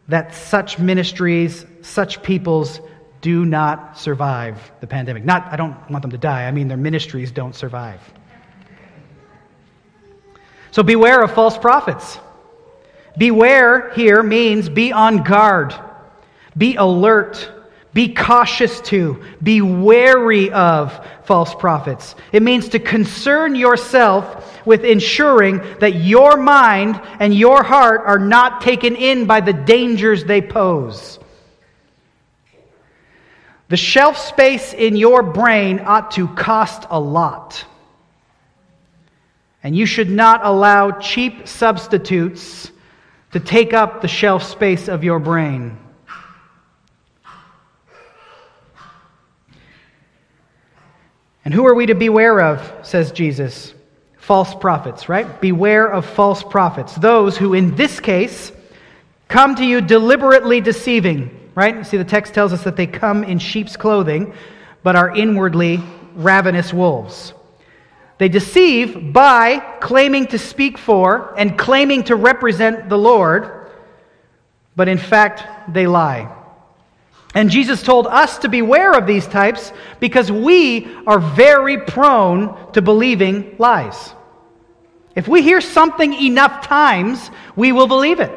that 0.09 0.35
such 0.35 0.79
ministries, 0.79 1.67
such 1.83 2.23
peoples 2.23 2.81
do 3.21 3.45
not 3.45 3.99
survive 3.99 4.73
the 4.81 4.87
pandemic. 4.87 5.25
Not, 5.25 5.53
I 5.53 5.57
don't 5.57 5.77
want 5.91 6.03
them 6.03 6.13
to 6.13 6.19
die, 6.19 6.47
I 6.47 6.51
mean, 6.51 6.69
their 6.69 6.77
ministries 6.77 7.31
don't 7.31 7.55
survive. 7.55 8.01
So 10.71 10.83
beware 10.83 11.23
of 11.23 11.33
false 11.33 11.57
prophets. 11.57 12.19
Beware 13.19 13.93
here 13.95 14.23
means 14.23 14.69
be 14.69 14.93
on 14.93 15.23
guard, 15.23 15.75
be 16.57 16.77
alert, 16.77 17.51
be 17.97 18.13
cautious 18.13 18.83
to, 18.83 19.25
be 19.43 19.63
wary 19.63 20.53
of 20.53 21.03
false 21.25 21.55
prophets. 21.55 22.15
It 22.31 22.43
means 22.43 22.69
to 22.69 22.79
concern 22.79 23.55
yourself 23.55 24.67
with 24.67 24.85
ensuring 24.85 25.63
that 25.81 25.95
your 25.95 26.37
mind 26.37 27.01
and 27.21 27.33
your 27.35 27.63
heart 27.63 28.03
are 28.05 28.19
not 28.19 28.61
taken 28.61 28.97
in 28.97 29.25
by 29.25 29.41
the 29.41 29.55
dangers 29.55 30.27
they 30.27 30.43
pose. 30.43 31.19
The 33.69 33.79
shelf 33.79 34.19
space 34.19 34.75
in 34.75 34.97
your 34.97 35.23
brain 35.23 35.81
ought 35.81 36.11
to 36.13 36.29
cost 36.29 36.85
a 36.91 37.01
lot. 37.01 37.65
And 39.63 39.75
you 39.75 39.87
should 39.87 40.11
not 40.11 40.45
allow 40.45 40.91
cheap 40.91 41.49
substitutes 41.49 42.71
to 43.33 43.41
take 43.41 43.73
up 43.73 44.03
the 44.03 44.09
shelf 44.09 44.43
space 44.43 44.87
of 44.87 45.03
your 45.03 45.19
brain. 45.19 45.79
And 51.47 51.55
who 51.55 51.65
are 51.65 51.77
we 51.77 51.87
to 51.87 51.95
beware 51.95 52.41
of, 52.41 52.85
says 52.85 53.13
Jesus? 53.13 53.73
False 54.19 54.53
prophets, 54.57 55.09
right? 55.09 55.41
Beware 55.41 55.87
of 55.87 56.05
false 56.05 56.43
prophets. 56.43 56.97
Those 56.97 57.37
who, 57.39 57.55
in 57.55 57.77
this 57.77 58.01
case, 58.01 58.51
come 59.29 59.55
to 59.55 59.65
you 59.65 59.81
deliberately 59.81 60.61
deceiving, 60.61 61.53
right? 61.55 61.87
See, 61.87 61.99
the 61.99 62.05
text 62.05 62.35
tells 62.35 62.53
us 62.53 62.65
that 62.65 62.75
they 62.75 62.89
come 62.89 63.23
in 63.23 63.39
sheep's 63.39 63.77
clothing, 63.77 64.35
but 64.83 64.97
are 64.97 65.15
inwardly 65.15 65.81
ravenous 66.17 66.75
wolves. 66.75 67.33
They 68.19 68.29
deceive 68.29 69.13
by 69.13 69.61
claiming 69.81 70.27
to 70.29 70.41
speak 70.41 70.77
for 70.77 71.33
and 71.39 71.57
claiming 71.57 72.03
to 72.05 72.17
represent 72.17 72.89
the 72.89 72.99
Lord, 72.99 73.71
but 74.75 74.89
in 74.89 74.99
fact, 74.99 75.73
they 75.73 75.87
lie. 75.87 76.36
And 77.37 77.51
Jesus 77.51 77.83
told 77.83 78.07
us 78.07 78.39
to 78.39 78.49
beware 78.49 78.95
of 78.95 79.07
these 79.07 79.27
types 79.27 79.71
because 80.01 80.33
we 80.33 80.89
are 81.07 81.19
very 81.19 81.79
prone 81.79 82.73
to 82.73 82.81
believing 82.81 83.57
lies. 83.59 84.15
If 85.15 85.29
we 85.29 85.43
hear 85.43 85.61
something 85.61 86.15
enough 86.15 86.67
times, 86.67 87.31
we 87.55 87.73
will 87.73 87.89
believe 87.89 88.21
it. 88.21 88.33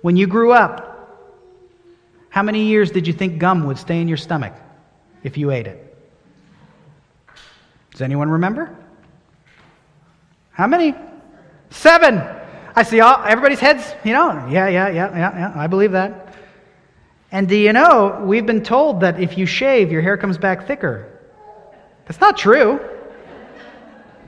When 0.00 0.16
you 0.16 0.26
grew 0.26 0.50
up, 0.50 0.94
how 2.30 2.42
many 2.42 2.68
years 2.68 2.90
did 2.90 3.06
you 3.06 3.12
think 3.12 3.38
gum 3.38 3.66
would 3.66 3.76
stay 3.76 4.00
in 4.00 4.08
your 4.08 4.16
stomach 4.16 4.54
if 5.22 5.36
you 5.36 5.50
ate 5.50 5.66
it? 5.66 5.94
Does 7.90 8.00
anyone 8.00 8.30
remember? 8.30 8.74
How 10.52 10.66
many? 10.66 10.94
Seven. 11.68 12.22
I 12.74 12.82
see 12.82 13.00
all, 13.00 13.22
everybody's 13.24 13.60
heads, 13.60 13.94
you 14.04 14.14
know. 14.14 14.46
Yeah, 14.48 14.68
yeah, 14.68 14.88
yeah, 14.88 15.10
yeah, 15.10 15.38
yeah. 15.38 15.52
I 15.54 15.66
believe 15.66 15.92
that. 15.92 16.25
And 17.32 17.48
do 17.48 17.56
you 17.56 17.72
know, 17.72 18.22
we've 18.24 18.46
been 18.46 18.62
told 18.62 19.00
that 19.00 19.20
if 19.20 19.36
you 19.36 19.46
shave, 19.46 19.90
your 19.90 20.02
hair 20.02 20.16
comes 20.16 20.38
back 20.38 20.66
thicker. 20.66 21.12
That's 22.06 22.20
not 22.20 22.36
true. 22.36 22.80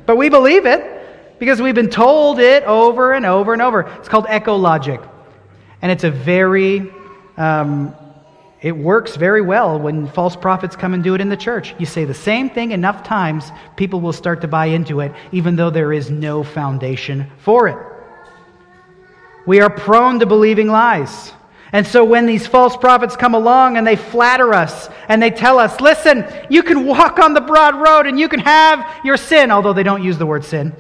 But 0.05 0.17
we 0.17 0.29
believe 0.29 0.67
it 0.67 1.39
because 1.39 1.63
we've 1.63 1.75
been 1.75 1.91
told 1.91 2.41
it 2.41 2.65
over 2.65 3.13
and 3.13 3.25
over 3.25 3.53
and 3.53 3.63
over. 3.63 3.83
It's 3.99 4.09
called 4.09 4.27
ecologic. 4.27 5.09
And 5.81 5.93
it's 5.93 6.03
a 6.03 6.11
very, 6.11 6.91
um, 7.37 7.95
it 8.61 8.77
works 8.77 9.15
very 9.15 9.43
well 9.43 9.79
when 9.79 10.09
false 10.09 10.35
prophets 10.35 10.75
come 10.75 10.93
and 10.95 11.05
do 11.05 11.15
it 11.15 11.21
in 11.21 11.29
the 11.29 11.37
church. 11.37 11.75
You 11.79 11.87
say 11.87 12.05
the 12.05 12.15
same 12.15 12.51
thing 12.51 12.73
enough 12.73 13.05
times, 13.05 13.53
people 13.77 14.01
will 14.01 14.13
start 14.13 14.41
to 14.41 14.49
buy 14.49 14.67
into 14.67 15.01
it, 15.01 15.13
even 15.31 15.55
though 15.55 15.71
there 15.71 15.93
is 15.93 16.11
no 16.11 16.43
foundation 16.43 17.31
for 17.39 17.69
it. 17.69 17.79
We 19.47 19.61
are 19.61 19.71
prone 19.71 20.19
to 20.19 20.27
believing 20.27 20.67
lies. 20.67 21.33
And 21.73 21.87
so 21.87 22.03
when 22.05 22.27
these 22.27 22.47
false 22.47 22.77
prophets 22.77 23.15
come 23.17 23.35
along 23.35 23.77
and 23.77 23.87
they 23.87 23.97
flatter 23.97 24.55
us 24.55 24.89
and 25.09 25.23
they 25.23 25.31
tell 25.31 25.59
us, 25.59 25.81
listen, 25.81 26.25
you 26.49 26.63
can 26.63 26.87
walk 26.87 27.19
on 27.19 27.35
the 27.35 27.41
broad 27.41 27.75
road 27.75 28.07
and 28.07 28.19
you 28.19 28.29
can 28.29 28.41
have 28.41 29.05
your 29.05 29.17
sin, 29.17 29.51
although 29.51 29.75
they 29.75 29.83
don't 29.83 30.03
use 30.03 30.17
the 30.17 30.27
word 30.27 30.45
sin. 30.45 30.75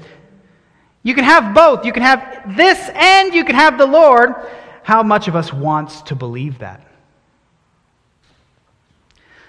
You 1.03 1.15
can 1.15 1.25
have 1.25 1.55
both. 1.55 1.85
You 1.85 1.93
can 1.93 2.03
have 2.03 2.57
this 2.57 2.79
and 2.95 3.35
you 3.35 3.45
can 3.45 3.55
have 3.55 3.77
the 3.77 3.87
Lord. 3.87 4.35
How 4.83 5.03
much 5.03 5.29
of 5.29 5.37
us 5.37 5.53
wants 5.53 6.03
to 6.03 6.15
believe 6.15 6.61
that? 6.61 6.87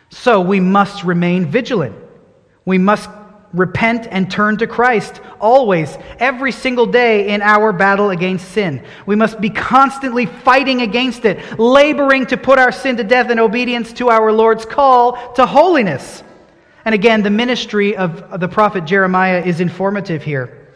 So 0.09 0.41
we 0.41 0.59
must 0.59 1.03
remain 1.03 1.45
vigilant. 1.45 1.95
We 2.65 2.77
must 2.77 3.09
repent 3.53 4.07
and 4.09 4.29
turn 4.29 4.57
to 4.57 4.67
Christ 4.67 5.21
always, 5.39 5.97
every 6.19 6.51
single 6.51 6.85
day 6.85 7.29
in 7.29 7.41
our 7.41 7.73
battle 7.73 8.11
against 8.11 8.51
sin. 8.51 8.83
We 9.05 9.15
must 9.15 9.41
be 9.41 9.49
constantly 9.49 10.25
fighting 10.25 10.81
against 10.81 11.25
it, 11.25 11.59
laboring 11.59 12.27
to 12.27 12.37
put 12.37 12.59
our 12.59 12.71
sin 12.71 12.97
to 12.97 13.03
death 13.03 13.31
in 13.31 13.39
obedience 13.39 13.93
to 13.93 14.09
our 14.09 14.31
Lord's 14.31 14.65
call 14.65 15.33
to 15.33 15.45
holiness. 15.45 16.23
And 16.85 16.93
again, 16.95 17.23
the 17.23 17.29
ministry 17.29 17.97
of 17.97 18.39
the 18.39 18.47
prophet 18.47 18.85
Jeremiah 18.85 19.41
is 19.41 19.59
informative 19.59 20.23
here. 20.23 20.67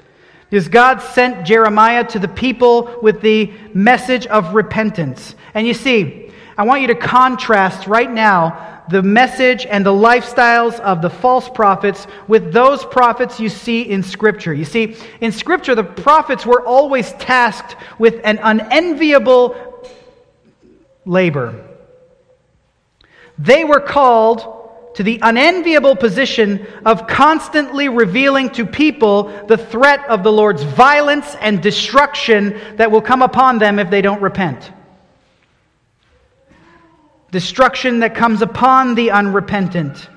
Because 0.49 0.67
God 0.67 0.99
sent 0.99 1.45
Jeremiah 1.45 2.03
to 2.09 2.19
the 2.19 2.27
people 2.27 2.99
with 3.01 3.21
the 3.21 3.51
message 3.73 4.27
of 4.27 4.53
repentance. 4.53 5.35
And 5.53 5.65
you 5.65 5.73
see, 5.73 6.31
I 6.57 6.63
want 6.63 6.81
you 6.81 6.87
to 6.87 6.95
contrast 6.95 7.87
right 7.87 8.11
now 8.11 8.72
the 8.89 9.01
message 9.01 9.65
and 9.65 9.85
the 9.85 9.91
lifestyles 9.91 10.79
of 10.79 11.01
the 11.01 11.09
false 11.09 11.49
prophets 11.49 12.07
with 12.27 12.51
those 12.53 12.83
prophets 12.85 13.39
you 13.39 13.49
see 13.49 13.81
in 13.81 14.03
Scripture. 14.03 14.53
You 14.53 14.65
see, 14.65 14.95
in 15.21 15.31
Scripture, 15.31 15.75
the 15.75 15.83
prophets 15.83 16.45
were 16.45 16.61
always 16.65 17.13
tasked 17.13 17.75
with 17.97 18.19
an 18.23 18.39
unenviable 18.41 19.55
labor. 21.05 21.67
They 23.37 23.63
were 23.63 23.79
called 23.79 24.59
to 24.95 25.03
the 25.03 25.19
unenviable 25.23 25.95
position 25.95 26.67
of 26.85 27.07
constantly 27.07 27.89
revealing 27.89 28.49
to 28.51 28.65
people 28.65 29.23
the 29.47 29.57
threat 29.57 30.07
of 30.07 30.23
the 30.23 30.31
Lord's 30.31 30.63
violence 30.63 31.35
and 31.41 31.61
destruction 31.63 32.59
that 32.75 32.91
will 32.91 33.01
come 33.01 33.23
upon 33.23 33.57
them 33.57 33.79
if 33.79 33.89
they 33.89 34.01
don't 34.01 34.21
repent 34.21 34.71
destruction 37.33 37.99
that 37.99 38.13
comes 38.13 38.43
upon 38.43 38.93
the 38.93 39.09
unrepentant. 39.09 40.07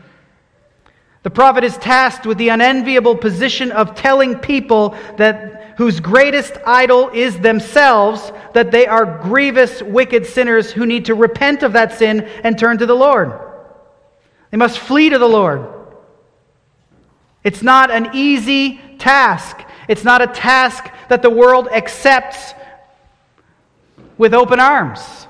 The 1.22 1.31
prophet 1.31 1.64
is 1.64 1.76
tasked 1.79 2.26
with 2.26 2.37
the 2.37 2.50
unenviable 2.50 3.16
position 3.16 3.72
of 3.72 3.94
telling 3.94 4.38
people 4.38 4.94
that 5.16 5.74
whose 5.79 5.98
greatest 5.98 6.52
idol 6.66 7.09
is 7.09 7.40
themselves 7.40 8.31
that 8.52 8.70
they 8.70 8.87
are 8.87 9.18
grievous 9.22 9.83
wicked 9.83 10.26
sinners 10.26 10.70
who 10.70 10.85
need 10.85 11.07
to 11.07 11.14
repent 11.14 11.62
of 11.62 11.72
that 11.72 11.94
sin 11.94 12.20
and 12.44 12.59
turn 12.59 12.79
to 12.79 12.87
the 12.87 12.94
Lord. 12.94 13.33
They 14.50 14.59
must 14.59 14.79
flee 14.79 15.09
to 15.09 15.18
the 15.18 15.26
Lord. 15.26 15.66
It's 17.42 17.62
not 17.62 17.90
an 17.90 18.11
easy 18.12 18.79
task. 18.98 19.64
It's 19.88 20.05
not 20.05 20.20
a 20.20 20.26
task 20.26 20.85
that 21.09 21.22
the 21.22 21.31
world 21.31 21.68
accepts 21.68 22.52
with 24.18 24.35
open 24.35 24.61
arms. 24.61 25.25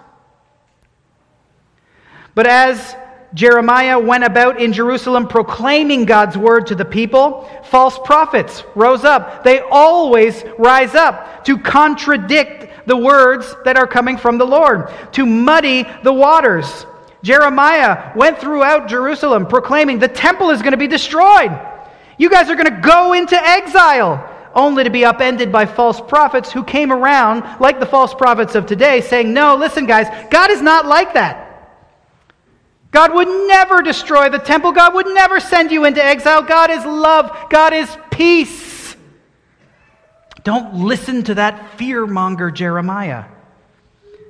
But 2.36 2.46
as 2.46 2.94
Jeremiah 3.32 3.98
went 3.98 4.24
about 4.24 4.60
in 4.60 4.74
Jerusalem 4.74 5.26
proclaiming 5.26 6.04
God's 6.04 6.36
word 6.36 6.66
to 6.66 6.74
the 6.74 6.84
people, 6.84 7.50
false 7.64 7.98
prophets 8.04 8.62
rose 8.74 9.04
up. 9.04 9.42
They 9.42 9.60
always 9.60 10.44
rise 10.58 10.94
up 10.94 11.46
to 11.46 11.56
contradict 11.56 12.86
the 12.86 12.96
words 12.96 13.56
that 13.64 13.78
are 13.78 13.86
coming 13.86 14.18
from 14.18 14.36
the 14.36 14.44
Lord, 14.44 14.90
to 15.12 15.24
muddy 15.24 15.86
the 16.04 16.12
waters. 16.12 16.84
Jeremiah 17.22 18.12
went 18.14 18.38
throughout 18.38 18.86
Jerusalem 18.86 19.46
proclaiming 19.46 19.98
the 19.98 20.06
temple 20.06 20.50
is 20.50 20.60
going 20.60 20.72
to 20.72 20.76
be 20.76 20.86
destroyed. 20.86 21.58
You 22.18 22.28
guys 22.28 22.50
are 22.50 22.54
going 22.54 22.72
to 22.72 22.82
go 22.82 23.14
into 23.14 23.34
exile, 23.34 24.30
only 24.54 24.84
to 24.84 24.90
be 24.90 25.06
upended 25.06 25.50
by 25.50 25.64
false 25.64 26.02
prophets 26.02 26.52
who 26.52 26.62
came 26.62 26.92
around, 26.92 27.60
like 27.60 27.80
the 27.80 27.86
false 27.86 28.12
prophets 28.12 28.54
of 28.54 28.66
today, 28.66 29.00
saying, 29.00 29.32
No, 29.32 29.56
listen, 29.56 29.86
guys, 29.86 30.06
God 30.30 30.50
is 30.50 30.60
not 30.60 30.84
like 30.84 31.14
that. 31.14 31.45
God 32.90 33.14
would 33.14 33.28
never 33.48 33.82
destroy 33.82 34.28
the 34.28 34.38
temple. 34.38 34.72
God 34.72 34.94
would 34.94 35.06
never 35.06 35.40
send 35.40 35.70
you 35.70 35.84
into 35.84 36.04
exile. 36.04 36.42
God 36.42 36.70
is 36.70 36.84
love. 36.84 37.50
God 37.50 37.72
is 37.72 37.94
peace. 38.10 38.96
Don't 40.44 40.74
listen 40.74 41.24
to 41.24 41.34
that 41.34 41.76
fearmonger 41.76 42.54
Jeremiah. 42.54 43.24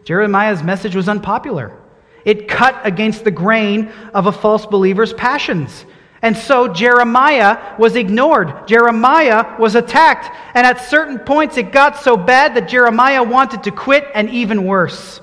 Jeremiah's 0.05 0.62
message 0.62 0.97
was 0.97 1.09
unpopular. 1.09 1.77
It 2.25 2.49
cut 2.49 2.81
against 2.85 3.23
the 3.23 3.31
grain 3.31 3.92
of 4.14 4.27
a 4.27 4.33
false 4.33 4.66
believer's 4.66 5.12
passions. 5.12 5.85
And 6.23 6.37
so 6.37 6.66
Jeremiah 6.66 7.77
was 7.79 7.95
ignored. 7.95 8.66
Jeremiah 8.66 9.57
was 9.61 9.75
attacked. 9.75 10.35
And 10.55 10.66
at 10.66 10.81
certain 10.81 11.19
points, 11.19 11.57
it 11.57 11.71
got 11.71 11.99
so 11.99 12.16
bad 12.16 12.55
that 12.57 12.69
Jeremiah 12.69 13.23
wanted 13.23 13.62
to 13.64 13.71
quit, 13.71 14.09
and 14.14 14.31
even 14.31 14.64
worse. 14.64 15.21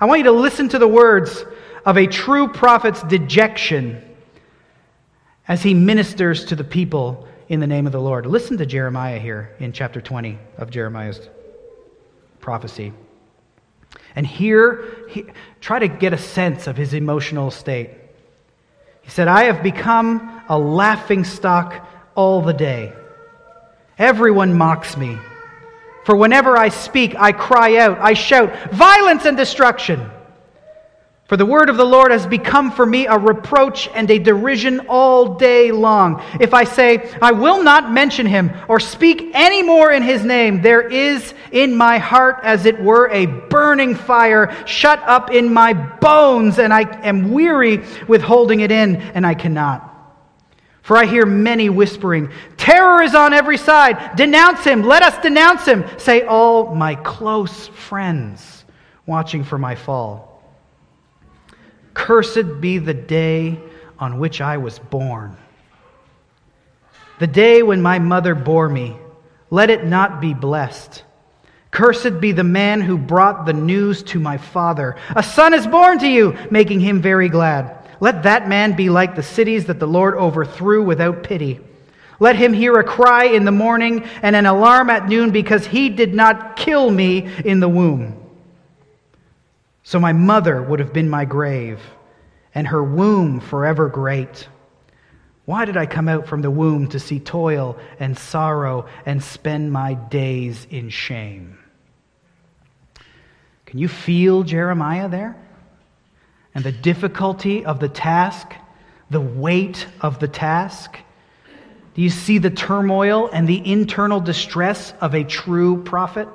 I 0.00 0.06
want 0.06 0.18
you 0.18 0.24
to 0.24 0.32
listen 0.32 0.68
to 0.70 0.78
the 0.78 0.88
words 0.88 1.44
of 1.84 1.96
a 1.96 2.06
true 2.06 2.48
prophet's 2.48 3.02
dejection 3.02 4.02
as 5.48 5.62
he 5.62 5.74
ministers 5.74 6.44
to 6.46 6.56
the 6.56 6.64
people 6.64 7.26
in 7.48 7.60
the 7.60 7.66
name 7.66 7.86
of 7.86 7.92
the 7.92 8.00
Lord. 8.00 8.26
Listen 8.26 8.56
to 8.58 8.66
Jeremiah 8.66 9.18
here 9.18 9.54
in 9.58 9.72
chapter 9.72 10.00
20 10.00 10.38
of 10.56 10.70
Jeremiah's 10.70 11.28
prophecy. 12.40 12.92
And 14.14 14.26
here, 14.26 15.06
he, 15.08 15.26
try 15.60 15.78
to 15.78 15.88
get 15.88 16.12
a 16.12 16.18
sense 16.18 16.66
of 16.66 16.76
his 16.76 16.94
emotional 16.94 17.50
state. 17.50 17.90
He 19.02 19.10
said, 19.10 19.28
I 19.28 19.44
have 19.44 19.62
become 19.62 20.42
a 20.48 20.58
laughing 20.58 21.24
stock 21.24 21.86
all 22.14 22.42
the 22.42 22.52
day. 22.52 22.92
Everyone 23.98 24.56
mocks 24.56 24.96
me. 24.96 25.18
For 26.04 26.16
whenever 26.16 26.56
I 26.56 26.68
speak, 26.68 27.14
I 27.16 27.32
cry 27.32 27.76
out, 27.76 27.98
I 27.98 28.14
shout, 28.14 28.72
violence 28.72 29.24
and 29.24 29.36
destruction. 29.36 30.10
For 31.32 31.38
the 31.38 31.46
word 31.46 31.70
of 31.70 31.78
the 31.78 31.86
Lord 31.86 32.10
has 32.10 32.26
become 32.26 32.70
for 32.70 32.84
me 32.84 33.06
a 33.06 33.16
reproach 33.16 33.88
and 33.94 34.10
a 34.10 34.18
derision 34.18 34.80
all 34.80 35.36
day 35.36 35.72
long. 35.72 36.22
If 36.38 36.52
I 36.52 36.64
say, 36.64 37.10
I 37.22 37.32
will 37.32 37.62
not 37.62 37.90
mention 37.90 38.26
him 38.26 38.52
or 38.68 38.78
speak 38.78 39.30
any 39.32 39.62
more 39.62 39.90
in 39.90 40.02
his 40.02 40.26
name, 40.26 40.60
there 40.60 40.86
is 40.86 41.32
in 41.50 41.74
my 41.74 41.96
heart, 41.96 42.40
as 42.42 42.66
it 42.66 42.78
were, 42.78 43.08
a 43.08 43.24
burning 43.24 43.94
fire 43.94 44.54
shut 44.66 45.02
up 45.04 45.30
in 45.30 45.54
my 45.54 45.72
bones, 45.72 46.58
and 46.58 46.70
I 46.70 46.82
am 47.02 47.32
weary 47.32 47.82
with 48.06 48.20
holding 48.20 48.60
it 48.60 48.70
in, 48.70 48.96
and 48.96 49.26
I 49.26 49.32
cannot. 49.32 49.88
For 50.82 50.98
I 50.98 51.06
hear 51.06 51.24
many 51.24 51.70
whispering, 51.70 52.30
Terror 52.58 53.00
is 53.00 53.14
on 53.14 53.32
every 53.32 53.56
side. 53.56 54.16
Denounce 54.16 54.64
him. 54.64 54.82
Let 54.82 55.02
us 55.02 55.16
denounce 55.22 55.64
him, 55.64 55.86
say 55.96 56.26
all 56.26 56.74
my 56.74 56.94
close 56.94 57.68
friends 57.68 58.66
watching 59.06 59.44
for 59.44 59.56
my 59.56 59.76
fall. 59.76 60.31
Cursed 61.94 62.60
be 62.60 62.78
the 62.78 62.94
day 62.94 63.58
on 63.98 64.18
which 64.18 64.40
I 64.40 64.58
was 64.58 64.78
born. 64.78 65.36
The 67.18 67.26
day 67.26 67.62
when 67.62 67.82
my 67.82 67.98
mother 67.98 68.34
bore 68.34 68.68
me, 68.68 68.96
let 69.50 69.70
it 69.70 69.84
not 69.84 70.20
be 70.20 70.34
blessed. 70.34 71.04
Cursed 71.70 72.20
be 72.20 72.32
the 72.32 72.44
man 72.44 72.80
who 72.80 72.98
brought 72.98 73.46
the 73.46 73.52
news 73.52 74.02
to 74.04 74.18
my 74.18 74.38
father. 74.38 74.96
A 75.14 75.22
son 75.22 75.54
is 75.54 75.66
born 75.66 75.98
to 76.00 76.08
you, 76.08 76.36
making 76.50 76.80
him 76.80 77.00
very 77.00 77.28
glad. 77.28 77.78
Let 78.00 78.24
that 78.24 78.48
man 78.48 78.74
be 78.74 78.90
like 78.90 79.14
the 79.14 79.22
cities 79.22 79.66
that 79.66 79.78
the 79.78 79.86
Lord 79.86 80.14
overthrew 80.14 80.82
without 80.82 81.22
pity. 81.22 81.60
Let 82.18 82.36
him 82.36 82.52
hear 82.52 82.78
a 82.78 82.84
cry 82.84 83.24
in 83.24 83.44
the 83.44 83.52
morning 83.52 84.04
and 84.22 84.36
an 84.36 84.46
alarm 84.46 84.90
at 84.90 85.08
noon 85.08 85.30
because 85.30 85.66
he 85.66 85.88
did 85.88 86.14
not 86.14 86.56
kill 86.56 86.90
me 86.90 87.30
in 87.44 87.60
the 87.60 87.68
womb. 87.68 88.21
So 89.84 89.98
my 89.98 90.12
mother 90.12 90.62
would 90.62 90.78
have 90.78 90.92
been 90.92 91.08
my 91.08 91.24
grave, 91.24 91.80
and 92.54 92.66
her 92.68 92.82
womb 92.82 93.40
forever 93.40 93.88
great. 93.88 94.48
Why 95.44 95.64
did 95.64 95.76
I 95.76 95.86
come 95.86 96.08
out 96.08 96.28
from 96.28 96.42
the 96.42 96.50
womb 96.50 96.88
to 96.88 97.00
see 97.00 97.18
toil 97.18 97.76
and 97.98 98.16
sorrow 98.16 98.86
and 99.04 99.22
spend 99.22 99.72
my 99.72 99.94
days 99.94 100.66
in 100.70 100.88
shame? 100.88 101.58
Can 103.66 103.78
you 103.78 103.88
feel 103.88 104.44
Jeremiah 104.44 105.08
there? 105.08 105.36
And 106.54 106.62
the 106.62 106.72
difficulty 106.72 107.64
of 107.64 107.80
the 107.80 107.88
task, 107.88 108.52
the 109.10 109.20
weight 109.20 109.86
of 110.00 110.20
the 110.20 110.28
task? 110.28 110.96
Do 111.94 112.02
you 112.02 112.10
see 112.10 112.38
the 112.38 112.50
turmoil 112.50 113.28
and 113.32 113.48
the 113.48 113.66
internal 113.66 114.20
distress 114.20 114.94
of 115.00 115.14
a 115.14 115.24
true 115.24 115.82
prophet? 115.82 116.28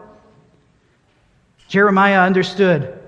Jeremiah 1.68 2.22
understood 2.22 3.07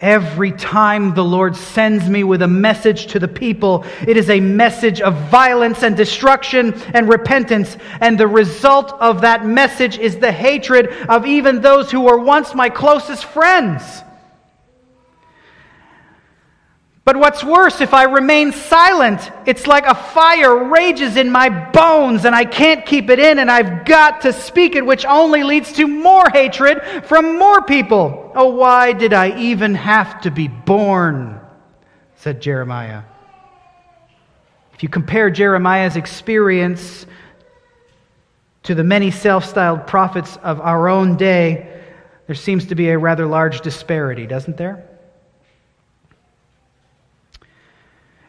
Every 0.00 0.52
time 0.52 1.14
the 1.14 1.24
Lord 1.24 1.56
sends 1.56 2.10
me 2.10 2.22
with 2.22 2.42
a 2.42 2.48
message 2.48 3.06
to 3.08 3.18
the 3.18 3.28
people, 3.28 3.86
it 4.06 4.18
is 4.18 4.28
a 4.28 4.40
message 4.40 5.00
of 5.00 5.14
violence 5.30 5.82
and 5.82 5.96
destruction 5.96 6.74
and 6.92 7.08
repentance. 7.08 7.78
And 8.00 8.20
the 8.20 8.28
result 8.28 8.92
of 9.00 9.22
that 9.22 9.46
message 9.46 9.98
is 9.98 10.18
the 10.18 10.32
hatred 10.32 10.88
of 11.08 11.24
even 11.24 11.62
those 11.62 11.90
who 11.90 12.02
were 12.02 12.18
once 12.18 12.54
my 12.54 12.68
closest 12.68 13.24
friends. 13.24 14.02
But 17.06 17.18
what's 17.18 17.44
worse, 17.44 17.80
if 17.80 17.94
I 17.94 18.02
remain 18.02 18.50
silent, 18.50 19.30
it's 19.46 19.68
like 19.68 19.86
a 19.86 19.94
fire 19.94 20.64
rages 20.64 21.16
in 21.16 21.30
my 21.30 21.48
bones 21.70 22.24
and 22.24 22.34
I 22.34 22.44
can't 22.44 22.84
keep 22.84 23.10
it 23.10 23.20
in 23.20 23.38
and 23.38 23.48
I've 23.48 23.84
got 23.84 24.22
to 24.22 24.32
speak 24.32 24.74
it, 24.74 24.84
which 24.84 25.06
only 25.06 25.44
leads 25.44 25.72
to 25.74 25.86
more 25.86 26.28
hatred 26.28 26.82
from 27.04 27.38
more 27.38 27.62
people. 27.62 28.32
Oh, 28.34 28.48
why 28.48 28.92
did 28.92 29.12
I 29.12 29.38
even 29.38 29.76
have 29.76 30.20
to 30.22 30.32
be 30.32 30.48
born? 30.48 31.38
said 32.16 32.42
Jeremiah. 32.42 33.04
If 34.74 34.82
you 34.82 34.88
compare 34.88 35.30
Jeremiah's 35.30 35.94
experience 35.94 37.06
to 38.64 38.74
the 38.74 38.82
many 38.82 39.12
self 39.12 39.44
styled 39.44 39.86
prophets 39.86 40.38
of 40.42 40.60
our 40.60 40.88
own 40.88 41.16
day, 41.16 41.84
there 42.26 42.34
seems 42.34 42.66
to 42.66 42.74
be 42.74 42.88
a 42.88 42.98
rather 42.98 43.26
large 43.26 43.60
disparity, 43.60 44.26
doesn't 44.26 44.56
there? 44.56 44.95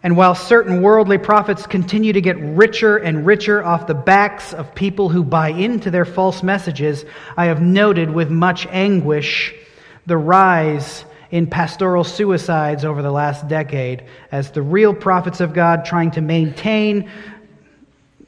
And 0.03 0.15
while 0.15 0.35
certain 0.35 0.81
worldly 0.81 1.17
prophets 1.17 1.65
continue 1.65 2.13
to 2.13 2.21
get 2.21 2.37
richer 2.37 2.97
and 2.97 3.25
richer 3.25 3.63
off 3.63 3.87
the 3.87 3.95
backs 3.95 4.53
of 4.53 4.75
people 4.75 5.09
who 5.09 5.23
buy 5.23 5.49
into 5.49 5.89
their 5.89 6.05
false 6.05 6.43
messages, 6.43 7.03
I 7.35 7.45
have 7.45 7.61
noted 7.61 8.11
with 8.11 8.29
much 8.29 8.67
anguish 8.67 9.53
the 10.05 10.17
rise 10.17 11.03
in 11.31 11.47
pastoral 11.47 12.03
suicides 12.03 12.85
over 12.85 13.01
the 13.01 13.11
last 13.11 13.47
decade 13.47 14.03
as 14.31 14.51
the 14.51 14.61
real 14.61 14.93
prophets 14.93 15.41
of 15.41 15.53
God 15.53 15.83
trying 15.83 16.11
to 16.11 16.21
maintain 16.21 17.09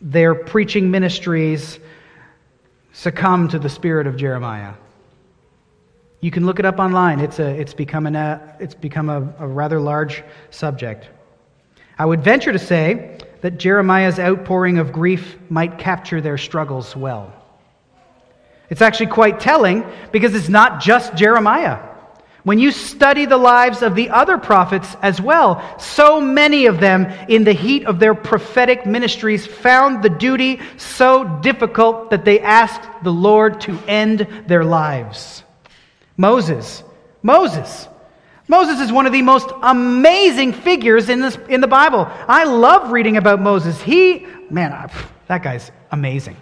their 0.02 0.36
preaching 0.36 0.92
ministries 0.92 1.80
succumb 2.92 3.48
to 3.50 3.60
the 3.60 3.70
spirit 3.70 4.08
of 4.08 4.18
Jeremiah. 4.18 4.74
You 6.22 6.32
can 6.32 6.46
look 6.46 6.60
it 6.60 6.66
up 6.66 6.80
online. 6.80 7.22
It's, 7.22 7.40
a, 7.40 7.48
it's 7.48 7.74
become, 7.74 8.06
an, 8.06 8.16
a, 8.16 8.58
it's 8.60 8.76
become 8.76 9.10
a, 9.10 9.34
a 9.40 9.48
rather 9.48 9.80
large 9.80 10.24
subject. 10.50 11.08
I 12.00 12.06
would 12.06 12.24
venture 12.24 12.54
to 12.54 12.60
say 12.60 13.18
that 13.42 13.58
Jeremiah's 13.58 14.20
outpouring 14.20 14.78
of 14.78 14.94
grief 14.94 15.36
might 15.50 15.78
capture 15.78 16.22
their 16.22 16.38
struggles 16.38 16.96
well. 16.96 17.34
It's 18.70 18.82
actually 18.82 19.08
quite 19.08 19.42
telling 19.42 19.86
because 20.14 20.34
it's 20.34 20.48
not 20.48 20.82
just 20.82 21.16
Jeremiah. 21.16 21.80
When 22.44 22.58
you 22.58 22.72
study 22.72 23.26
the 23.26 23.38
lives 23.38 23.82
of 23.82 23.96
the 23.96 24.12
other 24.12 24.38
prophets 24.38 24.96
as 25.02 25.20
well, 25.20 25.78
so 25.78 26.22
many 26.22 26.68
of 26.68 26.80
them, 26.80 27.06
in 27.28 27.44
the 27.44 27.54
heat 27.54 27.86
of 27.86 28.00
their 28.00 28.16
prophetic 28.16 28.86
ministries, 28.86 29.46
found 29.46 30.02
the 30.02 30.10
duty 30.10 30.62
so 30.78 31.26
difficult 31.42 32.12
that 32.12 32.24
they 32.24 32.40
asked 32.40 33.04
the 33.04 33.12
Lord 33.12 33.60
to 33.62 33.78
end 33.88 34.26
their 34.48 34.64
lives. 34.64 35.44
Moses, 36.16 36.82
Moses, 37.22 37.90
Moses 38.50 38.80
is 38.80 38.92
one 38.92 39.06
of 39.06 39.14
the 39.14 39.22
most 39.22 39.52
amazing 39.62 40.54
figures 40.54 41.08
in, 41.08 41.22
this, 41.22 41.38
in 41.50 41.62
the 41.62 41.68
Bible. 41.68 42.08
I 42.28 42.46
love 42.46 42.92
reading 42.92 43.16
about 43.16 43.40
Moses. 43.40 43.80
He, 43.80 44.26
man, 44.50 44.90
that 45.28 45.44
guy's 45.44 45.72
amazing. 45.92 46.36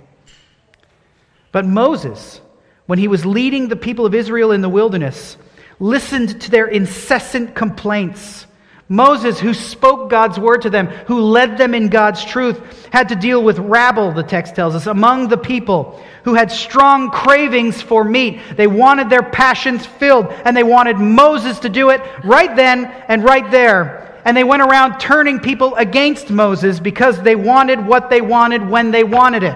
But 1.52 1.66
Moses, 1.66 2.40
when 2.86 2.98
he 2.98 3.10
was 3.10 3.26
leading 3.26 3.68
the 3.68 3.76
people 3.76 4.06
of 4.06 4.16
Israel 4.16 4.54
in 4.54 4.62
the 4.62 4.70
wilderness, 4.70 5.36
listened 5.80 6.40
to 6.42 6.50
their 6.50 6.68
incessant 6.68 7.54
complaints 7.56 8.48
Moses, 8.90 9.40
who 9.40 9.54
spoke 9.54 10.10
God's 10.10 10.40
word 10.40 10.62
to 10.62 10.70
them, 10.70 10.88
who 10.88 11.20
led 11.20 11.58
them 11.58 11.74
in 11.74 11.90
God's 11.90 12.24
truth, 12.24 12.88
had 12.92 13.10
to 13.10 13.16
deal 13.16 13.44
with 13.44 13.60
rabble, 13.60 14.14
the 14.14 14.24
text 14.24 14.56
tells 14.56 14.76
us, 14.76 14.88
among 14.88 15.28
the 15.28 15.38
people 15.38 16.02
who 16.24 16.34
had 16.34 16.52
strong 16.52 17.10
cravings 17.10 17.82
for 17.82 18.04
meat. 18.04 18.42
They 18.58 18.68
wanted 18.68 19.10
their 19.10 19.24
passions 19.24 19.86
filled, 19.86 20.28
and 20.28 20.56
they 20.56 20.64
wanted 20.64 20.98
Moses 20.98 21.60
to 21.60 21.70
do 21.70 21.90
it 21.90 22.02
right 22.24 22.54
then 22.54 22.86
and 23.08 23.24
right 23.24 23.50
there. 23.50 24.22
And 24.26 24.36
they 24.36 24.44
went 24.44 24.62
around 24.62 25.00
turning 25.00 25.40
people 25.40 25.76
against 25.76 26.30
Moses 26.30 26.82
because 26.82 27.22
they 27.22 27.36
wanted 27.36 27.86
what 27.86 28.10
they 28.10 28.20
wanted 28.20 28.68
when 28.68 28.92
they 28.92 29.06
wanted 29.06 29.44
it. 29.44 29.56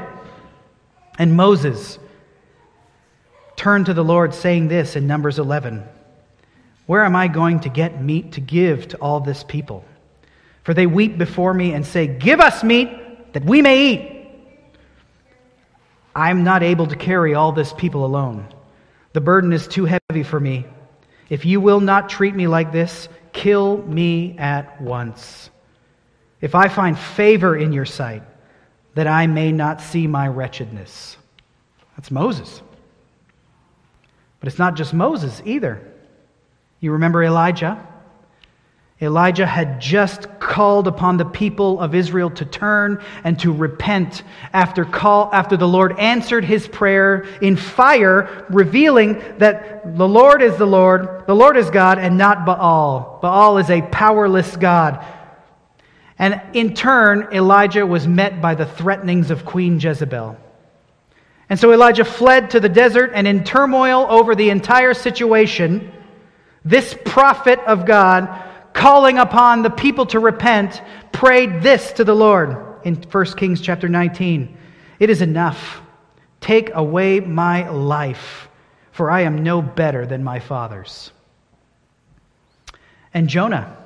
And 1.20 1.36
Moses 1.36 2.00
turned 3.58 3.88
to 3.88 3.94
the 3.94 4.04
Lord, 4.04 4.34
saying 4.34 4.70
this 4.70 4.96
in 4.96 5.08
Numbers 5.08 5.39
11. 5.39 5.84
Where 6.92 7.06
am 7.06 7.16
I 7.16 7.30
going 7.30 7.62
to 7.62 7.70
get 7.70 8.04
meat 8.04 8.34
to 8.34 8.42
give 8.42 8.90
to 8.90 8.98
all 8.98 9.22
this 9.22 9.46
people? 9.46 9.86
For 10.64 10.74
they 10.74 10.88
weep 10.88 11.18
before 11.18 11.54
me 11.54 11.72
and 11.72 11.86
say, 11.86 12.06
Give 12.06 12.42
us 12.42 12.66
meat 12.66 13.32
that 13.32 13.46
we 13.46 13.62
may 13.62 13.94
eat. 13.94 14.28
I'm 16.14 16.44
not 16.44 16.64
able 16.64 16.88
to 16.88 16.98
carry 16.98 17.34
all 17.34 17.54
this 17.54 17.72
people 17.72 18.04
alone. 18.04 18.46
The 19.14 19.22
burden 19.22 19.54
is 19.54 19.70
too 19.70 19.86
heavy 19.86 20.24
for 20.24 20.38
me. 20.38 20.66
If 21.30 21.46
you 21.46 21.62
will 21.62 21.80
not 21.80 22.10
treat 22.10 22.36
me 22.36 22.48
like 22.48 22.74
this, 22.74 23.08
kill 23.32 23.78
me 23.78 24.38
at 24.38 24.82
once. 24.82 25.50
If 26.42 26.56
I 26.56 26.68
find 26.68 27.00
favor 27.00 27.56
in 27.56 27.72
your 27.72 27.86
sight, 27.86 28.24
that 28.96 29.08
I 29.08 29.28
may 29.28 29.54
not 29.54 29.80
see 29.80 30.08
my 30.08 30.28
wretchedness. 30.28 31.16
That's 31.96 32.12
Moses. 32.12 32.62
But 34.42 34.50
it's 34.50 34.60
not 34.60 34.76
just 34.76 34.94
Moses 34.94 35.42
either. 35.46 35.88
You 36.82 36.91
remember 36.94 37.24
Elijah? 37.24 37.88
Elijah 39.00 39.48
had 39.48 39.80
just 39.82 40.28
called 40.39 40.88
upon 40.88 41.17
the 41.17 41.26
people 41.26 41.80
of 41.80 41.96
Israel 41.96 42.30
to 42.32 42.46
turn 42.46 43.04
and 43.24 43.39
to 43.39 43.52
repent 43.52 44.22
after, 44.54 44.86
call, 44.86 45.30
after 45.34 45.58
the 45.58 45.67
Lord 45.67 45.98
answered 45.98 46.44
his 46.44 46.67
prayer 46.67 47.26
in 47.41 47.56
fire, 47.56 48.46
revealing 48.50 49.24
that 49.39 49.98
the 49.98 50.08
Lord 50.08 50.44
is 50.44 50.58
the 50.58 50.67
Lord, 50.67 51.26
the 51.26 51.36
Lord 51.36 51.58
is 51.58 51.70
God, 51.72 51.98
and 51.98 52.17
not 52.17 52.46
Baal. 52.46 53.20
Baal 53.22 53.58
is 53.58 53.72
a 53.72 53.82
powerless 53.82 54.56
God. 54.56 55.04
And 56.20 56.39
in 56.54 56.76
turn, 56.76 57.30
Elijah 57.32 57.86
was 57.86 58.08
met 58.08 58.39
by 58.39 58.54
the 58.54 58.67
threatenings 58.67 59.32
of 59.32 59.46
Queen 59.46 59.80
Jezebel. 59.80 60.38
And 61.50 61.60
so 61.60 61.74
Elijah 61.74 62.06
fled 62.06 62.52
to 62.52 62.60
the 62.60 62.70
desert, 62.70 63.12
and 63.15 63.28
in 63.28 63.44
turmoil 63.44 64.06
over 64.10 64.36
the 64.36 64.52
entire 64.52 64.94
situation, 64.94 65.91
this 66.63 66.95
prophet 67.06 67.60
of 67.60 67.86
God 67.86 68.30
calling 68.74 69.17
upon 69.17 69.63
the 69.63 69.69
people 69.69 70.06
to 70.08 70.19
repent, 70.19 70.82
prayed 71.12 71.62
this 71.62 71.91
to 71.93 72.04
the 72.04 72.15
Lord 72.15 72.58
in 72.84 72.95
1 72.95 73.26
Kings 73.38 73.62
chapter 73.62 73.88
19 73.89 74.58
It 75.00 75.10
is 75.10 75.21
enough. 75.21 75.82
Take 76.39 76.74
away 76.74 77.19
my 77.19 77.69
life, 77.69 78.50
for 78.91 79.12
I 79.12 79.21
am 79.21 79.43
no 79.43 79.62
better 79.62 80.06
than 80.06 80.24
my 80.24 80.39
fathers. 80.39 81.12
And 83.13 83.28
Jonah 83.28 83.78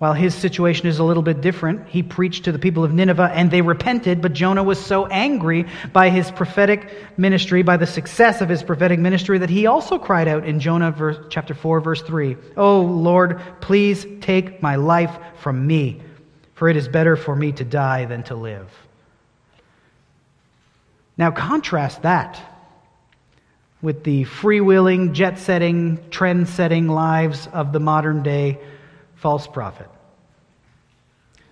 while 0.00 0.14
his 0.14 0.34
situation 0.34 0.86
is 0.86 0.98
a 0.98 1.04
little 1.04 1.22
bit 1.22 1.42
different, 1.42 1.86
he 1.86 2.02
preached 2.02 2.44
to 2.44 2.52
the 2.52 2.58
people 2.58 2.84
of 2.84 2.94
Nineveh 2.94 3.32
and 3.34 3.50
they 3.50 3.60
repented, 3.60 4.22
but 4.22 4.32
Jonah 4.32 4.62
was 4.62 4.82
so 4.82 5.04
angry 5.04 5.66
by 5.92 6.08
his 6.08 6.30
prophetic 6.30 6.90
ministry, 7.18 7.62
by 7.62 7.76
the 7.76 7.86
success 7.86 8.40
of 8.40 8.48
his 8.48 8.62
prophetic 8.62 8.98
ministry, 8.98 9.36
that 9.36 9.50
he 9.50 9.66
also 9.66 9.98
cried 9.98 10.26
out 10.26 10.46
in 10.46 10.58
Jonah 10.58 10.90
verse, 10.90 11.18
chapter 11.28 11.52
4, 11.52 11.82
verse 11.82 12.00
3 12.00 12.34
Oh 12.56 12.80
Lord, 12.80 13.42
please 13.60 14.06
take 14.22 14.62
my 14.62 14.76
life 14.76 15.14
from 15.36 15.66
me, 15.66 16.00
for 16.54 16.70
it 16.70 16.78
is 16.78 16.88
better 16.88 17.14
for 17.14 17.36
me 17.36 17.52
to 17.52 17.64
die 17.64 18.06
than 18.06 18.22
to 18.22 18.34
live. 18.34 18.70
Now, 21.18 21.30
contrast 21.30 22.00
that 22.04 22.40
with 23.82 24.02
the 24.04 24.24
freewheeling, 24.24 25.12
jet 25.12 25.38
setting, 25.38 26.00
trend 26.08 26.48
setting 26.48 26.88
lives 26.88 27.48
of 27.52 27.74
the 27.74 27.80
modern 27.80 28.22
day 28.22 28.58
false 29.20 29.46
prophet. 29.46 29.88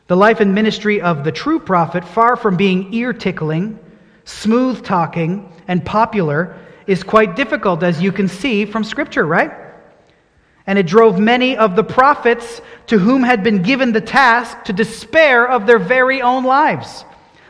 The 0.06 0.16
life 0.16 0.40
and 0.40 0.54
ministry 0.54 1.02
of 1.02 1.22
the 1.22 1.32
true 1.32 1.60
prophet, 1.60 2.02
far 2.02 2.34
from 2.34 2.56
being 2.56 2.94
ear 2.94 3.12
tickling, 3.12 3.78
smooth 4.24 4.82
talking, 4.84 5.52
and 5.68 5.84
popular, 5.84 6.56
is 6.86 7.02
quite 7.02 7.36
difficult, 7.36 7.82
as 7.82 8.00
you 8.00 8.10
can 8.10 8.26
see 8.26 8.64
from 8.64 8.84
Scripture, 8.84 9.24
right? 9.24 9.52
And 10.66 10.78
it 10.78 10.86
drove 10.86 11.18
many 11.18 11.58
of 11.58 11.76
the 11.76 11.84
prophets 11.84 12.62
to 12.86 12.98
whom 12.98 13.22
had 13.22 13.44
been 13.44 13.62
given 13.62 13.92
the 13.92 14.00
task 14.00 14.64
to 14.64 14.72
despair 14.72 15.46
of 15.46 15.66
their 15.66 15.78
very 15.78 16.22
own 16.22 16.44
lives 16.44 17.04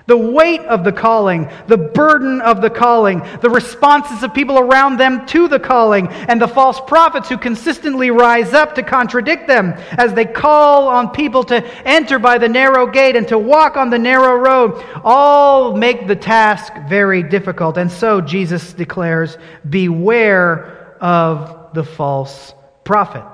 the 0.09 0.17
weight 0.17 0.63
of 0.63 0.85
the 0.85 0.93
calling, 0.93 1.51
the 1.67 1.77
burden 1.77 2.41
of 2.41 2.63
the 2.63 2.71
calling, 2.71 3.23
the 3.43 3.51
responses 3.51 4.23
of 4.23 4.33
people 4.33 4.59
around 4.59 4.97
them 4.97 5.27
to 5.27 5.49
the 5.49 5.61
calling, 5.61 6.09
and 6.09 6.41
the 6.41 6.49
false 6.49 6.81
prophets 6.87 7.29
who 7.29 7.37
consistently 7.37 8.11
rise 8.11 8.55
up 8.55 8.75
to 8.75 8.83
contradict 8.83 9.47
them 9.47 9.75
as 9.99 10.15
they 10.15 10.25
call 10.25 10.89
on 10.89 11.11
people 11.11 11.45
to 11.45 11.63
enter 11.87 12.19
by 12.19 12.39
the 12.39 12.49
narrow 12.49 12.87
gate 12.87 13.17
and 13.17 13.29
to 13.29 13.39
walk 13.39 13.77
on 13.77 13.91
the 13.91 13.99
narrow 13.99 14.37
road, 14.37 14.83
all 15.05 15.77
make 15.77 16.09
the 16.09 16.17
task 16.17 16.73
very 16.89 17.23
difficult. 17.23 17.77
And 17.77 17.93
so 17.93 18.23
Jesus 18.23 18.73
declares, 18.73 19.37
Beware 19.69 20.97
of 21.03 21.75
the 21.75 21.85
false 21.85 22.55
prophet. 22.83 23.25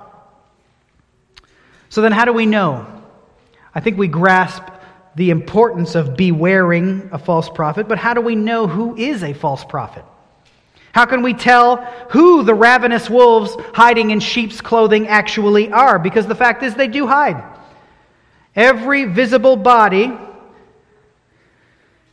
So 1.88 2.02
then, 2.02 2.10
how 2.10 2.24
do 2.24 2.32
we 2.32 2.46
know? 2.46 2.84
I 3.72 3.78
think 3.78 3.96
we 3.96 4.08
grasp 4.08 4.62
the 5.16 5.30
importance 5.30 5.94
of 5.94 6.16
bewaring 6.16 7.08
a 7.12 7.18
false 7.18 7.48
prophet, 7.48 7.88
but 7.88 7.98
how 7.98 8.14
do 8.14 8.20
we 8.20 8.34
know 8.34 8.66
who 8.66 8.96
is 8.96 9.22
a 9.22 9.32
false 9.32 9.64
prophet? 9.64 10.04
How 10.92 11.06
can 11.06 11.22
we 11.22 11.34
tell 11.34 11.76
who 12.10 12.44
the 12.44 12.54
ravenous 12.54 13.10
wolves 13.10 13.56
hiding 13.74 14.10
in 14.10 14.20
sheep's 14.20 14.60
clothing 14.60 15.08
actually 15.08 15.72
are? 15.72 15.98
Because 15.98 16.26
the 16.26 16.34
fact 16.36 16.62
is, 16.62 16.74
they 16.74 16.88
do 16.88 17.06
hide. 17.06 17.42
Every 18.54 19.04
visible 19.04 19.56
body 19.56 20.12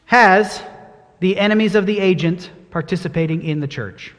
has 0.05 0.61
the 1.19 1.37
enemies 1.37 1.75
of 1.75 1.85
the 1.85 1.99
agent 1.99 2.49
participating 2.71 3.43
in 3.43 3.59
the 3.59 3.67
church. 3.67 4.15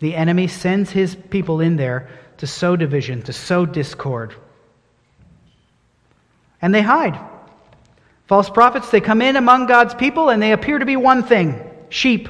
The 0.00 0.14
enemy 0.14 0.48
sends 0.48 0.90
his 0.90 1.14
people 1.14 1.60
in 1.60 1.76
there 1.76 2.08
to 2.38 2.46
sow 2.46 2.76
division, 2.76 3.22
to 3.22 3.32
sow 3.32 3.64
discord. 3.64 4.34
And 6.60 6.74
they 6.74 6.82
hide. 6.82 7.18
False 8.26 8.50
prophets, 8.50 8.90
they 8.90 9.00
come 9.00 9.22
in 9.22 9.36
among 9.36 9.66
God's 9.66 9.94
people 9.94 10.30
and 10.30 10.42
they 10.42 10.52
appear 10.52 10.78
to 10.78 10.86
be 10.86 10.96
one 10.96 11.22
thing 11.22 11.62
sheep, 11.88 12.28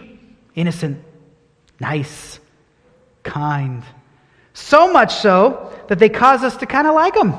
innocent, 0.54 1.02
nice, 1.80 2.38
kind. 3.22 3.82
So 4.52 4.92
much 4.92 5.14
so 5.14 5.72
that 5.88 5.98
they 5.98 6.08
cause 6.08 6.42
us 6.42 6.56
to 6.58 6.66
kind 6.66 6.86
of 6.86 6.94
like 6.94 7.14
them. 7.14 7.34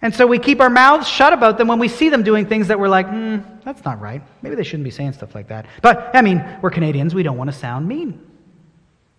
And 0.00 0.14
so 0.14 0.26
we 0.26 0.38
keep 0.38 0.60
our 0.60 0.68
mouths 0.68 1.08
shut 1.08 1.32
about 1.32 1.56
them 1.56 1.66
when 1.66 1.78
we 1.78 1.88
see 1.88 2.10
them 2.10 2.22
doing 2.22 2.44
things 2.46 2.68
that 2.68 2.78
we're 2.78 2.88
like, 2.88 3.08
hmm, 3.08 3.38
that's 3.64 3.82
not 3.86 4.02
right. 4.02 4.20
Maybe 4.42 4.54
they 4.54 4.62
shouldn't 4.62 4.84
be 4.84 4.90
saying 4.90 5.14
stuff 5.14 5.34
like 5.34 5.48
that. 5.48 5.64
But, 5.80 6.10
I 6.14 6.20
mean, 6.20 6.44
we're 6.60 6.70
Canadians. 6.70 7.14
We 7.14 7.22
don't 7.22 7.38
want 7.38 7.50
to 7.50 7.56
sound 7.56 7.88
mean. 7.88 8.20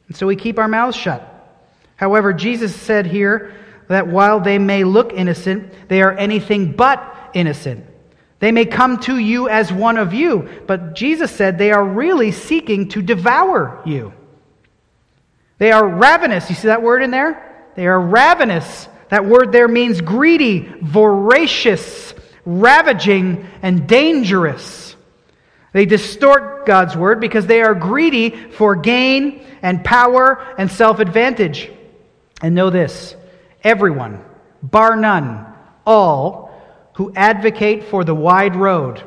And 0.07 0.15
so 0.15 0.27
we 0.27 0.35
keep 0.35 0.59
our 0.59 0.67
mouths 0.67 0.95
shut. 0.95 1.31
However, 1.95 2.33
Jesus 2.33 2.75
said 2.75 3.07
here 3.07 3.55
that 3.87 4.07
while 4.07 4.39
they 4.39 4.59
may 4.59 4.83
look 4.83 5.11
innocent, 5.11 5.73
they 5.87 6.03
are 6.03 6.11
anything 6.11 6.73
but 6.73 7.24
innocent. 7.35 7.85
They 8.39 8.51
may 8.51 8.65
come 8.65 8.99
to 9.01 9.17
you 9.17 9.47
as 9.49 9.71
one 9.71 9.97
of 9.97 10.13
you, 10.13 10.49
but 10.67 10.95
Jesus 10.95 11.31
said 11.31 11.57
they 11.57 11.71
are 11.71 11.83
really 11.83 12.31
seeking 12.31 12.89
to 12.89 13.01
devour 13.01 13.81
you. 13.85 14.13
They 15.57 15.71
are 15.71 15.87
ravenous. 15.87 16.49
You 16.49 16.55
see 16.55 16.67
that 16.67 16.81
word 16.81 17.01
in 17.01 17.11
there? 17.11 17.71
They 17.75 17.87
are 17.87 17.99
ravenous. 17.99 18.87
That 19.09 19.25
word 19.25 19.51
there 19.51 19.67
means 19.67 20.01
greedy, 20.01 20.71
voracious, 20.81 22.13
ravaging, 22.43 23.47
and 23.61 23.87
dangerous. 23.87 24.95
They 25.71 25.85
distort 25.85 26.65
God's 26.65 26.95
word 26.95 27.19
because 27.19 27.47
they 27.47 27.61
are 27.61 27.75
greedy 27.75 28.29
for 28.29 28.75
gain 28.75 29.45
and 29.61 29.83
power 29.83 30.43
and 30.57 30.71
self 30.71 30.99
advantage. 30.99 31.71
And 32.41 32.55
know 32.55 32.69
this 32.69 33.15
everyone, 33.63 34.23
bar 34.61 34.95
none, 34.95 35.45
all 35.85 36.44
who 36.95 37.11
advocate 37.15 37.83
for 37.83 38.03
the 38.03 38.15
wide 38.15 38.55
road, 38.55 39.03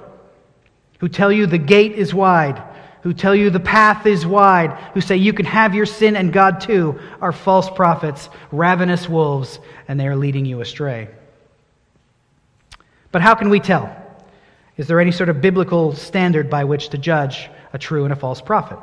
who 1.00 1.08
tell 1.08 1.32
you 1.32 1.46
the 1.46 1.58
gate 1.58 1.92
is 1.92 2.14
wide, 2.14 2.62
who 3.02 3.12
tell 3.12 3.34
you 3.34 3.50
the 3.50 3.60
path 3.60 4.06
is 4.06 4.26
wide, 4.26 4.72
who 4.92 5.00
say 5.00 5.16
you 5.16 5.32
can 5.32 5.46
have 5.46 5.74
your 5.74 5.86
sin 5.86 6.14
and 6.16 6.32
God 6.32 6.60
too, 6.60 6.98
are 7.20 7.32
false 7.32 7.70
prophets, 7.70 8.28
ravenous 8.52 9.08
wolves, 9.08 9.58
and 9.86 9.98
they 9.98 10.06
are 10.06 10.16
leading 10.16 10.44
you 10.44 10.60
astray. 10.60 11.08
But 13.10 13.22
how 13.22 13.34
can 13.34 13.48
we 13.48 13.60
tell? 13.60 13.94
Is 14.76 14.86
there 14.86 15.00
any 15.00 15.12
sort 15.12 15.30
of 15.30 15.40
biblical 15.40 15.94
standard 15.94 16.50
by 16.50 16.64
which 16.64 16.90
to 16.90 16.98
judge 16.98 17.48
a 17.72 17.78
true 17.78 18.04
and 18.04 18.12
a 18.12 18.16
false 18.16 18.40
prophet? 18.40 18.78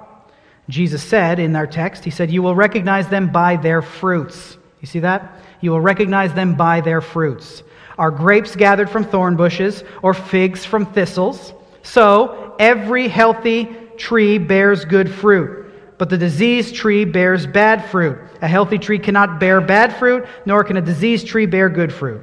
Jesus 0.68 1.04
said 1.04 1.40
in 1.40 1.56
our 1.56 1.68
text, 1.68 2.04
He 2.04 2.10
said, 2.10 2.32
You 2.32 2.42
will 2.42 2.56
recognize 2.56 3.08
them 3.08 3.32
by 3.32 3.58
their 3.58 3.84
fruits. 3.84 4.58
You 4.82 4.88
see 4.88 5.00
that? 5.02 5.40
You 5.62 5.72
will 5.72 5.82
recognize 5.82 6.34
them 6.34 6.56
by 6.56 6.82
their 6.82 7.02
fruits. 7.02 7.62
Are 7.98 8.12
grapes 8.12 8.56
gathered 8.56 8.90
from 8.90 9.06
thorn 9.06 9.36
bushes 9.36 9.84
or 10.02 10.14
figs 10.14 10.66
from 10.66 10.86
thistles? 10.86 11.54
So 11.84 12.56
every 12.60 13.08
healthy 13.08 13.76
tree 13.98 14.38
bears 14.38 14.86
good 14.86 15.10
fruit, 15.10 15.72
but 15.98 16.10
the 16.10 16.18
diseased 16.18 16.76
tree 16.76 17.06
bears 17.06 17.48
bad 17.48 17.86
fruit. 17.90 18.18
A 18.42 18.48
healthy 18.48 18.78
tree 18.78 19.00
cannot 19.00 19.40
bear 19.40 19.62
bad 19.62 19.96
fruit, 19.96 20.26
nor 20.46 20.64
can 20.64 20.78
a 20.78 20.82
diseased 20.82 21.28
tree 21.28 21.46
bear 21.46 21.70
good 21.70 21.94
fruit. 21.94 22.22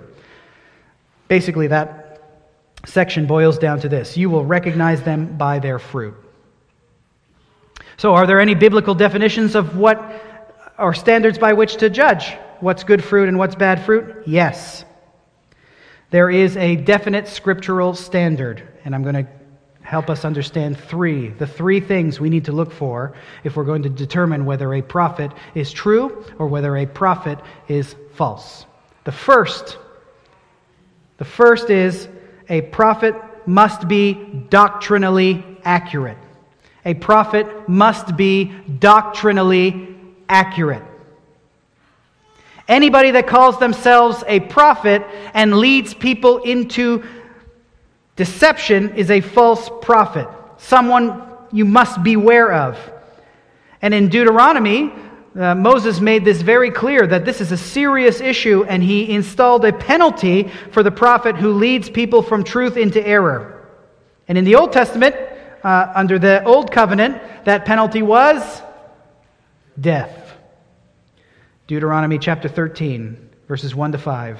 Basically, 1.28 1.68
that 1.68 2.20
section 2.84 3.26
boils 3.26 3.58
down 3.58 3.78
to 3.80 3.88
this 3.88 4.16
you 4.16 4.28
will 4.28 4.44
recognize 4.44 5.02
them 5.02 5.36
by 5.36 5.58
their 5.58 5.78
fruit. 5.78 6.14
So, 7.96 8.14
are 8.14 8.26
there 8.26 8.40
any 8.40 8.54
biblical 8.54 8.94
definitions 8.94 9.54
of 9.54 9.76
what 9.76 9.98
or 10.78 10.92
standards 10.92 11.38
by 11.38 11.52
which 11.52 11.76
to 11.76 11.88
judge 11.88 12.34
what's 12.60 12.84
good 12.84 13.02
fruit 13.02 13.28
and 13.28 13.38
what's 13.38 13.54
bad 13.54 13.84
fruit? 13.84 14.24
Yes. 14.26 14.84
There 16.12 16.28
is 16.28 16.58
a 16.58 16.76
definite 16.76 17.26
scriptural 17.26 17.94
standard, 17.94 18.62
and 18.84 18.94
I'm 18.94 19.02
going 19.02 19.14
to 19.14 19.26
help 19.80 20.10
us 20.10 20.26
understand 20.26 20.78
three, 20.78 21.28
the 21.30 21.46
three 21.46 21.80
things 21.80 22.20
we 22.20 22.28
need 22.28 22.44
to 22.44 22.52
look 22.52 22.70
for 22.70 23.14
if 23.44 23.56
we're 23.56 23.64
going 23.64 23.82
to 23.84 23.88
determine 23.88 24.44
whether 24.44 24.74
a 24.74 24.82
prophet 24.82 25.32
is 25.54 25.72
true 25.72 26.22
or 26.38 26.48
whether 26.48 26.76
a 26.76 26.84
prophet 26.84 27.38
is 27.66 27.96
false. 28.12 28.66
The 29.04 29.12
first, 29.12 29.78
the 31.16 31.24
first 31.24 31.70
is 31.70 32.08
a 32.50 32.60
prophet 32.60 33.14
must 33.46 33.88
be 33.88 34.12
doctrinally 34.50 35.42
accurate. 35.64 36.18
A 36.84 36.92
prophet 36.92 37.70
must 37.70 38.18
be 38.18 38.52
doctrinally 38.80 39.96
accurate. 40.28 40.82
Anybody 42.68 43.10
that 43.12 43.26
calls 43.26 43.58
themselves 43.58 44.22
a 44.26 44.40
prophet 44.40 45.04
and 45.34 45.56
leads 45.56 45.94
people 45.94 46.38
into 46.38 47.04
deception 48.16 48.94
is 48.94 49.10
a 49.10 49.20
false 49.20 49.68
prophet, 49.80 50.28
someone 50.58 51.22
you 51.52 51.64
must 51.64 52.02
beware 52.02 52.52
of. 52.52 52.78
And 53.80 53.92
in 53.92 54.08
Deuteronomy, 54.08 54.92
uh, 55.38 55.54
Moses 55.54 56.00
made 56.00 56.24
this 56.24 56.42
very 56.42 56.70
clear 56.70 57.06
that 57.06 57.24
this 57.24 57.40
is 57.40 57.52
a 57.52 57.56
serious 57.56 58.20
issue, 58.20 58.64
and 58.64 58.82
he 58.82 59.12
installed 59.12 59.64
a 59.64 59.72
penalty 59.72 60.50
for 60.70 60.82
the 60.82 60.90
prophet 60.90 61.36
who 61.36 61.52
leads 61.52 61.90
people 61.90 62.22
from 62.22 62.44
truth 62.44 62.76
into 62.76 63.04
error. 63.06 63.68
And 64.28 64.38
in 64.38 64.44
the 64.44 64.54
Old 64.54 64.72
Testament, 64.72 65.16
uh, 65.64 65.92
under 65.94 66.18
the 66.18 66.44
Old 66.44 66.70
Covenant, 66.70 67.20
that 67.44 67.64
penalty 67.64 68.02
was 68.02 68.62
death. 69.80 70.21
Deuteronomy 71.72 72.18
chapter 72.18 72.50
13, 72.50 73.30
verses 73.48 73.74
1 73.74 73.92
to 73.92 73.96
5. 73.96 74.38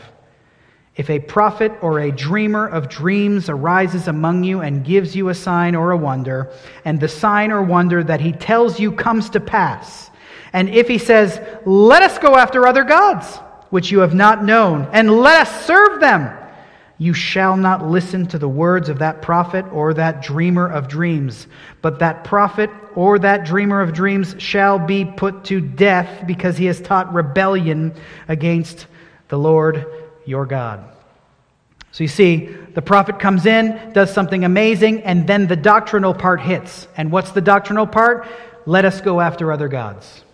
If 0.97 1.09
a 1.09 1.19
prophet 1.19 1.73
or 1.81 1.99
a 1.99 2.13
dreamer 2.13 2.69
of 2.69 2.91
dreams 2.91 3.49
arises 3.49 4.07
among 4.07 4.45
you 4.45 4.61
and 4.61 4.85
gives 4.85 5.17
you 5.17 5.31
a 5.31 5.35
sign 5.35 5.75
or 5.75 5.93
a 5.93 5.97
wonder, 5.97 6.53
and 6.85 7.01
the 7.01 7.09
sign 7.09 7.51
or 7.51 7.63
wonder 7.63 8.05
that 8.05 8.21
he 8.21 8.33
tells 8.33 8.79
you 8.79 8.93
comes 8.93 9.31
to 9.31 9.41
pass, 9.41 10.11
and 10.53 10.69
if 10.69 10.89
he 10.89 10.99
says, 10.99 11.41
Let 11.65 12.03
us 12.03 12.19
go 12.19 12.37
after 12.37 12.67
other 12.67 12.85
gods, 12.85 13.39
which 13.71 13.91
you 13.91 14.01
have 14.01 14.15
not 14.15 14.45
known, 14.45 14.87
and 14.93 15.11
let 15.11 15.41
us 15.41 15.65
serve 15.65 16.01
them, 16.01 16.37
you 16.99 17.15
shall 17.15 17.57
not 17.57 17.89
listen 17.89 18.27
to 18.27 18.39
the 18.39 18.47
words 18.47 18.91
of 18.91 18.99
that 18.99 19.23
prophet 19.23 19.65
or 19.73 19.95
that 19.95 20.21
dreamer 20.21 20.69
of 20.69 20.87
dreams, 20.87 21.47
but 21.81 21.99
that 22.01 22.25
prophet 22.25 22.69
or 22.95 23.19
that 23.19 23.45
dreamer 23.45 23.81
of 23.81 23.93
dreams 23.93 24.35
shall 24.39 24.79
be 24.79 25.05
put 25.05 25.45
to 25.45 25.61
death 25.61 26.27
because 26.27 26.57
he 26.57 26.67
has 26.67 26.81
taught 26.81 27.13
rebellion 27.13 27.95
against 28.29 28.87
the 29.29 29.39
Lord 29.39 29.87
your 30.25 30.47
God. 30.47 30.85
So 31.93 32.05
you 32.05 32.09
see, 32.09 32.47
the 32.75 32.81
prophet 32.81 33.19
comes 33.19 33.45
in, 33.45 33.93
does 33.93 34.13
something 34.13 34.45
amazing, 34.45 35.03
and 35.03 35.27
then 35.27 35.47
the 35.47 35.57
doctrinal 35.57 36.15
part 36.15 36.41
hits. 36.41 36.89
And 36.97 37.13
what's 37.13 37.33
the 37.33 37.43
doctrinal 37.43 37.87
part? 37.87 38.27
Let 38.65 38.85
us 38.87 39.03
go 39.03 39.21
after 39.21 39.53
other 39.53 39.69
gods. 39.69 40.25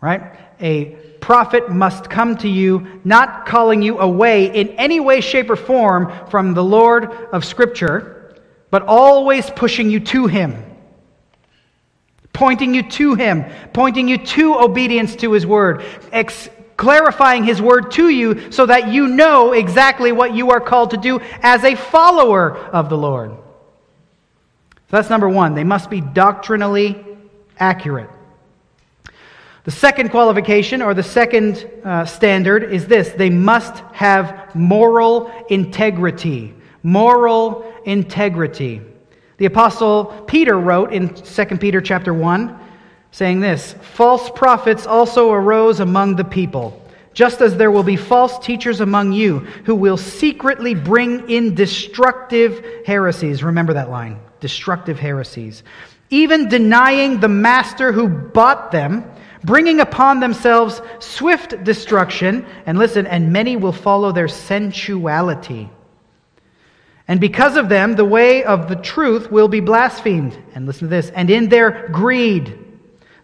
Right? 0.00 0.22
A 0.60 0.96
prophet 1.20 1.70
must 1.70 2.10
come 2.10 2.36
to 2.38 2.48
you, 2.48 3.00
not 3.02 3.46
calling 3.46 3.80
you 3.80 3.98
away 3.98 4.54
in 4.54 4.68
any 4.70 5.00
way, 5.00 5.22
shape, 5.22 5.48
or 5.48 5.56
form 5.56 6.12
from 6.28 6.52
the 6.52 6.62
Lord 6.62 7.10
of 7.32 7.44
Scripture, 7.44 8.36
but 8.70 8.82
always 8.82 9.48
pushing 9.48 9.88
you 9.88 10.00
to 10.00 10.26
Him, 10.26 10.62
pointing 12.36 12.74
you 12.74 12.82
to 12.82 13.14
Him, 13.14 13.46
pointing 13.72 14.08
you 14.08 14.18
to 14.18 14.58
obedience 14.58 15.16
to 15.16 15.32
His 15.32 15.46
Word, 15.46 15.82
ex- 16.12 16.50
clarifying 16.76 17.44
His 17.44 17.62
Word 17.62 17.90
to 17.92 18.10
you 18.10 18.52
so 18.52 18.66
that 18.66 18.88
you 18.88 19.08
know 19.08 19.52
exactly 19.52 20.12
what 20.12 20.34
you 20.34 20.50
are 20.50 20.60
called 20.60 20.90
to 20.90 20.98
do 20.98 21.18
as 21.42 21.64
a 21.64 21.74
follower 21.74 22.54
of 22.54 22.90
the 22.90 22.98
Lord. 22.98 23.30
So 23.30 24.90
that's 24.90 25.08
number 25.08 25.30
one. 25.30 25.54
They 25.54 25.64
must 25.64 25.88
be 25.88 26.02
doctrinally 26.02 27.02
accurate. 27.58 28.10
The 29.64 29.70
second 29.70 30.10
qualification, 30.10 30.82
or 30.82 30.92
the 30.92 31.02
second 31.02 31.68
uh, 31.84 32.04
standard, 32.04 32.70
is 32.70 32.86
this 32.86 33.08
they 33.08 33.30
must 33.30 33.78
have 33.94 34.54
moral 34.54 35.32
integrity. 35.48 36.54
Moral 36.82 37.74
integrity. 37.86 38.82
The 39.38 39.46
apostle 39.46 40.06
Peter 40.26 40.58
wrote 40.58 40.92
in 40.92 41.12
2 41.14 41.44
Peter 41.58 41.80
chapter 41.80 42.14
1 42.14 42.60
saying 43.10 43.40
this, 43.40 43.74
false 43.94 44.28
prophets 44.30 44.86
also 44.86 45.30
arose 45.30 45.80
among 45.80 46.16
the 46.16 46.24
people, 46.24 46.82
just 47.14 47.40
as 47.40 47.56
there 47.56 47.70
will 47.70 47.82
be 47.82 47.96
false 47.96 48.38
teachers 48.38 48.80
among 48.80 49.12
you 49.12 49.38
who 49.64 49.74
will 49.74 49.96
secretly 49.96 50.74
bring 50.74 51.30
in 51.30 51.54
destructive 51.54 52.64
heresies. 52.84 53.42
Remember 53.42 53.72
that 53.72 53.90
line, 53.90 54.18
destructive 54.40 54.98
heresies. 54.98 55.62
Even 56.10 56.48
denying 56.48 57.20
the 57.20 57.28
master 57.28 57.90
who 57.90 58.08
bought 58.08 58.70
them, 58.70 59.04
bringing 59.44 59.80
upon 59.80 60.20
themselves 60.20 60.80
swift 60.98 61.64
destruction. 61.64 62.44
And 62.66 62.78
listen, 62.78 63.06
and 63.06 63.32
many 63.32 63.56
will 63.56 63.72
follow 63.72 64.12
their 64.12 64.28
sensuality. 64.28 65.70
And 67.08 67.20
because 67.20 67.56
of 67.56 67.68
them, 67.68 67.94
the 67.94 68.04
way 68.04 68.42
of 68.42 68.68
the 68.68 68.76
truth 68.76 69.30
will 69.30 69.48
be 69.48 69.60
blasphemed. 69.60 70.36
And 70.54 70.66
listen 70.66 70.88
to 70.88 70.88
this. 70.88 71.10
And 71.10 71.30
in 71.30 71.48
their 71.48 71.88
greed, 71.92 72.66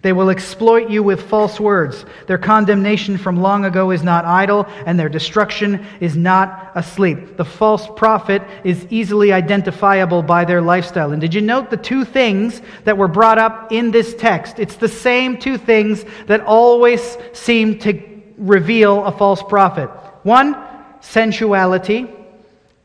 they 0.03 0.13
will 0.13 0.31
exploit 0.31 0.91
you 0.91 1.03
with 1.03 1.29
false 1.29 1.61
words. 1.61 2.05
Their 2.27 2.39
condemnation 2.39 3.17
from 3.19 3.41
long 3.41 3.65
ago 3.65 3.93
is 3.93 4.03
not 4.03 4.25
idle, 4.25 4.67
and 4.85 4.99
their 4.99 5.09
destruction 5.09 5.87
is 6.01 6.17
not 6.17 6.73
asleep. 6.75 7.37
The 7.37 7.45
false 7.45 7.89
prophet 7.97 8.43
is 8.65 8.87
easily 8.91 9.33
identifiable 9.33 10.23
by 10.23 10.45
their 10.45 10.61
lifestyle. 10.61 11.13
And 11.13 11.21
did 11.21 11.35
you 11.35 11.41
note 11.41 11.71
the 11.71 11.77
two 11.77 12.05
things 12.05 12.61
that 12.85 12.99
were 12.99 13.09
brought 13.09 13.39
up 13.39 13.71
in 13.71 13.93
this 13.93 14.15
text? 14.15 14.59
It's 14.59 14.77
the 14.77 14.89
same 14.89 15.39
two 15.39 15.57
things 15.57 16.05
that 16.27 16.41
always 16.41 17.17
seem 17.33 17.79
to 17.81 18.01
reveal 18.37 19.05
a 19.05 19.13
false 19.13 19.43
prophet. 19.43 19.89
One, 20.25 20.57
sensuality, 21.01 22.09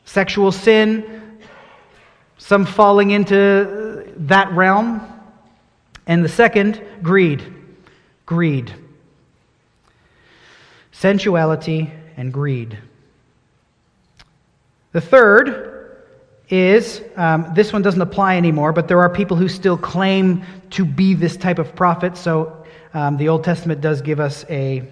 sexual 0.08 0.54
sin, 0.54 1.38
some 2.38 2.66
falling 2.66 3.12
into 3.12 4.14
that 4.18 4.52
realm. 4.54 5.02
And 6.08 6.24
the 6.24 6.30
second, 6.30 6.82
greed. 7.04 7.44
Greed. 8.26 8.74
Sensuality 10.94 11.92
and 12.16 12.32
greed. 12.32 12.78
The 14.94 15.02
third 15.02 16.06
is 16.50 17.04
um, 17.18 17.52
this 17.54 17.74
one 17.74 17.82
doesn't 17.82 18.02
apply 18.02 18.38
anymore, 18.38 18.72
but 18.72 18.88
there 18.88 19.02
are 19.02 19.10
people 19.10 19.36
who 19.36 19.50
still 19.50 19.78
claim 19.78 20.44
to 20.70 20.86
be 20.86 21.14
this 21.14 21.36
type 21.36 21.60
of 21.60 21.76
prophet. 21.76 22.16
So 22.16 22.66
um, 22.94 23.18
the 23.18 23.28
Old 23.28 23.44
Testament 23.44 23.82
does 23.82 24.02
give 24.02 24.22
us 24.22 24.46
a, 24.50 24.90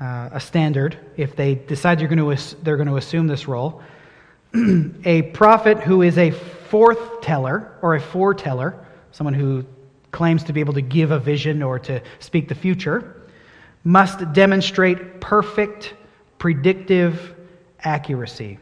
uh, 0.00 0.30
a 0.32 0.40
standard 0.40 0.96
if 1.18 1.36
they 1.36 1.54
decide 1.54 2.00
you're 2.00 2.08
going 2.08 2.36
to, 2.36 2.56
they're 2.62 2.78
going 2.78 2.88
to 2.88 2.96
assume 2.96 3.26
this 3.26 3.46
role. 3.46 3.82
a 5.04 5.22
prophet 5.22 5.78
who 5.78 6.02
is 6.02 6.18
a 6.18 6.30
forth 6.30 7.20
teller 7.20 7.72
or 7.82 7.94
a 7.94 8.00
foreteller, 8.00 8.86
someone 9.12 9.34
who 9.34 9.64
claims 10.10 10.44
to 10.44 10.52
be 10.52 10.60
able 10.60 10.74
to 10.74 10.80
give 10.80 11.10
a 11.10 11.18
vision 11.18 11.62
or 11.62 11.78
to 11.78 12.02
speak 12.18 12.48
the 12.48 12.54
future, 12.54 13.22
must 13.84 14.32
demonstrate 14.32 15.20
perfect 15.20 15.94
predictive 16.38 17.34
accuracy. 17.80 18.58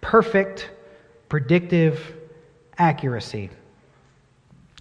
Perfect 0.00 0.70
predictive 1.28 2.14
accuracy. 2.78 3.50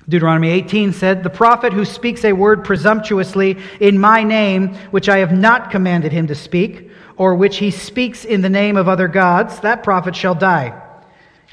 Deuteronomy 0.09 0.49
18 0.49 0.93
said, 0.93 1.23
The 1.23 1.29
prophet 1.29 1.73
who 1.73 1.85
speaks 1.85 2.25
a 2.25 2.33
word 2.33 2.65
presumptuously 2.65 3.57
in 3.79 3.99
my 3.99 4.23
name, 4.23 4.73
which 4.91 5.09
I 5.09 5.19
have 5.19 5.31
not 5.31 5.69
commanded 5.69 6.11
him 6.11 6.27
to 6.27 6.35
speak, 6.35 6.89
or 7.21 7.35
which 7.35 7.57
he 7.57 7.69
speaks 7.69 8.25
in 8.25 8.41
the 8.41 8.49
name 8.49 8.75
of 8.75 8.89
other 8.89 9.07
gods, 9.07 9.59
that 9.59 9.83
prophet 9.83 10.15
shall 10.15 10.33
die. 10.33 10.73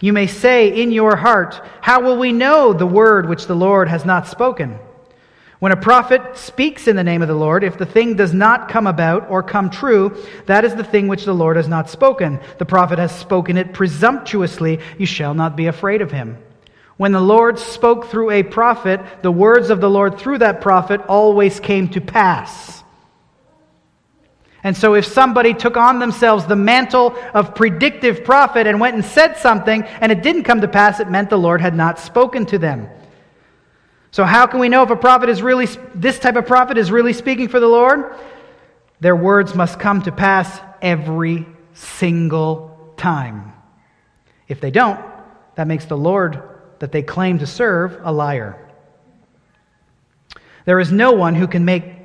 You 0.00 0.14
may 0.14 0.26
say 0.26 0.68
in 0.68 0.90
your 0.90 1.14
heart, 1.14 1.60
How 1.82 2.00
will 2.00 2.16
we 2.16 2.32
know 2.32 2.72
the 2.72 2.86
word 2.86 3.28
which 3.28 3.46
the 3.46 3.54
Lord 3.54 3.86
has 3.86 4.02
not 4.02 4.26
spoken? 4.26 4.78
When 5.58 5.70
a 5.70 5.76
prophet 5.76 6.38
speaks 6.38 6.88
in 6.88 6.96
the 6.96 7.04
name 7.04 7.20
of 7.20 7.28
the 7.28 7.34
Lord, 7.34 7.64
if 7.64 7.76
the 7.76 7.84
thing 7.84 8.16
does 8.16 8.32
not 8.32 8.70
come 8.70 8.86
about 8.86 9.28
or 9.28 9.42
come 9.42 9.68
true, 9.68 10.16
that 10.46 10.64
is 10.64 10.74
the 10.74 10.82
thing 10.82 11.06
which 11.06 11.26
the 11.26 11.34
Lord 11.34 11.58
has 11.58 11.68
not 11.68 11.90
spoken. 11.90 12.40
The 12.56 12.64
prophet 12.64 12.98
has 12.98 13.14
spoken 13.14 13.58
it 13.58 13.74
presumptuously. 13.74 14.80
You 14.96 15.04
shall 15.04 15.34
not 15.34 15.54
be 15.54 15.66
afraid 15.66 16.00
of 16.00 16.10
him. 16.10 16.38
When 16.96 17.12
the 17.12 17.20
Lord 17.20 17.58
spoke 17.58 18.06
through 18.06 18.30
a 18.30 18.42
prophet, 18.42 19.02
the 19.20 19.30
words 19.30 19.68
of 19.68 19.82
the 19.82 19.90
Lord 19.90 20.18
through 20.18 20.38
that 20.38 20.62
prophet 20.62 21.02
always 21.08 21.60
came 21.60 21.88
to 21.88 22.00
pass. 22.00 22.82
And 24.68 24.76
so, 24.76 24.92
if 24.92 25.06
somebody 25.06 25.54
took 25.54 25.78
on 25.78 25.98
themselves 25.98 26.44
the 26.44 26.54
mantle 26.54 27.16
of 27.32 27.54
predictive 27.54 28.22
prophet 28.22 28.66
and 28.66 28.78
went 28.78 28.96
and 28.96 29.02
said 29.02 29.38
something 29.38 29.82
and 29.82 30.12
it 30.12 30.22
didn't 30.22 30.42
come 30.42 30.60
to 30.60 30.68
pass, 30.68 31.00
it 31.00 31.08
meant 31.08 31.30
the 31.30 31.38
Lord 31.38 31.62
had 31.62 31.74
not 31.74 31.98
spoken 31.98 32.44
to 32.44 32.58
them. 32.58 32.86
So, 34.10 34.24
how 34.24 34.46
can 34.46 34.60
we 34.60 34.68
know 34.68 34.82
if 34.82 34.90
a 34.90 34.96
prophet 34.96 35.30
is 35.30 35.40
really, 35.40 35.64
this 35.94 36.18
type 36.18 36.36
of 36.36 36.46
prophet 36.46 36.76
is 36.76 36.90
really 36.90 37.14
speaking 37.14 37.48
for 37.48 37.60
the 37.60 37.66
Lord? 37.66 38.14
Their 39.00 39.16
words 39.16 39.54
must 39.54 39.80
come 39.80 40.02
to 40.02 40.12
pass 40.12 40.60
every 40.82 41.46
single 41.72 42.92
time. 42.98 43.54
If 44.48 44.60
they 44.60 44.70
don't, 44.70 45.00
That 45.54 45.66
makes 45.66 45.86
the 45.86 45.96
Lord 45.96 46.42
that 46.80 46.92
they 46.92 47.02
claim 47.02 47.38
to 47.38 47.46
serve 47.46 47.98
a 48.02 48.12
liar. 48.12 48.68
There 50.66 50.78
is 50.78 50.92
no 50.92 51.12
one 51.12 51.34
who 51.34 51.46
can 51.46 51.64
make 51.64 51.97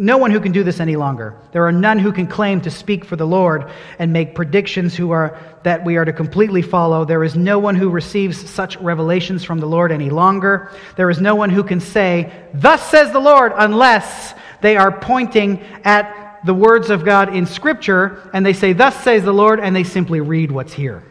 no 0.00 0.16
one 0.16 0.30
who 0.30 0.40
can 0.40 0.52
do 0.52 0.64
this 0.64 0.80
any 0.80 0.96
longer. 0.96 1.36
There 1.52 1.66
are 1.66 1.72
none 1.72 1.98
who 1.98 2.10
can 2.10 2.26
claim 2.26 2.62
to 2.62 2.70
speak 2.70 3.04
for 3.04 3.16
the 3.16 3.26
Lord 3.26 3.70
and 3.98 4.14
make 4.14 4.34
predictions 4.34 4.96
who 4.96 5.10
are 5.10 5.38
that 5.62 5.84
we 5.84 5.98
are 5.98 6.06
to 6.06 6.12
completely 6.14 6.62
follow. 6.62 7.04
There 7.04 7.22
is 7.22 7.36
no 7.36 7.58
one 7.58 7.74
who 7.74 7.90
receives 7.90 8.48
such 8.48 8.78
revelations 8.78 9.44
from 9.44 9.58
the 9.58 9.66
Lord 9.66 9.92
any 9.92 10.08
longer. 10.08 10.70
There 10.96 11.10
is 11.10 11.20
no 11.20 11.34
one 11.34 11.50
who 11.50 11.62
can 11.62 11.80
say, 11.80 12.32
"Thus 12.54 12.80
says 12.90 13.12
the 13.12 13.20
Lord," 13.20 13.52
unless 13.54 14.34
they 14.62 14.78
are 14.78 14.90
pointing 14.90 15.60
at 15.84 16.40
the 16.46 16.54
words 16.54 16.88
of 16.88 17.04
God 17.04 17.34
in 17.36 17.44
scripture 17.44 18.30
and 18.32 18.44
they 18.46 18.54
say, 18.54 18.72
"Thus 18.72 18.96
says 19.04 19.22
the 19.22 19.34
Lord," 19.34 19.60
and 19.60 19.76
they 19.76 19.84
simply 19.84 20.20
read 20.22 20.50
what's 20.50 20.72
here. 20.72 21.02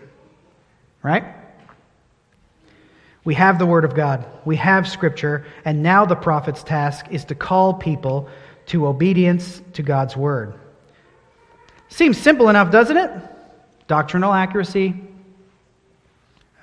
Right? 1.03 1.25
We 3.23 3.35
have 3.35 3.59
the 3.59 3.65
Word 3.67 3.85
of 3.85 3.93
God, 3.93 4.25
we 4.45 4.55
have 4.55 4.87
Scripture, 4.87 5.45
and 5.63 5.83
now 5.83 6.05
the 6.05 6.15
prophet's 6.15 6.63
task 6.63 7.05
is 7.11 7.25
to 7.25 7.35
call 7.35 7.75
people 7.75 8.27
to 8.70 8.88
obedience 8.88 9.61
to 9.74 9.84
God's 9.84 10.15
Word. 10.15 10.53
Seems 11.89 12.17
simple 12.17 12.49
enough, 12.49 12.72
doesn't 12.72 12.97
it? 12.97 13.11
Doctrinal 13.88 14.32
accuracy, 14.32 14.93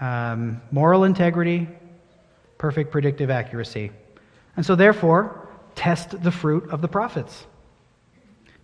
um, 0.00 0.60
moral 0.70 1.04
integrity, 1.04 1.68
perfect 2.58 2.92
predictive 2.92 3.28
accuracy. 3.28 3.90
And 4.56 4.64
so, 4.64 4.76
therefore, 4.76 5.48
test 5.74 6.22
the 6.22 6.30
fruit 6.30 6.70
of 6.70 6.80
the 6.80 6.88
prophets. 6.88 7.46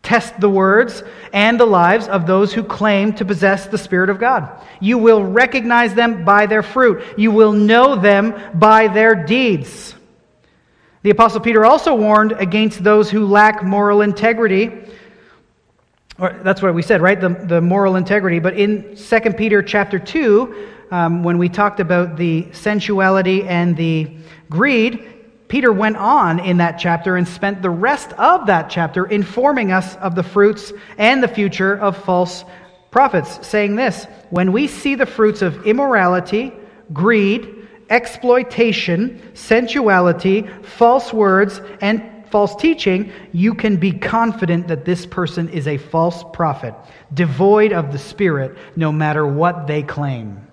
Test 0.03 0.41
the 0.41 0.51
words 0.51 1.03
and 1.33 1.59
the 1.59 1.67
lives 1.67 2.09
of 2.09 2.27
those 2.27 2.53
who 2.53 2.65
claim 2.65 3.13
to 3.15 3.25
possess 3.25 3.67
the 3.67 3.79
Spirit 3.79 4.11
of 4.11 4.19
God. 4.19 4.49
You 4.81 4.99
will 4.99 5.23
recognize 5.23 5.95
them 5.95 6.25
by 6.25 6.47
their 6.47 6.63
fruit. 6.63 7.03
You 7.17 7.31
will 7.31 7.53
know 7.53 7.97
them 7.97 8.35
by 8.55 8.89
their 8.89 9.15
deeds. 9.15 9.95
The 11.03 11.11
Apostle 11.11 11.41
Peter 11.41 11.65
also 11.65 11.97
warned 11.97 12.33
against 12.33 12.85
those 12.85 13.11
who 13.11 13.27
lack 13.27 13.65
moral 13.65 14.03
integrity. 14.03 14.71
Or 16.17 16.41
that's 16.45 16.63
what 16.63 16.75
we 16.75 16.83
said, 16.83 17.03
right? 17.03 17.21
The, 17.21 17.31
the 17.31 17.61
moral 17.61 17.97
integrity. 17.97 18.39
But 18.39 18.57
in 18.57 18.95
2 18.95 19.21
Peter 19.33 19.63
chapter 19.63 19.99
2, 19.99 20.69
um, 20.93 21.25
when 21.25 21.39
we 21.39 21.49
talked 21.49 21.81
about 21.81 22.17
the 22.17 22.47
sensuality 22.53 23.43
and 23.43 23.77
the 23.77 24.17
greed, 24.49 25.09
Peter 25.49 25.73
went 25.73 25.97
on 25.97 26.39
in 26.39 26.59
that 26.59 26.79
chapter 26.79 27.17
and 27.17 27.27
spent 27.27 27.63
the 27.63 27.71
rest 27.71 28.13
of 28.13 28.47
that 28.47 28.71
chapter 28.71 29.05
informing 29.07 29.73
us 29.73 29.97
of 29.97 30.15
the 30.15 30.23
fruits 30.23 30.73
and 30.99 31.21
the 31.21 31.29
future 31.29 31.77
of 31.77 31.97
false 32.05 32.45
prophets, 32.93 33.45
saying 33.45 33.75
this 33.75 34.05
When 34.31 34.53
we 34.53 34.69
see 34.69 34.95
the 34.95 35.07
fruits 35.07 35.43
of 35.43 35.67
immorality, 35.67 36.53
greed, 36.93 37.62
exploitation, 37.93 39.21
sensuality, 39.35 40.49
false 40.63 41.13
words, 41.13 41.61
and 41.83 42.03
false 42.31 42.57
teaching, 42.57 43.13
you 43.33 43.55
can 43.55 43.77
be 43.77 43.93
confident 43.93 44.67
that 44.69 44.87
this 44.87 45.05
person 45.05 45.51
is 45.51 45.69
a 45.69 45.77
false 45.77 46.25
prophet, 46.33 46.75
devoid 47.13 47.73
of 47.73 47.93
the 47.93 47.99
Spirit, 47.99 48.57
no 48.75 48.91
matter 48.91 49.27
what 49.27 49.67
they 49.67 49.83
claim. 49.83 50.49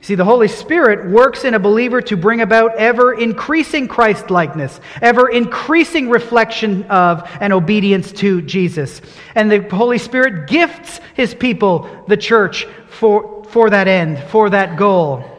See, 0.00 0.14
the 0.14 0.24
Holy 0.24 0.48
Spirit 0.48 1.10
works 1.10 1.44
in 1.44 1.52
a 1.52 1.58
believer 1.58 2.00
to 2.02 2.16
bring 2.16 2.40
about 2.40 2.76
ever 2.76 3.12
increasing 3.12 3.88
Christ 3.88 4.30
likeness, 4.30 4.80
ever 5.02 5.28
increasing 5.28 6.08
reflection 6.08 6.84
of 6.84 7.28
and 7.40 7.52
obedience 7.52 8.12
to 8.12 8.40
Jesus. 8.40 9.02
And 9.34 9.52
the 9.52 9.60
Holy 9.68 9.98
Spirit 9.98 10.48
gifts 10.48 11.00
his 11.14 11.34
people, 11.34 12.04
the 12.08 12.16
church, 12.16 12.64
for, 12.88 13.44
for 13.50 13.68
that 13.68 13.88
end, 13.88 14.18
for 14.30 14.48
that 14.48 14.78
goal. 14.78 15.37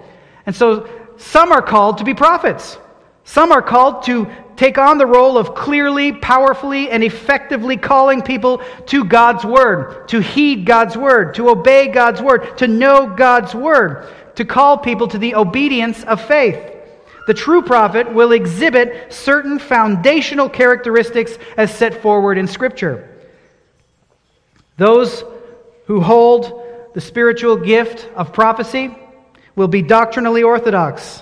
And 0.50 0.56
so 0.56 0.90
some 1.18 1.52
are 1.52 1.62
called 1.62 2.00
to 2.00 2.04
be 2.04 2.16
prophets. 2.16 2.80
Some 3.24 3.52
are 3.52 3.62
called 3.62 4.02
to 4.06 4.28
take 4.56 4.80
on 4.80 4.98
the 4.98 5.06
role 5.06 5.38
of 5.38 5.54
clearly, 5.54 6.12
powerfully, 6.12 6.90
and 6.90 7.04
effectively 7.04 7.78
calling 7.78 8.24
people 8.24 8.64
to 8.88 9.06
God's 9.06 9.46
Word, 9.46 10.08
to 10.08 10.20
heed 10.20 10.66
God's 10.66 10.98
Word, 10.98 11.36
to 11.36 11.50
obey 11.50 11.90
God's 11.90 12.20
Word, 12.20 12.58
to 12.58 12.68
know 12.68 13.06
God's 13.06 13.54
Word 13.54 14.12
to 14.38 14.44
call 14.44 14.80
people 14.80 15.08
to 15.10 15.20
the 15.20 15.36
obedience 15.36 16.04
of 16.06 16.20
faith. 16.20 16.58
The 17.28 17.36
true 17.36 17.62
prophet 17.62 18.12
will 18.12 18.32
exhibit 18.32 19.14
certain 19.14 19.60
foundational 19.60 20.50
characteristics 20.50 21.38
as 21.58 21.72
set 21.72 22.02
forward 22.02 22.40
in 22.40 22.48
Scripture. 22.48 23.08
Those 24.78 25.24
who 25.86 26.02
hold 26.02 26.64
the 26.96 27.02
spiritual 27.02 27.56
gift 27.56 28.10
of 28.16 28.34
prophecy 28.34 28.98
will 29.60 29.68
be 29.68 29.82
doctrinally 29.82 30.42
orthodox, 30.42 31.22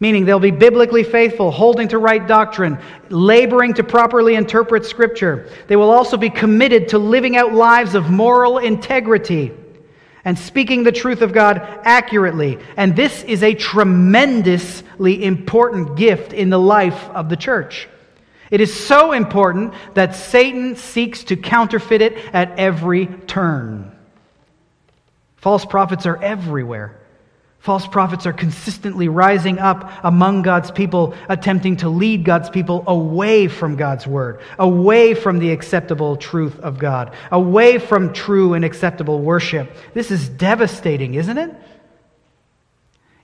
meaning 0.00 0.24
they'll 0.24 0.40
be 0.40 0.50
biblically 0.50 1.04
faithful, 1.04 1.52
holding 1.52 1.86
to 1.86 1.98
right 1.98 2.26
doctrine, 2.26 2.76
laboring 3.10 3.74
to 3.74 3.84
properly 3.84 4.34
interpret 4.34 4.84
Scripture. 4.84 5.48
They 5.68 5.76
will 5.76 5.92
also 5.92 6.16
be 6.16 6.30
committed 6.30 6.88
to 6.88 6.98
living 6.98 7.36
out 7.36 7.54
lives 7.54 7.94
of 7.94 8.10
moral 8.10 8.58
integrity 8.58 9.52
and 10.24 10.36
speaking 10.36 10.82
the 10.82 10.90
truth 10.90 11.22
of 11.22 11.32
God 11.32 11.58
accurately. 11.84 12.58
And 12.76 12.96
this 12.96 13.22
is 13.22 13.44
a 13.44 13.54
tremendously 13.54 15.22
important 15.22 15.94
gift 15.94 16.32
in 16.32 16.50
the 16.50 16.58
life 16.58 17.08
of 17.10 17.28
the 17.28 17.36
church. 17.36 17.88
It 18.50 18.60
is 18.60 18.74
so 18.74 19.12
important 19.12 19.74
that 19.94 20.16
Satan 20.16 20.74
seeks 20.74 21.22
to 21.24 21.36
counterfeit 21.36 22.02
it 22.02 22.16
at 22.34 22.58
every 22.58 23.06
turn. 23.06 23.96
False 25.36 25.64
prophets 25.64 26.04
are 26.04 26.20
everywhere. 26.20 26.99
False 27.60 27.86
prophets 27.86 28.24
are 28.24 28.32
consistently 28.32 29.08
rising 29.08 29.58
up 29.58 29.92
among 30.02 30.40
God's 30.40 30.70
people, 30.70 31.14
attempting 31.28 31.76
to 31.78 31.90
lead 31.90 32.24
God's 32.24 32.48
people 32.48 32.84
away 32.86 33.48
from 33.48 33.76
God's 33.76 34.06
word, 34.06 34.40
away 34.58 35.12
from 35.12 35.38
the 35.38 35.50
acceptable 35.50 36.16
truth 36.16 36.58
of 36.60 36.78
God, 36.78 37.14
away 37.30 37.78
from 37.78 38.14
true 38.14 38.54
and 38.54 38.64
acceptable 38.64 39.20
worship. 39.20 39.70
This 39.92 40.10
is 40.10 40.26
devastating, 40.26 41.14
isn't 41.14 41.36
it? 41.36 41.54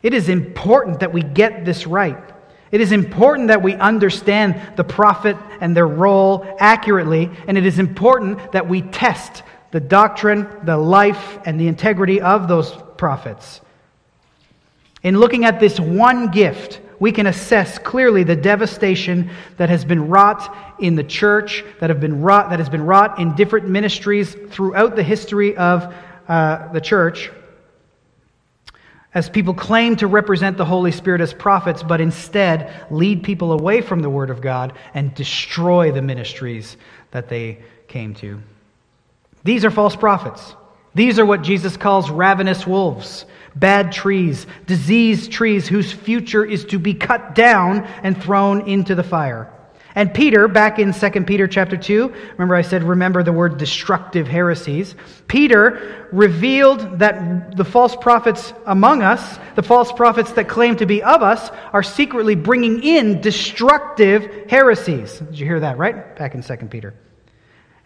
It 0.03 0.12
is 0.12 0.28
important 0.28 1.01
that 1.01 1.14
we 1.14 1.22
get 1.22 1.64
this 1.64 1.87
right. 1.87 2.22
It 2.70 2.82
is 2.82 2.93
important 2.93 3.49
that 3.49 3.62
we 3.62 3.72
understand 3.72 4.76
the 4.76 4.84
prophet 4.84 5.39
and 5.62 5.74
their 5.74 5.87
role 5.87 6.47
accurately, 6.59 7.30
and 7.47 7.57
it 7.57 7.64
is 7.64 7.78
important 7.78 8.53
that 8.53 8.68
we 8.68 8.82
test 8.82 9.43
the 9.70 9.80
doctrine, 9.80 10.47
the 10.64 10.76
life, 10.76 11.39
and 11.47 11.59
the 11.59 11.68
integrity 11.68 12.20
of 12.20 12.49
those 12.49 12.70
prophets. 12.99 13.62
In 15.07 15.21
looking 15.21 15.45
at 15.45 15.61
this 15.61 15.79
one 15.79 16.33
gift, 16.33 16.81
we 16.99 17.13
can 17.13 17.29
assess 17.29 17.79
clearly 17.79 18.25
the 18.25 18.35
devastation 18.35 19.31
that 19.57 19.69
has 19.69 19.85
been 19.85 20.09
wrought 20.09 20.53
in 20.81 20.97
the 20.97 21.05
church, 21.05 21.65
that, 21.79 21.91
have 21.91 22.01
been 22.01 22.23
wrought, 22.23 22.51
that 22.51 22.59
has 22.59 22.69
been 22.69 22.85
wrought 22.85 23.21
in 23.21 23.37
different 23.37 23.69
ministries 23.69 24.35
throughout 24.51 24.97
the 24.97 25.05
history 25.05 25.57
of 25.57 25.95
uh, 26.27 26.73
the 26.73 26.81
church, 26.81 27.31
as 29.15 29.31
people 29.31 29.55
claim 29.55 29.95
to 29.95 30.09
represent 30.09 30.57
the 30.57 30.65
Holy 30.65 30.91
Spirit 30.91 31.21
as 31.21 31.33
prophets, 31.33 31.85
but 31.85 32.01
instead 32.01 32.75
lead 32.91 33.23
people 33.23 33.53
away 33.53 33.83
from 33.83 34.01
the 34.01 34.11
Word 34.11 34.29
of 34.29 34.41
God 34.41 34.73
and 34.93 35.15
destroy 35.15 35.93
the 35.93 36.03
ministries 36.03 36.77
that 37.13 37.29
they 37.29 37.61
came 37.87 38.13
to. 38.15 38.43
These 39.45 39.65
are 39.65 39.71
false 39.71 39.95
prophets. 39.95 40.57
These 40.97 41.18
are 41.18 41.26
what 41.26 41.42
Jesus 41.42 41.76
calls 41.76 42.11
ravenous 42.11 42.66
wolves 42.66 43.26
bad 43.55 43.90
trees, 43.90 44.47
diseased 44.66 45.32
trees 45.32 45.66
whose 45.66 45.90
future 45.90 46.44
is 46.44 46.64
to 46.66 46.78
be 46.78 46.92
cut 46.92 47.34
down 47.34 47.84
and 48.03 48.22
thrown 48.22 48.68
into 48.68 48.94
the 48.94 49.03
fire. 49.03 49.51
And 49.94 50.12
Peter, 50.12 50.47
back 50.47 50.78
in 50.78 50.92
2 50.92 51.11
Peter 51.24 51.47
chapter 51.47 51.76
2, 51.76 52.14
remember 52.32 52.55
I 52.55 52.61
said, 52.61 52.82
remember 52.82 53.22
the 53.22 53.32
word 53.32 53.57
destructive 53.57 54.26
heresies. 54.28 54.94
Peter 55.26 56.09
revealed 56.12 56.99
that 56.99 57.57
the 57.57 57.64
false 57.64 57.97
prophets 57.97 58.53
among 58.66 59.03
us, 59.03 59.38
the 59.55 59.62
false 59.62 59.90
prophets 59.92 60.32
that 60.32 60.49
claim 60.49 60.76
to 60.76 60.86
be 60.86 61.03
of 61.03 61.22
us, 61.22 61.51
are 61.72 61.82
secretly 61.82 62.34
bringing 62.34 62.82
in 62.82 63.22
destructive 63.22 64.51
heresies. 64.51 65.18
Did 65.18 65.38
you 65.38 65.47
hear 65.47 65.61
that, 65.61 65.78
right? 65.78 66.14
Back 66.16 66.34
in 66.34 66.42
2 66.42 66.57
Peter. 66.68 66.94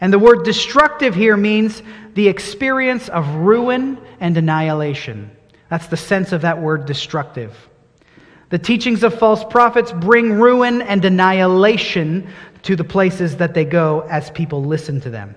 And 0.01 0.13
the 0.13 0.19
word 0.19 0.45
destructive 0.45 1.15
here 1.15 1.37
means 1.37 1.83
the 2.15 2.29
experience 2.29 3.09
of 3.09 3.27
ruin 3.35 3.99
and 4.19 4.37
annihilation. 4.37 5.31
That's 5.69 5.87
the 5.89 5.97
sense 5.97 6.33
of 6.33 6.43
that 6.43 6.61
word 6.61 6.87
destructive. 6.87 7.57
The 8.49 8.59
teachings 8.59 9.05
of 9.05 9.19
false 9.19 9.45
prophets 9.45 9.93
bring 9.93 10.33
ruin 10.33 10.83
and 10.83 11.05
annihilation 11.05 12.29
to 12.63 12.77
the 12.77 12.85
places 12.85 13.37
that 13.37 13.55
they 13.55 13.65
go 13.65 14.01
as 14.01 14.31
people 14.31 14.65
listen 14.65 15.01
to 15.03 15.11
them. 15.11 15.35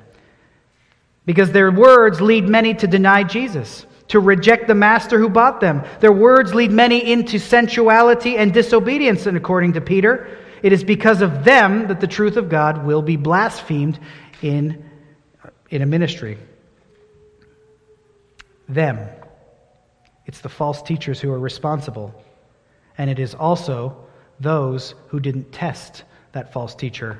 Because 1.26 1.52
their 1.52 1.72
words 1.72 2.20
lead 2.20 2.50
many 2.50 2.74
to 2.74 2.88
deny 2.88 3.24
Jesus, 3.24 3.86
to 4.10 4.20
reject 4.20 4.68
the 4.68 4.76
master 4.76 5.20
who 5.20 5.30
bought 5.30 5.62
them. 5.62 5.84
Their 6.00 6.12
words 6.12 6.54
lead 6.54 6.72
many 6.72 7.12
into 7.12 7.40
sensuality 7.40 8.38
and 8.38 8.54
disobedience, 8.54 9.26
and 9.26 9.38
according 9.38 9.74
to 9.74 9.82
Peter, 9.82 10.38
it 10.64 10.74
is 10.74 10.84
because 10.84 11.22
of 11.22 11.44
them 11.44 11.88
that 11.88 12.02
the 12.02 12.08
truth 12.08 12.36
of 12.36 12.50
God 12.50 12.86
will 12.86 13.02
be 13.02 13.16
blasphemed 13.16 14.00
in, 14.42 14.90
in 15.70 15.82
a 15.82 15.86
ministry. 15.86 16.38
Them. 18.68 19.08
It's 20.26 20.42
the 20.42 20.50
false 20.50 20.82
teachers 20.82 21.20
who 21.20 21.32
are 21.32 21.40
responsible. 21.40 22.14
And 22.98 23.10
it 23.10 23.20
is 23.20 23.36
also 23.36 23.98
those 24.40 24.96
who 25.08 25.20
didn't 25.20 25.52
test 25.52 26.04
that 26.32 26.54
false 26.54 26.76
teacher 26.76 27.20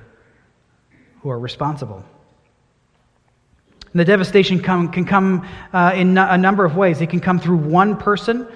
who 1.22 1.30
are 1.30 1.40
responsible. 1.40 2.04
And 3.92 4.00
the 4.00 4.06
devastation 4.06 4.60
come, 4.62 4.92
can 4.92 5.06
come 5.06 5.48
uh, 5.72 5.94
in 5.96 6.18
a 6.18 6.38
number 6.38 6.66
of 6.66 6.76
ways. 6.76 7.00
It 7.00 7.10
can 7.12 7.20
come 7.20 7.40
through 7.40 7.58
one 7.58 7.98
person 7.98 8.48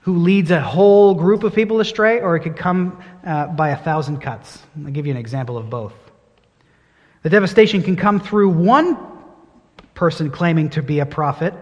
who 0.00 0.16
leads 0.16 0.50
a 0.50 0.60
whole 0.60 1.14
group 1.14 1.44
of 1.44 1.54
people 1.54 1.78
astray, 1.80 2.20
or 2.20 2.34
it 2.34 2.40
could 2.40 2.56
come 2.56 3.02
uh, 3.24 3.48
by 3.48 3.68
a 3.68 3.76
thousand 3.76 4.20
cuts. 4.20 4.58
I'll 4.82 4.90
give 4.90 5.06
you 5.06 5.12
an 5.12 5.18
example 5.18 5.58
of 5.58 5.68
both. 5.68 5.92
The 7.22 7.28
devastation 7.28 7.82
can 7.82 7.96
come 7.96 8.18
through 8.18 8.48
one 8.48 8.96
person 9.94 10.30
claiming 10.30 10.70
to 10.70 10.82
be 10.82 11.00
a 11.00 11.06
prophet, 11.06 11.52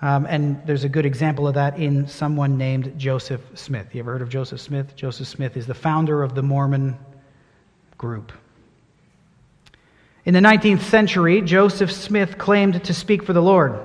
um, 0.00 0.24
and 0.24 0.62
there's 0.66 0.84
a 0.84 0.88
good 0.88 1.04
example 1.04 1.46
of 1.46 1.54
that 1.54 1.78
in 1.78 2.06
someone 2.08 2.56
named 2.56 2.98
Joseph 2.98 3.42
Smith. 3.54 3.94
You 3.94 4.00
ever 4.00 4.12
heard 4.12 4.22
of 4.22 4.30
Joseph 4.30 4.60
Smith? 4.60 4.96
Joseph 4.96 5.26
Smith 5.26 5.58
is 5.58 5.66
the 5.66 5.74
founder 5.74 6.22
of 6.22 6.34
the 6.34 6.42
Mormon 6.42 6.96
group. 7.98 8.32
In 10.24 10.32
the 10.32 10.40
19th 10.40 10.82
century, 10.82 11.42
Joseph 11.42 11.92
Smith 11.92 12.38
claimed 12.38 12.82
to 12.84 12.94
speak 12.94 13.22
for 13.22 13.34
the 13.34 13.42
Lord. 13.42 13.78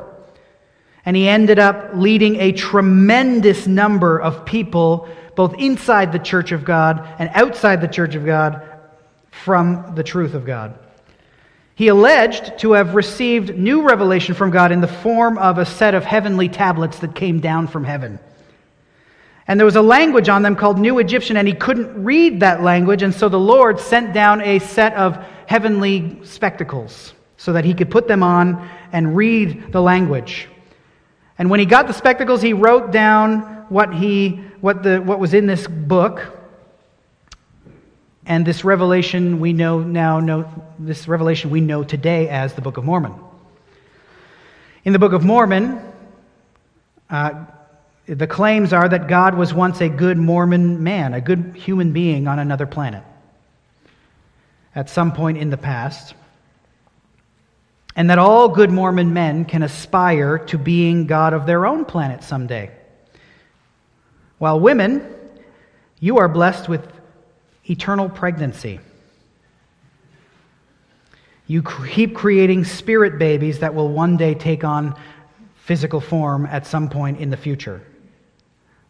And 1.05 1.17
he 1.17 1.27
ended 1.27 1.59
up 1.59 1.91
leading 1.93 2.37
a 2.37 2.53
tremendous 2.53 3.67
number 3.67 4.19
of 4.19 4.45
people, 4.45 5.09
both 5.35 5.55
inside 5.59 6.13
the 6.13 6.19
church 6.19 6.53
of 6.53 6.63
God 6.63 7.05
and 7.19 7.29
outside 7.33 7.81
the 7.81 7.89
church 7.89 8.15
of 8.15 8.25
God, 8.25 8.61
from 9.43 9.93
the 9.95 10.03
truth 10.03 10.33
of 10.33 10.45
God. 10.45 10.79
He 11.75 11.89
alleged 11.89 12.59
to 12.59 12.71
have 12.71 12.95
received 12.95 13.57
new 13.57 13.81
revelation 13.81 14.33
from 14.33 14.49
God 14.49 14.71
in 14.71 14.79
the 14.79 14.87
form 14.87 15.37
of 15.37 15.57
a 15.57 15.65
set 15.65 15.93
of 15.93 16.05
heavenly 16.05 16.47
tablets 16.47 16.99
that 16.99 17.15
came 17.15 17.41
down 17.41 17.67
from 17.67 17.83
heaven. 17.83 18.17
And 19.47 19.59
there 19.59 19.65
was 19.65 19.75
a 19.75 19.81
language 19.81 20.29
on 20.29 20.41
them 20.41 20.55
called 20.55 20.79
New 20.79 20.99
Egyptian, 20.99 21.37
and 21.37 21.47
he 21.47 21.53
couldn't 21.53 22.03
read 22.03 22.39
that 22.39 22.63
language, 22.63 23.03
and 23.03 23.13
so 23.13 23.29
the 23.29 23.39
Lord 23.39 23.79
sent 23.79 24.13
down 24.13 24.41
a 24.41 24.59
set 24.59 24.93
of 24.93 25.17
heavenly 25.47 26.19
spectacles 26.23 27.13
so 27.37 27.53
that 27.53 27.65
he 27.65 27.73
could 27.73 27.91
put 27.91 28.07
them 28.07 28.23
on 28.23 28.67
and 28.91 29.15
read 29.15 29.71
the 29.71 29.81
language. 29.81 30.47
And 31.37 31.49
when 31.49 31.59
he 31.59 31.65
got 31.65 31.87
the 31.87 31.93
spectacles, 31.93 32.41
he 32.41 32.53
wrote 32.53 32.91
down 32.91 33.65
what, 33.67 33.93
he, 33.93 34.41
what, 34.61 34.81
the, 34.81 34.99
what 34.99 35.19
was 35.19 35.33
in 35.33 35.45
this 35.45 35.67
book. 35.67 36.39
And 38.25 38.45
this 38.45 38.63
revelation 38.63 39.39
we 39.39 39.53
know 39.53 39.79
now, 39.79 40.19
know, 40.19 40.49
this 40.79 41.07
revelation 41.07 41.51
we 41.51 41.61
know 41.61 41.83
today 41.83 42.27
as 42.29 42.53
the 42.53 42.61
Book 42.61 42.77
of 42.77 42.83
Mormon. 42.83 43.13
In 44.83 44.93
the 44.93 44.99
Book 44.99 45.13
of 45.13 45.23
Mormon, 45.23 45.79
uh, 47.09 47.45
the 48.07 48.27
claims 48.27 48.73
are 48.73 48.87
that 48.87 49.07
God 49.07 49.35
was 49.35 49.53
once 49.53 49.81
a 49.81 49.89
good 49.89 50.17
Mormon 50.17 50.83
man, 50.83 51.13
a 51.13 51.21
good 51.21 51.55
human 51.55 51.91
being 51.91 52.27
on 52.27 52.39
another 52.39 52.65
planet 52.65 53.03
at 54.73 54.89
some 54.89 55.13
point 55.13 55.37
in 55.37 55.49
the 55.49 55.57
past, 55.57 56.13
and 57.95 58.09
that 58.09 58.19
all 58.19 58.49
good 58.49 58.71
Mormon 58.71 59.13
men 59.13 59.45
can 59.45 59.63
aspire 59.63 60.37
to 60.37 60.57
being 60.57 61.07
God 61.07 61.33
of 61.33 61.45
their 61.45 61.65
own 61.65 61.85
planet 61.85 62.23
someday. 62.23 62.71
While 64.37 64.59
women, 64.59 65.15
you 65.99 66.17
are 66.17 66.27
blessed 66.27 66.67
with 66.67 66.94
eternal 67.69 68.09
pregnancy. 68.09 68.79
You 71.47 71.63
keep 71.63 72.15
creating 72.15 72.65
spirit 72.65 73.19
babies 73.19 73.59
that 73.59 73.75
will 73.75 73.89
one 73.89 74.17
day 74.17 74.33
take 74.33 74.63
on 74.63 74.99
physical 75.55 76.01
form 76.01 76.45
at 76.45 76.65
some 76.65 76.89
point 76.89 77.19
in 77.19 77.29
the 77.29 77.37
future. 77.37 77.81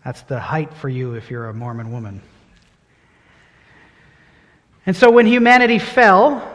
That's 0.03 0.21
the 0.21 0.39
height 0.39 0.73
for 0.73 0.88
you 0.88 1.15
if 1.15 1.30
you're 1.30 1.49
a 1.49 1.53
Mormon 1.53 1.91
woman. 1.91 2.21
And 4.86 4.95
so 4.95 5.09
when 5.09 5.26
humanity 5.26 5.80
fell, 5.80 6.51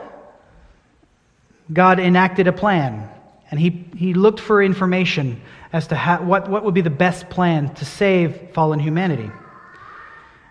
God 1.73 1.99
enacted 1.99 2.47
a 2.47 2.53
plan. 2.53 3.09
And 3.51 3.59
he, 3.59 3.85
he 3.97 4.15
looked 4.15 4.41
for 4.41 4.63
information 4.63 5.41
as 5.73 5.89
to 5.89 5.97
how, 5.97 6.23
what, 6.23 6.49
what 6.49 6.65
would 6.65 6.75
be 6.75 6.81
the 6.81 6.91
best 6.91 7.29
plan 7.29 7.75
to 7.75 7.85
save 7.85 8.53
fallen 8.53 8.79
humanity. 8.79 9.31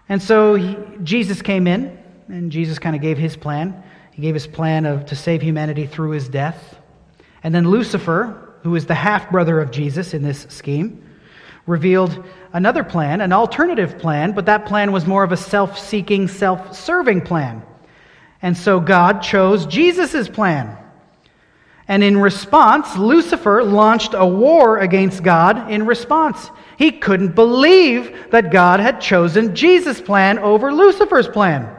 And 0.10 0.22
so 0.22 0.56
he, 0.56 0.76
Jesus 1.04 1.42
came 1.42 1.68
in, 1.68 1.98
and 2.28 2.52
Jesus 2.52 2.80
kind 2.80 2.96
of 2.96 3.02
gave 3.02 3.18
his 3.18 3.38
plan. 3.38 3.84
He 4.12 4.24
gave 4.24 4.34
his 4.34 4.48
plan 4.48 4.86
of, 4.86 5.06
to 5.06 5.16
save 5.16 5.42
humanity 5.42 5.86
through 5.86 6.12
his 6.12 6.28
death. 6.28 6.78
And 7.44 7.56
then 7.56 7.70
Lucifer, 7.70 8.56
who 8.64 8.76
is 8.76 8.88
the 8.88 8.96
half 8.96 9.32
brother 9.32 9.62
of 9.62 9.72
Jesus 9.72 10.14
in 10.14 10.24
this 10.24 10.46
scheme, 10.50 11.06
revealed 11.66 12.26
another 12.52 12.84
plan, 12.84 13.22
an 13.22 13.32
alternative 13.32 14.00
plan, 14.00 14.34
but 14.34 14.48
that 14.48 14.66
plan 14.66 14.92
was 14.92 15.06
more 15.06 15.24
of 15.24 15.32
a 15.32 15.38
self 15.38 15.78
seeking, 15.78 16.28
self 16.28 16.76
serving 16.76 17.22
plan. 17.22 17.64
And 18.42 18.58
so 18.58 18.80
God 18.80 19.22
chose 19.22 19.66
Jesus' 19.66 20.28
plan. 20.28 20.78
And 21.88 22.04
in 22.04 22.18
response, 22.18 22.96
Lucifer 22.96 23.64
launched 23.64 24.14
a 24.14 24.26
war 24.26 24.80
against 24.80 25.24
God 25.24 25.72
in 25.72 25.86
response. 25.86 26.50
He 26.80 26.92
couldn't 26.92 27.36
believe 27.36 28.32
that 28.32 28.54
God 28.54 28.80
had 28.80 29.02
chosen 29.02 29.54
Jesus' 29.54 30.00
plan 30.00 30.40
over 30.40 30.72
Lucifer's 30.72 31.28
plan. 31.28 31.70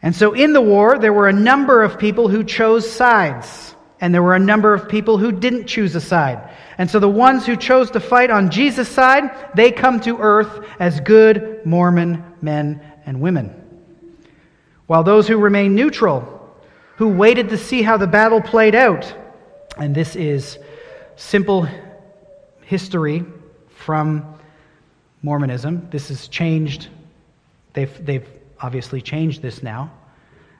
And 0.00 0.16
so 0.16 0.32
in 0.32 0.54
the 0.54 0.62
war, 0.62 0.98
there 0.98 1.12
were 1.12 1.28
a 1.28 1.34
number 1.34 1.82
of 1.82 1.98
people 1.98 2.28
who 2.28 2.44
chose 2.44 2.90
sides, 2.90 3.74
and 4.00 4.14
there 4.14 4.22
were 4.22 4.34
a 4.34 4.40
number 4.40 4.72
of 4.72 4.88
people 4.88 5.18
who 5.18 5.32
didn't 5.32 5.66
choose 5.66 5.94
a 5.94 6.00
side. 6.00 6.48
And 6.78 6.90
so 6.90 6.98
the 6.98 7.10
ones 7.10 7.44
who 7.44 7.56
chose 7.56 7.90
to 7.90 8.00
fight 8.00 8.30
on 8.30 8.50
Jesus' 8.50 8.88
side, 8.88 9.28
they 9.54 9.70
come 9.70 10.00
to 10.00 10.16
earth 10.16 10.64
as 10.80 11.00
good 11.00 11.60
Mormon 11.66 12.24
men 12.40 12.80
and 13.04 13.20
women 13.20 13.54
while 14.86 15.04
those 15.04 15.28
who 15.28 15.36
remained 15.36 15.74
neutral, 15.74 16.24
who 16.96 17.08
waited 17.08 17.50
to 17.50 17.58
see 17.58 17.82
how 17.82 17.98
the 17.98 18.06
battle 18.06 18.40
played 18.40 18.74
out, 18.74 19.14
and 19.76 19.94
this 19.94 20.16
is 20.16 20.58
simple 21.16 21.68
history 22.62 23.26
from 23.78 24.34
Mormonism. 25.22 25.88
This 25.90 26.08
has 26.08 26.28
changed. 26.28 26.88
They've, 27.72 28.04
they've 28.04 28.26
obviously 28.60 29.00
changed 29.00 29.40
this 29.40 29.62
now. 29.62 29.90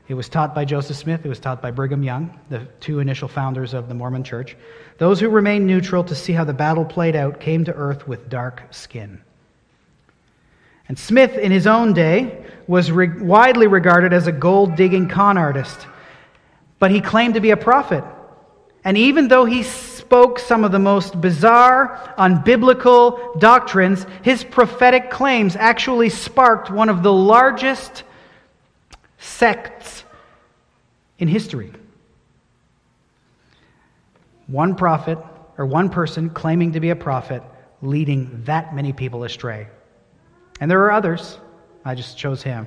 It 0.06 0.14
was 0.14 0.28
taught 0.28 0.54
by 0.54 0.64
Joseph 0.64 0.96
Smith, 0.96 1.26
it 1.26 1.28
was 1.28 1.38
taught 1.38 1.60
by 1.60 1.70
Brigham 1.70 2.02
Young, 2.02 2.38
the 2.48 2.60
two 2.80 3.00
initial 3.00 3.28
founders 3.28 3.74
of 3.74 3.88
the 3.88 3.94
Mormon 3.94 4.24
church. 4.24 4.56
Those 4.96 5.20
who 5.20 5.28
remained 5.28 5.66
neutral 5.66 6.02
to 6.04 6.14
see 6.14 6.32
how 6.32 6.44
the 6.44 6.54
battle 6.54 6.86
played 6.86 7.14
out 7.14 7.40
came 7.40 7.64
to 7.64 7.74
earth 7.74 8.08
with 8.08 8.30
dark 8.30 8.62
skin. 8.70 9.20
And 10.88 10.98
Smith, 10.98 11.36
in 11.36 11.52
his 11.52 11.66
own 11.66 11.92
day, 11.92 12.42
was 12.66 12.90
re- 12.90 13.20
widely 13.20 13.66
regarded 13.66 14.14
as 14.14 14.26
a 14.26 14.32
gold 14.32 14.76
digging 14.76 15.08
con 15.08 15.36
artist, 15.36 15.86
but 16.78 16.90
he 16.90 17.02
claimed 17.02 17.34
to 17.34 17.40
be 17.40 17.50
a 17.50 17.58
prophet. 17.58 18.04
And 18.84 18.96
even 18.96 19.28
though 19.28 19.44
he 19.44 19.62
spoke 20.08 20.38
some 20.38 20.64
of 20.64 20.72
the 20.72 20.78
most 20.78 21.20
bizarre, 21.20 22.14
unbiblical 22.16 23.38
doctrines, 23.38 24.06
his 24.22 24.42
prophetic 24.42 25.10
claims 25.10 25.54
actually 25.54 26.08
sparked 26.08 26.70
one 26.70 26.88
of 26.88 27.02
the 27.02 27.12
largest 27.12 28.04
sects 29.18 30.04
in 31.18 31.28
history. 31.28 31.70
One 34.46 34.76
prophet, 34.76 35.18
or 35.58 35.66
one 35.66 35.90
person 35.90 36.30
claiming 36.30 36.72
to 36.72 36.80
be 36.80 36.88
a 36.88 36.96
prophet, 36.96 37.42
leading 37.82 38.44
that 38.44 38.74
many 38.74 38.94
people 38.94 39.24
astray. 39.24 39.68
And 40.58 40.70
there 40.70 40.80
are 40.84 40.92
others. 40.92 41.36
I 41.84 41.94
just 41.94 42.16
chose 42.16 42.42
him. 42.42 42.66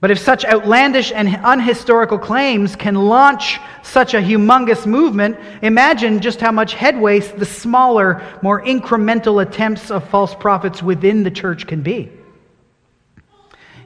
But 0.00 0.10
if 0.10 0.18
such 0.18 0.46
outlandish 0.46 1.12
and 1.12 1.28
unhistorical 1.28 2.18
claims 2.18 2.74
can 2.74 2.94
launch 2.94 3.60
such 3.82 4.14
a 4.14 4.20
humongous 4.20 4.86
movement, 4.86 5.36
imagine 5.60 6.20
just 6.20 6.40
how 6.40 6.52
much 6.52 6.72
headway 6.72 7.20
the 7.20 7.44
smaller, 7.44 8.22
more 8.40 8.62
incremental 8.62 9.42
attempts 9.42 9.90
of 9.90 10.08
false 10.08 10.34
prophets 10.34 10.82
within 10.82 11.22
the 11.22 11.30
church 11.30 11.66
can 11.66 11.82
be. 11.82 12.10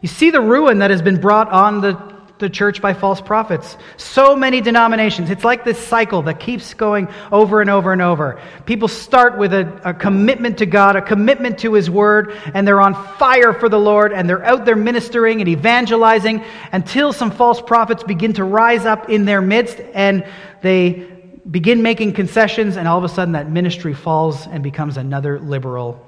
You 0.02 0.08
see 0.08 0.30
the 0.30 0.40
ruin 0.40 0.78
that 0.78 0.92
has 0.92 1.02
been 1.02 1.20
brought 1.20 1.50
on 1.50 1.80
the 1.80 2.13
the 2.44 2.50
church 2.50 2.82
by 2.82 2.92
false 2.92 3.22
prophets. 3.22 3.78
So 3.96 4.36
many 4.36 4.60
denominations. 4.60 5.30
It's 5.30 5.44
like 5.44 5.64
this 5.64 5.78
cycle 5.78 6.20
that 6.22 6.38
keeps 6.38 6.74
going 6.74 7.08
over 7.32 7.62
and 7.62 7.70
over 7.70 7.90
and 7.90 8.02
over. 8.02 8.38
People 8.66 8.86
start 8.86 9.38
with 9.38 9.54
a, 9.54 9.80
a, 9.82 9.94
commitment 9.94 10.58
to 10.58 10.66
God, 10.66 10.94
a 10.94 11.00
commitment 11.00 11.60
to 11.60 11.72
His 11.72 11.88
Word, 11.88 12.38
and 12.52 12.68
they're 12.68 12.82
on 12.82 12.94
fire 13.16 13.54
for 13.54 13.70
the 13.70 13.78
Lord, 13.78 14.12
and 14.12 14.28
they're 14.28 14.44
out 14.44 14.66
there 14.66 14.76
ministering 14.76 15.40
and 15.40 15.48
evangelizing 15.48 16.44
until 16.70 17.14
some 17.14 17.30
false 17.30 17.62
prophets 17.62 18.02
begin 18.04 18.34
to 18.34 18.44
rise 18.44 18.84
up 18.84 19.08
in 19.08 19.24
their 19.24 19.40
midst 19.40 19.80
and 19.94 20.26
they 20.60 21.10
begin 21.50 21.82
making 21.82 22.12
concessions, 22.12 22.76
and 22.76 22.86
all 22.86 22.98
of 22.98 23.04
a 23.04 23.08
sudden 23.08 23.32
that 23.32 23.50
ministry 23.50 23.94
falls 23.94 24.46
and 24.46 24.62
becomes 24.62 24.98
another 24.98 25.40
liberal 25.40 26.06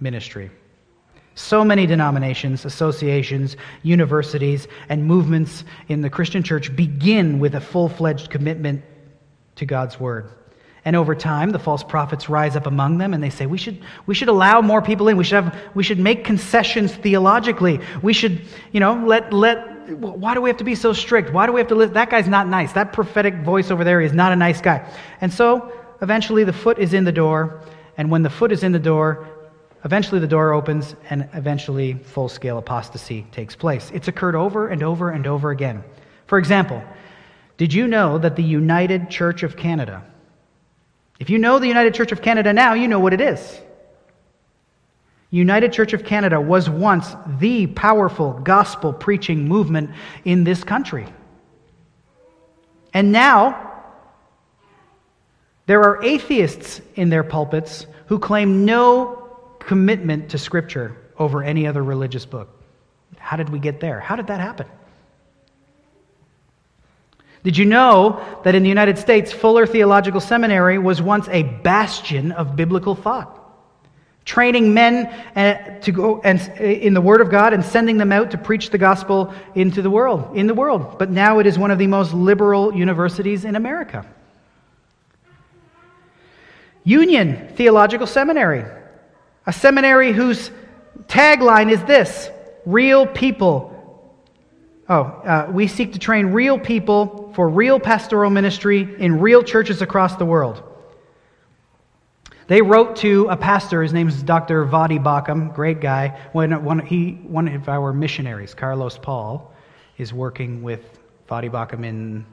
ministry. 0.00 0.50
So 1.34 1.64
many 1.64 1.86
denominations, 1.86 2.64
associations, 2.64 3.56
universities, 3.82 4.68
and 4.88 5.04
movements 5.04 5.64
in 5.88 6.00
the 6.00 6.10
Christian 6.10 6.42
church 6.42 6.74
begin 6.76 7.40
with 7.40 7.54
a 7.54 7.60
full 7.60 7.88
fledged 7.88 8.30
commitment 8.30 8.84
to 9.56 9.66
God's 9.66 9.98
Word. 9.98 10.30
And 10.84 10.94
over 10.96 11.14
time, 11.14 11.50
the 11.50 11.58
false 11.58 11.82
prophets 11.82 12.28
rise 12.28 12.56
up 12.56 12.66
among 12.66 12.98
them 12.98 13.14
and 13.14 13.22
they 13.22 13.30
say, 13.30 13.46
we 13.46 13.56
should, 13.56 13.82
we 14.06 14.14
should 14.14 14.28
allow 14.28 14.60
more 14.60 14.82
people 14.82 15.08
in. 15.08 15.16
We 15.16 15.24
should, 15.24 15.44
have, 15.44 15.58
we 15.74 15.82
should 15.82 15.98
make 15.98 16.24
concessions 16.24 16.94
theologically. 16.94 17.80
We 18.02 18.12
should, 18.12 18.42
you 18.70 18.80
know, 18.80 18.94
let, 19.06 19.32
let, 19.32 19.88
why 19.98 20.34
do 20.34 20.42
we 20.42 20.50
have 20.50 20.58
to 20.58 20.64
be 20.64 20.74
so 20.74 20.92
strict? 20.92 21.32
Why 21.32 21.46
do 21.46 21.52
we 21.52 21.60
have 21.60 21.68
to 21.68 21.74
live? 21.74 21.94
That 21.94 22.10
guy's 22.10 22.28
not 22.28 22.48
nice. 22.48 22.72
That 22.74 22.92
prophetic 22.92 23.34
voice 23.36 23.70
over 23.70 23.82
there 23.82 24.02
is 24.02 24.12
not 24.12 24.32
a 24.32 24.36
nice 24.36 24.60
guy. 24.60 24.86
And 25.22 25.32
so 25.32 25.72
eventually 26.02 26.44
the 26.44 26.52
foot 26.52 26.78
is 26.78 26.92
in 26.92 27.04
the 27.04 27.12
door. 27.12 27.62
And 27.96 28.10
when 28.10 28.22
the 28.22 28.30
foot 28.30 28.52
is 28.52 28.62
in 28.62 28.72
the 28.72 28.78
door, 28.78 29.26
eventually 29.84 30.20
the 30.20 30.26
door 30.26 30.52
opens 30.52 30.96
and 31.10 31.28
eventually 31.34 31.94
full 31.94 32.28
scale 32.28 32.58
apostasy 32.58 33.26
takes 33.32 33.54
place. 33.54 33.90
It's 33.94 34.08
occurred 34.08 34.34
over 34.34 34.68
and 34.68 34.82
over 34.82 35.10
and 35.10 35.26
over 35.26 35.50
again. 35.50 35.84
For 36.26 36.38
example, 36.38 36.82
did 37.56 37.72
you 37.72 37.86
know 37.86 38.18
that 38.18 38.36
the 38.36 38.42
United 38.42 39.10
Church 39.10 39.42
of 39.42 39.56
Canada, 39.56 40.02
if 41.20 41.30
you 41.30 41.38
know 41.38 41.58
the 41.58 41.68
United 41.68 41.94
Church 41.94 42.12
of 42.12 42.22
Canada 42.22 42.52
now, 42.52 42.74
you 42.74 42.88
know 42.88 42.98
what 42.98 43.12
it 43.12 43.20
is. 43.20 43.60
United 45.30 45.72
Church 45.72 45.92
of 45.92 46.04
Canada 46.04 46.40
was 46.40 46.70
once 46.70 47.14
the 47.38 47.66
powerful 47.66 48.32
gospel 48.32 48.92
preaching 48.92 49.48
movement 49.48 49.90
in 50.24 50.44
this 50.44 50.62
country. 50.62 51.06
And 52.92 53.10
now, 53.10 53.72
there 55.66 55.82
are 55.82 56.02
atheists 56.04 56.80
in 56.94 57.08
their 57.08 57.24
pulpits 57.24 57.86
who 58.06 58.20
claim 58.20 58.64
no 58.64 59.23
commitment 59.66 60.30
to 60.30 60.38
Scripture 60.38 60.96
over 61.18 61.42
any 61.42 61.66
other 61.66 61.82
religious 61.82 62.26
book. 62.26 62.48
How 63.18 63.36
did 63.36 63.48
we 63.48 63.58
get 63.58 63.80
there? 63.80 64.00
How 64.00 64.16
did 64.16 64.26
that 64.26 64.40
happen? 64.40 64.66
Did 67.44 67.58
you 67.58 67.66
know 67.66 68.24
that 68.44 68.54
in 68.54 68.62
the 68.62 68.68
United 68.70 68.98
States, 68.98 69.30
Fuller 69.30 69.66
Theological 69.66 70.20
Seminary 70.20 70.78
was 70.78 71.02
once 71.02 71.28
a 71.28 71.42
bastion 71.42 72.32
of 72.32 72.56
biblical 72.56 72.94
thought? 72.94 73.40
Training 74.24 74.72
men 74.72 75.06
uh, 75.36 75.80
to 75.80 75.92
go 75.92 76.22
and, 76.24 76.40
uh, 76.58 76.64
in 76.64 76.94
the 76.94 77.02
Word 77.02 77.20
of 77.20 77.30
God 77.30 77.52
and 77.52 77.62
sending 77.62 77.98
them 77.98 78.12
out 78.12 78.30
to 78.30 78.38
preach 78.38 78.70
the 78.70 78.78
gospel 78.78 79.34
into 79.54 79.82
the 79.82 79.90
world, 79.90 80.34
in 80.34 80.46
the 80.46 80.54
world. 80.54 80.98
But 80.98 81.10
now 81.10 81.38
it 81.38 81.46
is 81.46 81.58
one 81.58 81.70
of 81.70 81.78
the 81.78 81.86
most 81.86 82.14
liberal 82.14 82.74
universities 82.74 83.44
in 83.44 83.56
America. 83.56 84.06
Union 86.84 87.48
Theological 87.56 88.06
Seminary, 88.06 88.64
a 89.46 89.52
seminary 89.52 90.12
whose 90.12 90.50
tagline 91.06 91.70
is 91.70 91.82
this 91.84 92.30
real 92.64 93.06
people 93.06 93.74
Oh, 94.86 95.02
uh, 95.02 95.50
we 95.50 95.66
seek 95.66 95.94
to 95.94 95.98
train 95.98 96.26
real 96.26 96.58
people 96.58 97.32
for 97.34 97.48
real 97.48 97.80
pastoral 97.80 98.30
ministry 98.30 98.94
in 98.98 99.18
real 99.18 99.42
churches 99.42 99.80
across 99.80 100.16
the 100.16 100.26
world. 100.26 100.62
They 102.48 102.60
wrote 102.60 102.96
to 102.96 103.26
a 103.30 103.36
pastor, 103.36 103.82
his 103.82 103.94
name 103.94 104.08
is 104.08 104.22
Dr. 104.22 104.66
Voddie 104.66 105.02
Baucham, 105.02 105.54
great 105.54 105.80
guy. 105.80 106.20
When 106.32 106.62
one, 106.62 106.78
he, 106.80 107.12
one 107.12 107.48
of 107.48 107.70
our 107.70 107.94
missionaries, 107.94 108.52
Carlos 108.52 108.98
Paul, 108.98 109.54
is 109.96 110.12
working 110.12 110.62
with 110.62 111.00
Voddie 111.30 111.50
Baucham 111.50 111.82
in, 111.86 112.26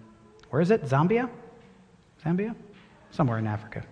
where 0.50 0.62
is 0.62 0.72
it? 0.72 0.84
Zambia? 0.84 1.30
Zambia? 2.26 2.54
Somewhere 3.12 3.38
in 3.38 3.48
Africa. 3.48 3.86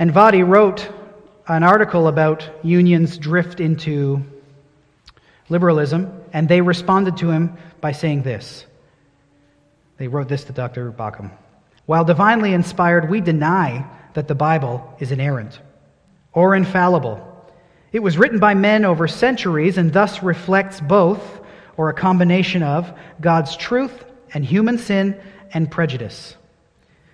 And 0.00 0.14
Voddie 0.14 0.48
wrote 0.48 0.88
an 1.46 1.62
article 1.62 2.08
about 2.08 2.48
unions 2.62 3.18
drift 3.18 3.60
into 3.60 4.24
liberalism, 5.50 6.22
and 6.32 6.48
they 6.48 6.62
responded 6.62 7.18
to 7.18 7.30
him 7.30 7.58
by 7.82 7.92
saying 7.92 8.22
this. 8.22 8.64
They 9.98 10.08
wrote 10.08 10.26
this 10.26 10.44
to 10.44 10.54
Dr. 10.54 10.90
Baucham. 10.90 11.30
While 11.84 12.06
divinely 12.06 12.54
inspired, 12.54 13.10
we 13.10 13.20
deny 13.20 13.84
that 14.14 14.26
the 14.26 14.34
Bible 14.34 14.96
is 15.00 15.12
inerrant 15.12 15.60
or 16.32 16.54
infallible. 16.54 17.20
It 17.92 18.02
was 18.02 18.16
written 18.16 18.38
by 18.38 18.54
men 18.54 18.86
over 18.86 19.06
centuries 19.06 19.76
and 19.76 19.92
thus 19.92 20.22
reflects 20.22 20.80
both, 20.80 21.42
or 21.76 21.90
a 21.90 21.94
combination 21.94 22.62
of, 22.62 22.90
God's 23.20 23.54
truth 23.54 24.06
and 24.32 24.46
human 24.46 24.78
sin 24.78 25.20
and 25.52 25.70
prejudice. 25.70 26.36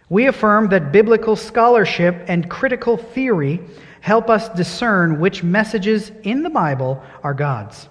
We 0.09 0.27
affirm 0.27 0.69
that 0.69 0.93
biblical 0.93 1.37
scholarship 1.37 2.25
and 2.29 2.49
critical 2.49 2.97
theory 2.97 3.61
help 4.01 4.31
us 4.31 4.49
discern 4.51 5.19
which 5.19 5.43
messages 5.43 6.13
in 6.23 6.43
the 6.43 6.51
Bible 6.51 7.03
are 7.25 7.35
God's 7.35 7.89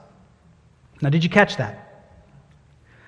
now, 1.01 1.09
did 1.09 1.24
you 1.24 1.30
catch 1.30 1.57
that? 1.57 1.85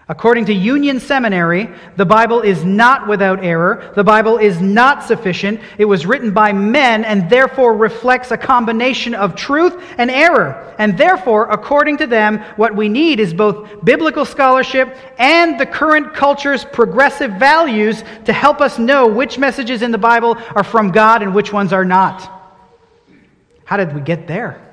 According 0.10 0.46
to 0.46 0.54
Union 0.54 1.02
Seminary, 1.02 1.70
the 1.98 2.06
Bible 2.06 2.40
is 2.40 2.64
not 2.64 3.10
without 3.10 3.44
error. 3.44 3.92
The 3.94 4.06
Bible 4.06 4.38
is 4.38 4.62
not 4.62 5.04
sufficient. 5.04 5.60
It 5.78 5.84
was 5.84 6.06
written 6.06 6.32
by 6.32 6.54
men 6.54 7.04
and 7.04 7.30
therefore 7.30 7.76
reflects 7.76 8.32
a 8.32 8.38
combination 8.38 9.14
of 9.14 9.36
truth 9.36 9.76
and 9.98 10.10
error. 10.10 10.74
And 10.80 10.98
therefore, 10.98 11.52
according 11.52 11.98
to 11.98 12.08
them, 12.08 12.40
what 12.56 12.74
we 12.74 12.88
need 12.88 13.20
is 13.20 13.34
both 13.34 13.84
biblical 13.84 14.24
scholarship 14.24 14.96
and 15.18 15.60
the 15.60 15.66
current 15.66 16.14
culture's 16.14 16.64
progressive 16.64 17.32
values 17.32 18.02
to 18.26 18.32
help 18.32 18.62
us 18.62 18.80
know 18.80 19.08
which 19.08 19.38
messages 19.38 19.82
in 19.82 19.92
the 19.92 19.98
Bible 19.98 20.38
are 20.56 20.64
from 20.64 20.92
God 20.92 21.22
and 21.22 21.36
which 21.36 21.52
ones 21.52 21.74
are 21.74 21.86
not. 21.86 22.32
How 23.66 23.76
did 23.76 23.94
we 23.94 24.00
get 24.00 24.26
there? 24.26 24.67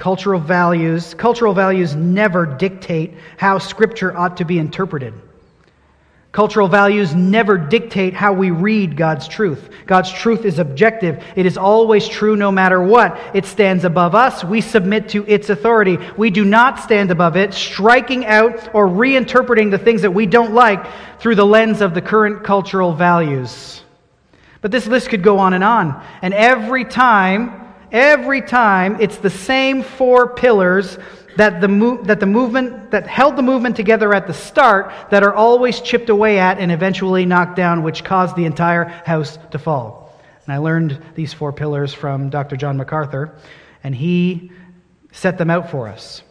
Cultural 0.00 0.40
values, 0.40 1.12
cultural 1.12 1.52
values 1.52 1.94
never 1.94 2.46
dictate 2.46 3.12
how 3.36 3.58
scripture 3.58 4.16
ought 4.16 4.38
to 4.38 4.46
be 4.46 4.58
interpreted. 4.58 5.12
Cultural 6.32 6.68
values 6.68 7.14
never 7.14 7.58
dictate 7.58 8.14
how 8.14 8.32
we 8.32 8.50
read 8.50 8.96
God's 8.96 9.28
truth. 9.28 9.68
God's 9.84 10.10
truth 10.10 10.46
is 10.46 10.58
objective. 10.58 11.22
It 11.36 11.44
is 11.44 11.58
always 11.58 12.08
true 12.08 12.34
no 12.34 12.50
matter 12.50 12.82
what. 12.82 13.20
It 13.34 13.44
stands 13.44 13.84
above 13.84 14.14
us. 14.14 14.42
We 14.42 14.62
submit 14.62 15.10
to 15.10 15.22
its 15.28 15.50
authority. 15.50 15.98
We 16.16 16.30
do 16.30 16.46
not 16.46 16.80
stand 16.80 17.10
above 17.10 17.36
it, 17.36 17.52
striking 17.52 18.24
out 18.24 18.74
or 18.74 18.88
reinterpreting 18.88 19.70
the 19.70 19.76
things 19.76 20.00
that 20.00 20.12
we 20.12 20.24
don't 20.24 20.54
like 20.54 20.82
through 21.20 21.34
the 21.34 21.44
lens 21.44 21.82
of 21.82 21.92
the 21.92 22.00
current 22.00 22.42
cultural 22.42 22.94
values. 22.94 23.82
But 24.62 24.70
this 24.70 24.86
list 24.86 25.10
could 25.10 25.22
go 25.22 25.40
on 25.40 25.52
and 25.52 25.62
on. 25.62 26.02
And 26.22 26.32
every 26.32 26.86
time 26.86 27.59
Every 27.92 28.40
time, 28.40 29.00
it's 29.00 29.18
the 29.18 29.30
same 29.30 29.82
four 29.82 30.34
pillars 30.34 30.98
that 31.36 31.60
the, 31.60 31.68
mo- 31.68 32.02
that 32.02 32.20
the 32.20 32.26
movement 32.26 32.90
that 32.90 33.06
held 33.06 33.36
the 33.36 33.42
movement 33.42 33.76
together 33.76 34.14
at 34.14 34.26
the 34.26 34.34
start 34.34 34.92
that 35.10 35.22
are 35.22 35.34
always 35.34 35.80
chipped 35.80 36.08
away 36.08 36.38
at 36.38 36.58
and 36.58 36.70
eventually 36.70 37.24
knocked 37.24 37.56
down, 37.56 37.82
which 37.82 38.04
caused 38.04 38.36
the 38.36 38.44
entire 38.44 38.84
house 38.84 39.38
to 39.50 39.58
fall. 39.58 40.20
And 40.44 40.54
I 40.54 40.58
learned 40.58 41.02
these 41.14 41.32
four 41.32 41.52
pillars 41.52 41.94
from 41.94 42.30
Dr. 42.30 42.56
John 42.56 42.76
MacArthur, 42.76 43.34
and 43.82 43.94
he 43.94 44.52
set 45.12 45.38
them 45.38 45.50
out 45.50 45.70
for 45.70 45.88
us. 45.88 46.22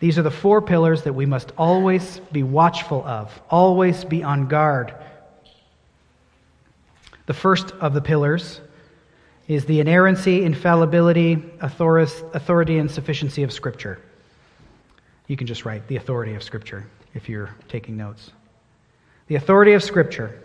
These 0.00 0.18
are 0.18 0.22
the 0.22 0.30
four 0.30 0.62
pillars 0.62 1.02
that 1.02 1.12
we 1.12 1.26
must 1.26 1.52
always 1.58 2.20
be 2.30 2.42
watchful 2.42 3.04
of, 3.04 3.40
always 3.50 4.04
be 4.04 4.22
on 4.22 4.46
guard. 4.46 4.94
The 7.26 7.34
first 7.34 7.72
of 7.72 7.94
the 7.94 8.00
pillars 8.00 8.60
is 9.48 9.64
the 9.64 9.80
inerrancy, 9.80 10.44
infallibility, 10.44 11.42
authority, 11.60 12.78
and 12.78 12.90
sufficiency 12.90 13.42
of 13.42 13.52
Scripture. 13.52 13.98
You 15.26 15.36
can 15.38 15.46
just 15.46 15.64
write 15.64 15.88
the 15.88 15.96
authority 15.96 16.34
of 16.34 16.42
Scripture 16.42 16.86
if 17.14 17.28
you're 17.30 17.54
taking 17.66 17.96
notes. 17.96 18.30
The 19.28 19.36
authority 19.36 19.72
of 19.72 19.82
Scripture. 19.82 20.38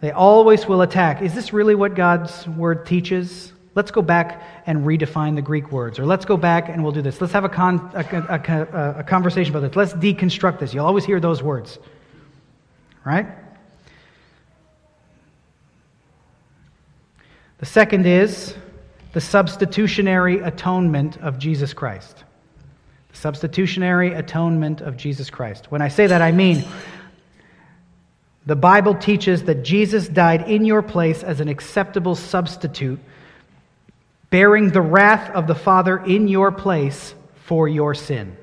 They 0.00 0.10
always 0.10 0.66
will 0.66 0.80
attack. 0.80 1.20
Is 1.20 1.34
this 1.34 1.52
really 1.52 1.74
what 1.74 1.94
God's 1.94 2.48
Word 2.48 2.86
teaches? 2.86 3.52
Let's 3.74 3.90
go 3.90 4.00
back 4.00 4.42
and 4.66 4.86
redefine 4.86 5.34
the 5.34 5.42
Greek 5.42 5.70
words. 5.70 5.98
Or 5.98 6.06
let's 6.06 6.24
go 6.24 6.38
back 6.38 6.70
and 6.70 6.82
we'll 6.82 6.92
do 6.92 7.02
this. 7.02 7.20
Let's 7.20 7.34
have 7.34 7.44
a, 7.44 7.48
con- 7.50 7.90
a, 7.94 8.02
a, 8.02 9.00
a 9.00 9.04
conversation 9.04 9.54
about 9.54 9.68
this. 9.68 9.76
Let's 9.76 9.92
deconstruct 9.92 10.58
this. 10.58 10.72
You'll 10.72 10.86
always 10.86 11.04
hear 11.04 11.20
those 11.20 11.42
words. 11.42 11.78
Right? 13.04 13.26
The 17.60 17.66
second 17.66 18.06
is 18.06 18.54
the 19.12 19.20
substitutionary 19.20 20.40
atonement 20.40 21.18
of 21.18 21.38
Jesus 21.38 21.74
Christ. 21.74 22.24
The 23.10 23.16
substitutionary 23.16 24.14
atonement 24.14 24.80
of 24.80 24.96
Jesus 24.96 25.28
Christ. 25.28 25.70
When 25.70 25.82
I 25.82 25.88
say 25.88 26.06
that, 26.06 26.22
I 26.22 26.32
mean 26.32 26.64
the 28.46 28.56
Bible 28.56 28.94
teaches 28.94 29.44
that 29.44 29.62
Jesus 29.62 30.08
died 30.08 30.48
in 30.48 30.64
your 30.64 30.80
place 30.80 31.22
as 31.22 31.40
an 31.40 31.48
acceptable 31.48 32.14
substitute, 32.14 32.98
bearing 34.30 34.70
the 34.70 34.80
wrath 34.80 35.30
of 35.30 35.46
the 35.46 35.54
Father 35.54 35.98
in 35.98 36.28
your 36.28 36.50
place 36.50 37.14
for 37.44 37.68
your 37.68 37.94
sin. 37.94 38.38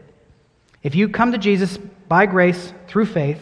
If 0.84 0.93
you 0.93 1.09
come 1.09 1.32
to 1.32 1.39
Jesus 1.39 1.78
by 2.07 2.28
grace 2.28 2.72
through 2.88 3.07
faith, 3.07 3.41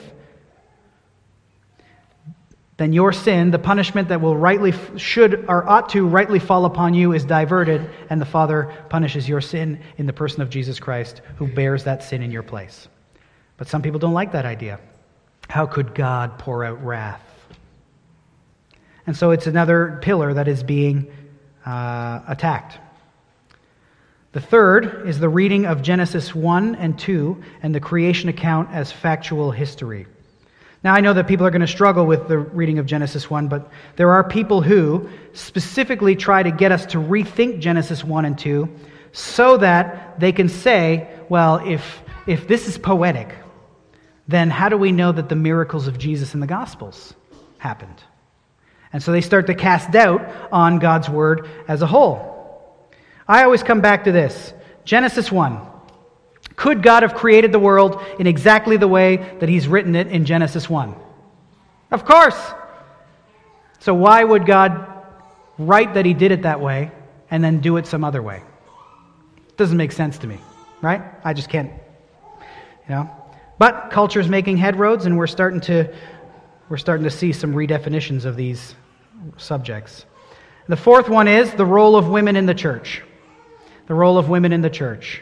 then 2.77 2.91
your 2.91 3.13
sin, 3.13 3.51
the 3.51 3.59
punishment 3.59 4.09
that 4.09 4.19
will 4.19 4.35
rightly 4.35 4.73
should 4.97 5.45
or 5.47 5.67
ought 5.67 5.89
to 5.89 6.05
rightly 6.05 6.39
fall 6.39 6.65
upon 6.65 6.93
you 6.93 7.13
is 7.13 7.23
diverted 7.23 7.89
and 8.09 8.19
the 8.19 8.25
Father 8.25 8.73
punishes 8.89 9.29
your 9.29 9.39
sin 9.39 9.81
in 9.97 10.05
the 10.05 10.13
person 10.13 10.41
of 10.41 10.49
Jesus 10.49 10.77
Christ 10.77 11.21
who 11.37 11.47
bears 11.47 11.85
that 11.85 12.03
sin 12.03 12.21
in 12.21 12.31
your 12.31 12.43
place. 12.43 12.89
But 13.55 13.69
some 13.69 13.81
people 13.81 13.99
don't 13.99 14.13
like 14.13 14.33
that 14.33 14.45
idea. 14.45 14.81
How 15.47 15.65
could 15.65 15.95
God 15.95 16.37
pour 16.37 16.65
out 16.65 16.83
wrath? 16.83 17.21
And 19.07 19.15
so 19.15 19.31
it's 19.31 19.47
another 19.47 19.99
pillar 20.01 20.33
that 20.33 20.49
is 20.49 20.61
being 20.61 21.09
uh, 21.65 22.21
attacked. 22.27 22.79
The 24.33 24.41
third 24.41 25.07
is 25.07 25.19
the 25.19 25.29
reading 25.29 25.65
of 25.65 25.81
Genesis 25.81 26.35
1 26.35 26.75
and 26.75 26.99
2 26.99 27.41
and 27.63 27.73
the 27.73 27.79
creation 27.79 28.27
account 28.27 28.69
as 28.73 28.91
factual 28.91 29.51
history. 29.51 30.07
Now, 30.85 30.93
I 30.93 31.01
know 31.01 31.13
that 31.13 31.25
people 31.25 31.47
are 31.47 31.49
going 31.49 31.61
to 31.61 31.67
struggle 31.67 32.05
with 32.05 32.27
the 32.27 32.37
reading 32.37 32.77
of 32.77 32.85
Genesis 32.85 33.27
1, 33.27 33.47
but 33.47 33.71
there 33.95 34.11
are 34.11 34.23
people 34.23 34.61
who 34.61 35.09
specifically 35.33 36.15
try 36.15 36.43
to 36.43 36.51
get 36.51 36.71
us 36.71 36.85
to 36.85 36.99
rethink 36.99 37.57
Genesis 37.57 38.03
1 38.03 38.23
and 38.23 38.37
2 38.37 38.69
so 39.11 39.57
that 39.57 40.19
they 40.19 40.31
can 40.31 40.47
say, 40.47 41.09
well, 41.27 41.55
if, 41.55 42.03
if 42.27 42.47
this 42.47 42.67
is 42.67 42.77
poetic, 42.77 43.33
then 44.27 44.51
how 44.51 44.69
do 44.69 44.77
we 44.77 44.91
know 44.91 45.11
that 45.11 45.27
the 45.27 45.35
miracles 45.35 45.87
of 45.87 45.97
Jesus 45.97 46.35
in 46.35 46.39
the 46.39 46.45
Gospels 46.45 47.15
happened? 47.57 48.03
And 48.93 49.01
so 49.01 49.11
they 49.11 49.21
start 49.21 49.47
to 49.47 49.55
cast 49.55 49.89
doubt 49.89 50.21
on 50.51 50.77
God's 50.77 51.09
Word 51.09 51.49
as 51.67 51.81
a 51.81 51.87
whole. 51.87 52.77
I 53.27 53.43
always 53.43 53.63
come 53.63 53.81
back 53.81 54.03
to 54.03 54.11
this 54.11 54.53
Genesis 54.83 55.31
1. 55.31 55.59
Could 56.55 56.81
God 56.81 57.03
have 57.03 57.15
created 57.15 57.51
the 57.51 57.59
world 57.59 58.01
in 58.19 58.27
exactly 58.27 58.77
the 58.77 58.87
way 58.87 59.17
that 59.39 59.49
He's 59.49 59.67
written 59.67 59.95
it 59.95 60.07
in 60.07 60.25
Genesis 60.25 60.69
1? 60.69 60.95
Of 61.91 62.05
course. 62.05 62.39
So 63.79 63.93
why 63.93 64.23
would 64.23 64.45
God 64.45 64.87
write 65.57 65.93
that 65.93 66.05
He 66.05 66.13
did 66.13 66.31
it 66.31 66.43
that 66.43 66.61
way 66.61 66.91
and 67.29 67.43
then 67.43 67.59
do 67.59 67.77
it 67.77 67.85
some 67.87 68.03
other 68.03 68.21
way? 68.21 68.41
It 69.47 69.57
Doesn't 69.57 69.77
make 69.77 69.91
sense 69.91 70.17
to 70.19 70.27
me, 70.27 70.37
right? 70.81 71.01
I 71.23 71.33
just 71.33 71.49
can't, 71.49 71.71
you 72.87 72.95
know. 72.95 73.09
But 73.57 73.89
culture 73.89 74.19
is 74.19 74.27
making 74.27 74.57
headroads, 74.57 75.05
and 75.05 75.17
we're 75.17 75.27
starting 75.27 75.61
to 75.61 75.93
we're 76.67 76.77
starting 76.77 77.03
to 77.03 77.11
see 77.11 77.31
some 77.31 77.53
redefinitions 77.53 78.25
of 78.25 78.35
these 78.35 78.75
subjects. 79.37 80.05
The 80.67 80.75
fourth 80.75 81.09
one 81.09 81.27
is 81.27 81.53
the 81.53 81.65
role 81.65 81.95
of 81.95 82.09
women 82.09 82.35
in 82.35 82.47
the 82.47 82.55
church 82.55 83.03
the 83.87 83.93
role 83.93 84.17
of 84.17 84.29
women 84.29 84.51
in 84.51 84.61
the 84.61 84.69
church. 84.69 85.21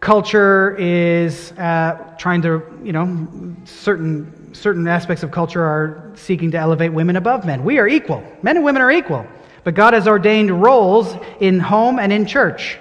Culture 0.00 0.76
is 0.78 1.52
uh, 1.52 2.14
trying 2.18 2.40
to, 2.42 2.62
you 2.82 2.92
know, 2.92 3.54
certain, 3.64 4.54
certain 4.54 4.88
aspects 4.88 5.22
of 5.22 5.30
culture 5.30 5.62
are 5.62 6.10
seeking 6.14 6.50
to 6.52 6.58
elevate 6.58 6.92
women 6.92 7.16
above 7.16 7.44
men. 7.44 7.64
We 7.64 7.78
are 7.78 7.86
equal. 7.86 8.24
Men 8.42 8.56
and 8.56 8.64
women 8.64 8.80
are 8.80 8.90
equal. 8.90 9.26
But 9.62 9.74
God 9.74 9.92
has 9.92 10.08
ordained 10.08 10.62
roles 10.62 11.14
in 11.38 11.60
home 11.60 11.98
and 11.98 12.12
in 12.12 12.24
church. 12.24 12.78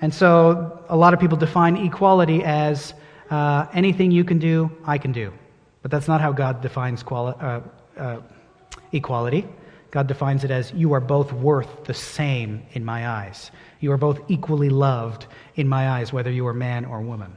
And 0.00 0.14
so 0.14 0.82
a 0.88 0.96
lot 0.96 1.12
of 1.12 1.20
people 1.20 1.36
define 1.36 1.76
equality 1.76 2.42
as 2.42 2.94
uh, 3.28 3.66
anything 3.74 4.10
you 4.10 4.24
can 4.24 4.38
do, 4.38 4.70
I 4.86 4.96
can 4.96 5.12
do. 5.12 5.32
But 5.82 5.90
that's 5.90 6.08
not 6.08 6.22
how 6.22 6.32
God 6.32 6.62
defines 6.62 7.02
quali- 7.02 7.36
uh, 7.38 7.60
uh 7.96 8.20
equality. 8.92 9.46
God 9.90 10.06
defines 10.06 10.44
it 10.44 10.50
as 10.50 10.72
you 10.72 10.92
are 10.94 11.00
both 11.00 11.32
worth 11.32 11.84
the 11.84 11.94
same 11.94 12.62
in 12.72 12.84
my 12.84 13.08
eyes. 13.08 13.50
You 13.80 13.92
are 13.92 13.96
both 13.96 14.20
equally 14.28 14.68
loved 14.68 15.26
in 15.56 15.68
my 15.68 15.90
eyes, 15.90 16.12
whether 16.12 16.30
you 16.30 16.46
are 16.46 16.54
man 16.54 16.84
or 16.84 17.00
woman. 17.00 17.36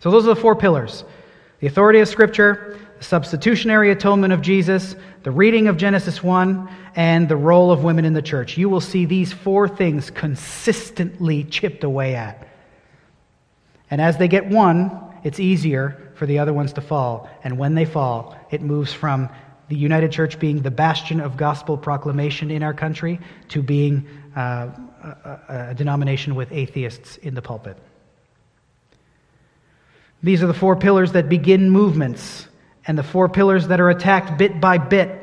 So, 0.00 0.10
those 0.10 0.24
are 0.24 0.34
the 0.34 0.40
four 0.40 0.54
pillars 0.54 1.04
the 1.60 1.66
authority 1.66 2.00
of 2.00 2.08
Scripture, 2.08 2.78
the 2.98 3.04
substitutionary 3.04 3.90
atonement 3.90 4.34
of 4.34 4.42
Jesus, 4.42 4.96
the 5.22 5.30
reading 5.30 5.66
of 5.66 5.78
Genesis 5.78 6.22
1, 6.22 6.68
and 6.94 7.26
the 7.26 7.36
role 7.36 7.70
of 7.70 7.82
women 7.82 8.04
in 8.04 8.12
the 8.12 8.20
church. 8.20 8.58
You 8.58 8.68
will 8.68 8.82
see 8.82 9.06
these 9.06 9.32
four 9.32 9.66
things 9.66 10.10
consistently 10.10 11.44
chipped 11.44 11.84
away 11.84 12.16
at. 12.16 12.46
And 13.90 14.00
as 14.00 14.18
they 14.18 14.28
get 14.28 14.46
one, 14.46 15.00
it's 15.22 15.40
easier 15.40 16.12
for 16.16 16.26
the 16.26 16.38
other 16.38 16.52
ones 16.52 16.74
to 16.74 16.82
fall. 16.82 17.30
And 17.42 17.56
when 17.56 17.74
they 17.74 17.86
fall, 17.86 18.36
it 18.50 18.60
moves 18.60 18.92
from 18.92 19.30
the 19.68 19.76
United 19.76 20.12
Church 20.12 20.38
being 20.38 20.62
the 20.62 20.70
bastion 20.70 21.20
of 21.20 21.36
gospel 21.36 21.76
proclamation 21.76 22.50
in 22.50 22.62
our 22.62 22.74
country 22.74 23.18
to 23.48 23.62
being 23.62 24.06
uh, 24.36 24.68
a, 25.02 25.66
a 25.70 25.74
denomination 25.74 26.34
with 26.34 26.52
atheists 26.52 27.16
in 27.18 27.34
the 27.34 27.42
pulpit. 27.42 27.76
These 30.22 30.42
are 30.42 30.46
the 30.46 30.54
four 30.54 30.76
pillars 30.76 31.12
that 31.12 31.28
begin 31.28 31.70
movements 31.70 32.48
and 32.86 32.96
the 32.98 33.02
four 33.02 33.28
pillars 33.28 33.68
that 33.68 33.80
are 33.80 33.90
attacked 33.90 34.38
bit 34.38 34.60
by 34.60 34.78
bit 34.78 35.20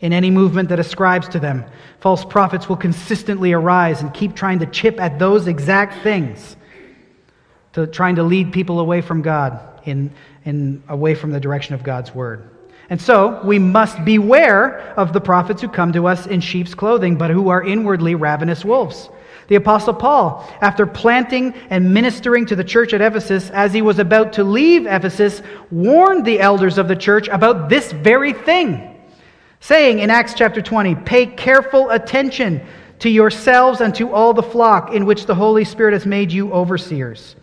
in 0.00 0.12
any 0.12 0.30
movement 0.30 0.68
that 0.70 0.78
ascribes 0.78 1.28
to 1.28 1.38
them. 1.38 1.64
False 2.00 2.24
prophets 2.24 2.68
will 2.68 2.76
consistently 2.76 3.52
arise 3.52 4.02
and 4.02 4.12
keep 4.12 4.34
trying 4.34 4.58
to 4.58 4.66
chip 4.66 5.00
at 5.00 5.18
those 5.18 5.46
exact 5.46 6.02
things, 6.02 6.56
to 7.74 7.86
trying 7.86 8.16
to 8.16 8.22
lead 8.22 8.52
people 8.52 8.80
away 8.80 9.00
from 9.00 9.22
God 9.22 9.60
in, 9.84 10.12
in 10.44 10.82
away 10.88 11.14
from 11.14 11.30
the 11.30 11.40
direction 11.40 11.74
of 11.74 11.82
God's 11.82 12.14
word. 12.14 12.50
And 12.92 13.00
so 13.00 13.40
we 13.42 13.58
must 13.58 14.04
beware 14.04 14.92
of 14.98 15.14
the 15.14 15.20
prophets 15.22 15.62
who 15.62 15.68
come 15.68 15.94
to 15.94 16.06
us 16.06 16.26
in 16.26 16.42
sheep's 16.42 16.74
clothing, 16.74 17.16
but 17.16 17.30
who 17.30 17.48
are 17.48 17.64
inwardly 17.64 18.14
ravenous 18.14 18.66
wolves. 18.66 19.08
The 19.48 19.54
Apostle 19.54 19.94
Paul, 19.94 20.46
after 20.60 20.84
planting 20.84 21.54
and 21.70 21.94
ministering 21.94 22.44
to 22.44 22.54
the 22.54 22.62
church 22.62 22.92
at 22.92 23.00
Ephesus, 23.00 23.48
as 23.48 23.72
he 23.72 23.80
was 23.80 23.98
about 23.98 24.34
to 24.34 24.44
leave 24.44 24.84
Ephesus, 24.84 25.40
warned 25.70 26.26
the 26.26 26.38
elders 26.38 26.76
of 26.76 26.86
the 26.86 26.94
church 26.94 27.28
about 27.28 27.70
this 27.70 27.92
very 27.92 28.34
thing, 28.34 29.00
saying 29.60 30.00
in 30.00 30.10
Acts 30.10 30.34
chapter 30.34 30.60
20, 30.60 30.96
Pay 30.96 31.24
careful 31.28 31.88
attention 31.88 32.60
to 32.98 33.08
yourselves 33.08 33.80
and 33.80 33.94
to 33.94 34.12
all 34.12 34.34
the 34.34 34.42
flock 34.42 34.92
in 34.92 35.06
which 35.06 35.24
the 35.24 35.34
Holy 35.34 35.64
Spirit 35.64 35.94
has 35.94 36.04
made 36.04 36.30
you 36.30 36.52
overseers 36.52 37.36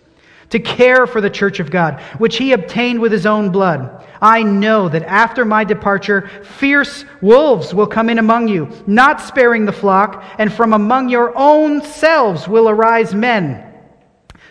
to 0.49 0.59
care 0.59 1.05
for 1.05 1.21
the 1.21 1.29
church 1.29 1.59
of 1.59 1.71
God, 1.71 2.01
which 2.17 2.37
he 2.37 2.53
obtained 2.53 2.99
with 2.99 3.11
his 3.11 3.25
own 3.25 3.51
blood. 3.51 4.05
I 4.21 4.43
know 4.43 4.89
that 4.89 5.03
after 5.03 5.45
my 5.45 5.63
departure, 5.63 6.29
fierce 6.43 7.05
wolves 7.21 7.73
will 7.73 7.87
come 7.87 8.09
in 8.09 8.19
among 8.19 8.47
you, 8.47 8.69
not 8.87 9.21
sparing 9.21 9.65
the 9.65 9.71
flock, 9.71 10.23
and 10.37 10.51
from 10.51 10.73
among 10.73 11.09
your 11.09 11.33
own 11.37 11.81
selves 11.83 12.47
will 12.47 12.67
arise 12.67 13.13
men, 13.13 13.63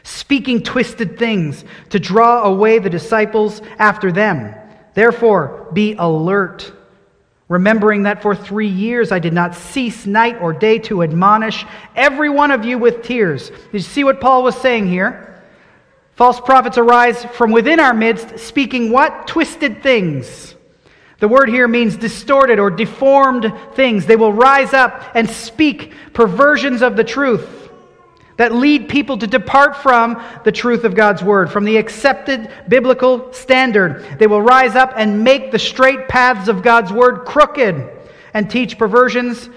speaking 0.02 0.62
twisted 0.62 1.18
things 1.18 1.64
to 1.90 1.98
draw 1.98 2.44
away 2.44 2.78
the 2.78 2.90
disciples 2.90 3.60
after 3.78 4.10
them. 4.12 4.54
Therefore, 4.94 5.68
be 5.72 5.94
alert. 5.98 6.72
Remembering 7.48 8.02
that 8.02 8.20
for 8.20 8.34
three 8.34 8.68
years 8.68 9.10
I 9.10 9.18
did 9.18 9.32
not 9.32 9.54
cease 9.54 10.06
night 10.06 10.40
or 10.40 10.52
day 10.52 10.78
to 10.80 11.02
admonish 11.02 11.64
every 11.96 12.28
one 12.28 12.50
of 12.50 12.64
you 12.64 12.78
with 12.78 13.02
tears. 13.02 13.48
Did 13.50 13.72
you 13.72 13.78
see 13.80 14.04
what 14.04 14.20
Paul 14.20 14.42
was 14.42 14.56
saying 14.56 14.86
here? 14.86 15.37
False 16.18 16.40
prophets 16.40 16.78
arise 16.78 17.24
from 17.26 17.52
within 17.52 17.78
our 17.78 17.94
midst, 17.94 18.40
speaking 18.40 18.90
what? 18.90 19.28
Twisted 19.28 19.84
things. 19.84 20.56
The 21.20 21.28
word 21.28 21.48
here 21.48 21.68
means 21.68 21.96
distorted 21.96 22.58
or 22.58 22.70
deformed 22.70 23.52
things. 23.74 24.04
They 24.04 24.16
will 24.16 24.32
rise 24.32 24.74
up 24.74 25.12
and 25.14 25.30
speak 25.30 25.92
perversions 26.14 26.82
of 26.82 26.96
the 26.96 27.04
truth 27.04 27.70
that 28.36 28.52
lead 28.52 28.88
people 28.88 29.16
to 29.18 29.28
depart 29.28 29.76
from 29.76 30.20
the 30.42 30.50
truth 30.50 30.82
of 30.82 30.96
God's 30.96 31.22
word, 31.22 31.52
from 31.52 31.64
the 31.64 31.76
accepted 31.76 32.50
biblical 32.66 33.32
standard. 33.32 34.04
They 34.18 34.26
will 34.26 34.42
rise 34.42 34.74
up 34.74 34.94
and 34.96 35.22
make 35.22 35.52
the 35.52 35.58
straight 35.60 36.08
paths 36.08 36.48
of 36.48 36.62
God's 36.64 36.92
word 36.92 37.26
crooked 37.26 37.88
and 38.34 38.50
teach 38.50 38.76
perversions 38.76 39.48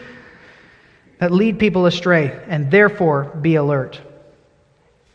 that 1.18 1.32
lead 1.32 1.57
people 1.57 1.88
astray, 1.88 2.39
and 2.47 2.70
therefore 2.70 3.24
be 3.41 3.55
alert. 3.55 3.99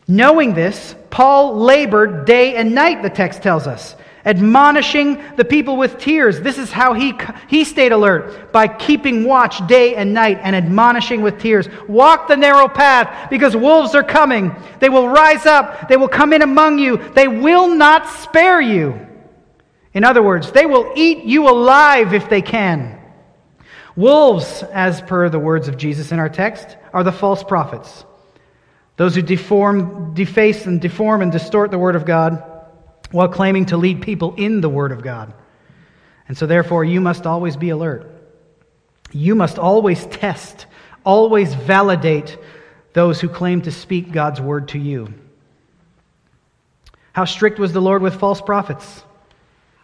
Knowing 0.07 0.53
this, 0.53 0.95
Paul 1.09 1.57
labored 1.57 2.25
day 2.25 2.55
and 2.55 2.73
night, 2.73 3.01
the 3.01 3.09
text 3.09 3.41
tells 3.41 3.67
us, 3.67 3.95
admonishing 4.25 5.21
the 5.35 5.43
people 5.43 5.75
with 5.75 5.97
tears. 5.97 6.39
This 6.39 6.57
is 6.57 6.71
how 6.71 6.93
he, 6.93 7.13
he 7.49 7.65
stayed 7.65 7.91
alert 7.91 8.51
by 8.53 8.67
keeping 8.67 9.25
watch 9.25 9.65
day 9.67 9.95
and 9.95 10.13
night 10.13 10.39
and 10.41 10.55
admonishing 10.55 11.21
with 11.21 11.39
tears. 11.39 11.67
Walk 11.87 12.27
the 12.27 12.37
narrow 12.37 12.69
path 12.69 13.29
because 13.29 13.55
wolves 13.55 13.95
are 13.95 14.03
coming. 14.03 14.55
They 14.79 14.89
will 14.89 15.09
rise 15.09 15.45
up, 15.45 15.89
they 15.89 15.97
will 15.97 16.07
come 16.07 16.31
in 16.31 16.41
among 16.41 16.79
you, 16.79 16.97
they 17.13 17.27
will 17.27 17.67
not 17.75 18.07
spare 18.07 18.61
you. 18.61 18.99
In 19.93 20.03
other 20.03 20.23
words, 20.23 20.51
they 20.51 20.65
will 20.65 20.93
eat 20.95 21.23
you 21.23 21.49
alive 21.49 22.13
if 22.13 22.29
they 22.29 22.41
can. 22.41 22.97
Wolves, 23.97 24.63
as 24.71 25.01
per 25.01 25.27
the 25.27 25.39
words 25.39 25.67
of 25.67 25.75
Jesus 25.75 26.11
in 26.11 26.19
our 26.19 26.29
text, 26.29 26.77
are 26.93 27.03
the 27.03 27.11
false 27.11 27.43
prophets. 27.43 28.05
Those 28.97 29.15
who 29.15 29.21
deform, 29.21 30.13
deface 30.13 30.65
and 30.65 30.81
deform 30.81 31.21
and 31.21 31.31
distort 31.31 31.71
the 31.71 31.77
Word 31.77 31.95
of 31.95 32.05
God 32.05 32.43
while 33.11 33.29
claiming 33.29 33.67
to 33.67 33.77
lead 33.77 34.01
people 34.01 34.35
in 34.35 34.59
the 34.59 34.69
Word 34.69 34.91
of 34.91 35.01
God. 35.01 35.33
And 36.27 36.37
so, 36.37 36.45
therefore, 36.45 36.83
you 36.83 36.99
must 36.99 37.25
always 37.25 37.55
be 37.55 37.69
alert. 37.69 38.11
You 39.11 39.35
must 39.35 39.57
always 39.57 40.05
test, 40.07 40.65
always 41.05 41.53
validate 41.53 42.37
those 42.93 43.21
who 43.21 43.29
claim 43.29 43.61
to 43.61 43.71
speak 43.71 44.11
God's 44.11 44.41
Word 44.41 44.69
to 44.69 44.79
you. 44.79 45.13
How 47.13 47.25
strict 47.25 47.59
was 47.59 47.73
the 47.73 47.81
Lord 47.81 48.01
with 48.01 48.19
false 48.19 48.41
prophets? 48.41 49.03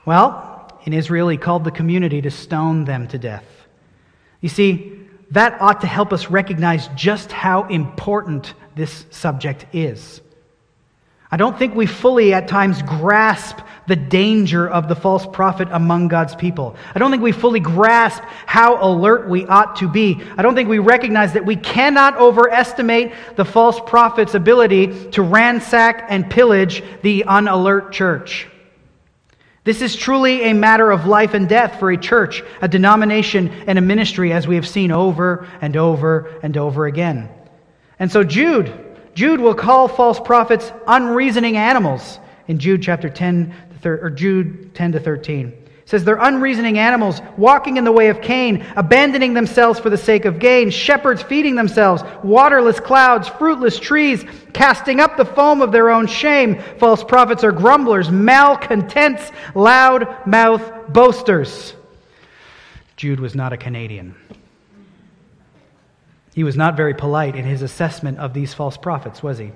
Well, 0.05 0.79
in 0.83 0.93
Israel, 0.93 1.29
he 1.29 1.37
called 1.37 1.63
the 1.63 1.71
community 1.71 2.21
to 2.21 2.31
stone 2.31 2.85
them 2.85 3.07
to 3.07 3.17
death. 3.17 3.45
You 4.41 4.49
see, 4.49 5.02
that 5.31 5.59
ought 5.61 5.81
to 5.81 5.87
help 5.87 6.13
us 6.13 6.29
recognize 6.29 6.87
just 6.95 7.31
how 7.31 7.67
important 7.67 8.53
this 8.75 9.05
subject 9.09 9.65
is. 9.73 10.21
I 11.33 11.37
don't 11.37 11.57
think 11.57 11.73
we 11.73 11.87
fully 11.87 12.31
at 12.31 12.47
times 12.47 12.83
grasp 12.83 13.57
the 13.87 13.95
danger 13.95 14.69
of 14.69 14.87
the 14.87 14.95
false 14.95 15.25
prophet 15.25 15.67
among 15.71 16.07
God's 16.07 16.35
people. 16.35 16.75
I 16.93 16.99
don't 16.99 17.09
think 17.09 17.23
we 17.23 17.31
fully 17.31 17.59
grasp 17.59 18.21
how 18.45 18.77
alert 18.83 19.27
we 19.27 19.45
ought 19.47 19.77
to 19.77 19.89
be. 19.89 20.21
I 20.37 20.43
don't 20.43 20.53
think 20.53 20.69
we 20.69 20.77
recognize 20.77 21.33
that 21.33 21.43
we 21.43 21.55
cannot 21.55 22.17
overestimate 22.17 23.13
the 23.35 23.45
false 23.45 23.79
prophet's 23.79 24.35
ability 24.35 25.09
to 25.11 25.23
ransack 25.23 26.05
and 26.07 26.29
pillage 26.29 26.83
the 27.01 27.25
unalert 27.27 27.91
church. 27.91 28.47
This 29.63 29.81
is 29.81 29.95
truly 29.95 30.43
a 30.43 30.53
matter 30.53 30.91
of 30.91 31.05
life 31.05 31.33
and 31.33 31.47
death 31.47 31.79
for 31.79 31.89
a 31.89 31.97
church, 31.97 32.43
a 32.61 32.67
denomination, 32.67 33.49
and 33.49 33.77
a 33.77 33.81
ministry, 33.81 34.33
as 34.33 34.45
we 34.45 34.55
have 34.55 34.67
seen 34.67 34.91
over 34.91 35.47
and 35.61 35.77
over 35.77 36.29
and 36.43 36.57
over 36.57 36.85
again. 36.85 37.29
And 37.97 38.11
so 38.11 38.23
Jude, 38.25 38.73
Jude 39.15 39.39
will 39.39 39.55
call 39.55 39.87
false 39.87 40.19
prophets 40.19 40.71
unreasoning 40.85 41.55
animals 41.55 42.19
in 42.47 42.59
Jude 42.59 42.83
chapter 42.83 43.09
10 43.09 43.53
or 43.85 44.09
Jude 44.09 44.75
10 44.75 44.93
to 44.93 44.99
13. 44.99 45.62
Says 45.93 46.03
they're 46.03 46.15
unreasoning 46.15 46.79
animals 46.79 47.21
walking 47.37 47.77
in 47.77 47.83
the 47.83 47.91
way 47.91 48.07
of 48.07 48.19
Cain, 48.19 48.65
abandoning 48.75 49.35
themselves 49.35 49.79
for 49.79 49.91
the 49.91 49.95
sake 49.95 50.25
of 50.25 50.39
gain, 50.39 50.71
shepherds 50.71 51.21
feeding 51.21 51.53
themselves, 51.53 52.01
waterless 52.23 52.79
clouds, 52.79 53.27
fruitless 53.27 53.77
trees, 53.77 54.25
casting 54.53 54.99
up 54.99 55.17
the 55.17 55.23
foam 55.23 55.61
of 55.61 55.71
their 55.71 55.91
own 55.91 56.07
shame. 56.07 56.59
False 56.79 57.03
prophets 57.03 57.43
are 57.43 57.51
grumblers, 57.51 58.09
malcontents, 58.09 59.31
loud 59.53 60.25
mouth 60.25 60.91
boasters. 60.91 61.75
Jude 62.97 63.19
was 63.19 63.35
not 63.35 63.53
a 63.53 63.57
Canadian. 63.57 64.15
He 66.33 66.43
was 66.43 66.55
not 66.55 66.75
very 66.75 66.95
polite 66.95 67.35
in 67.35 67.45
his 67.45 67.61
assessment 67.61 68.17
of 68.17 68.33
these 68.33 68.51
false 68.51 68.77
prophets, 68.77 69.21
was 69.21 69.37
he? 69.37 69.51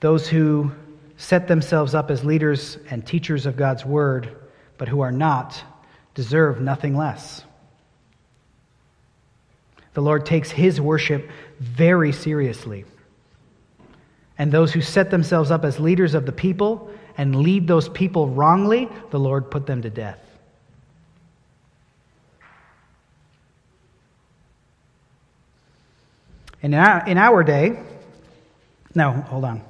Those 0.00 0.26
who 0.26 0.72
set 1.16 1.48
themselves 1.48 1.94
up 1.94 2.10
as 2.10 2.24
leaders 2.24 2.78
and 2.90 3.06
teachers 3.06 3.46
of 3.46 3.56
God's 3.56 3.84
word, 3.84 4.36
but 4.78 4.88
who 4.88 5.00
are 5.00 5.12
not, 5.12 5.62
deserve 6.14 6.60
nothing 6.60 6.96
less. 6.96 7.44
The 9.94 10.02
Lord 10.02 10.26
takes 10.26 10.50
his 10.50 10.80
worship 10.80 11.30
very 11.58 12.12
seriously. 12.12 12.84
And 14.38 14.52
those 14.52 14.72
who 14.72 14.82
set 14.82 15.10
themselves 15.10 15.50
up 15.50 15.64
as 15.64 15.80
leaders 15.80 16.14
of 16.14 16.26
the 16.26 16.32
people 16.32 16.90
and 17.16 17.34
lead 17.36 17.66
those 17.66 17.88
people 17.88 18.28
wrongly, 18.28 18.88
the 19.10 19.18
Lord 19.18 19.50
put 19.50 19.66
them 19.66 19.80
to 19.82 19.90
death. 19.90 20.18
In 26.60 26.74
our, 26.74 27.06
in 27.06 27.16
our 27.16 27.42
day, 27.42 27.82
no, 28.94 29.12
hold 29.12 29.44
on. 29.44 29.62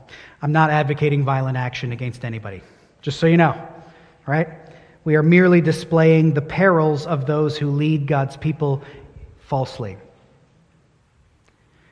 I'm 0.43 0.53
not 0.53 0.71
advocating 0.71 1.25
violent 1.25 1.57
action 1.57 1.93
against 1.93 2.25
anybody, 2.25 2.63
just 3.03 3.19
so 3.19 3.27
you 3.27 3.37
know, 3.37 3.57
right? 4.27 4.49
We 5.05 5.17
are 5.17 5.23
merely 5.23 5.61
displaying 5.61 6.35
the 6.35 6.43
perils 6.43 7.07
of 7.07 7.27
those 7.27 7.57
who 7.57 7.71
lead 7.71 8.07
God's 8.07 8.37
people 8.37 8.83
falsely. 9.41 9.97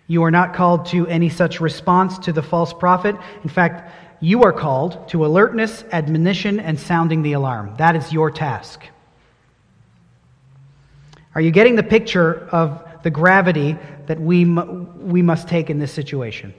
You 0.06 0.24
are 0.24 0.30
not 0.30 0.54
called 0.54 0.86
to 0.86 1.06
any 1.06 1.30
such 1.30 1.60
response 1.60 2.18
to 2.20 2.32
the 2.32 2.42
false 2.42 2.72
prophet. 2.72 3.16
In 3.42 3.48
fact, 3.48 3.90
you 4.20 4.42
are 4.42 4.52
called 4.52 5.08
to 5.08 5.24
alertness, 5.24 5.84
admonition, 5.92 6.60
and 6.60 6.78
sounding 6.78 7.22
the 7.22 7.32
alarm. 7.32 7.74
That 7.78 7.96
is 7.96 8.12
your 8.12 8.30
task. 8.30 8.82
Are 11.34 11.40
you 11.40 11.50
getting 11.50 11.76
the 11.76 11.82
picture 11.82 12.48
of 12.52 12.84
the 13.04 13.10
gravity 13.10 13.76
that 14.06 14.18
we, 14.18 14.44
we 14.44 15.22
must 15.22 15.46
take 15.46 15.70
in 15.70 15.78
this 15.78 15.92
situation. 15.92 16.52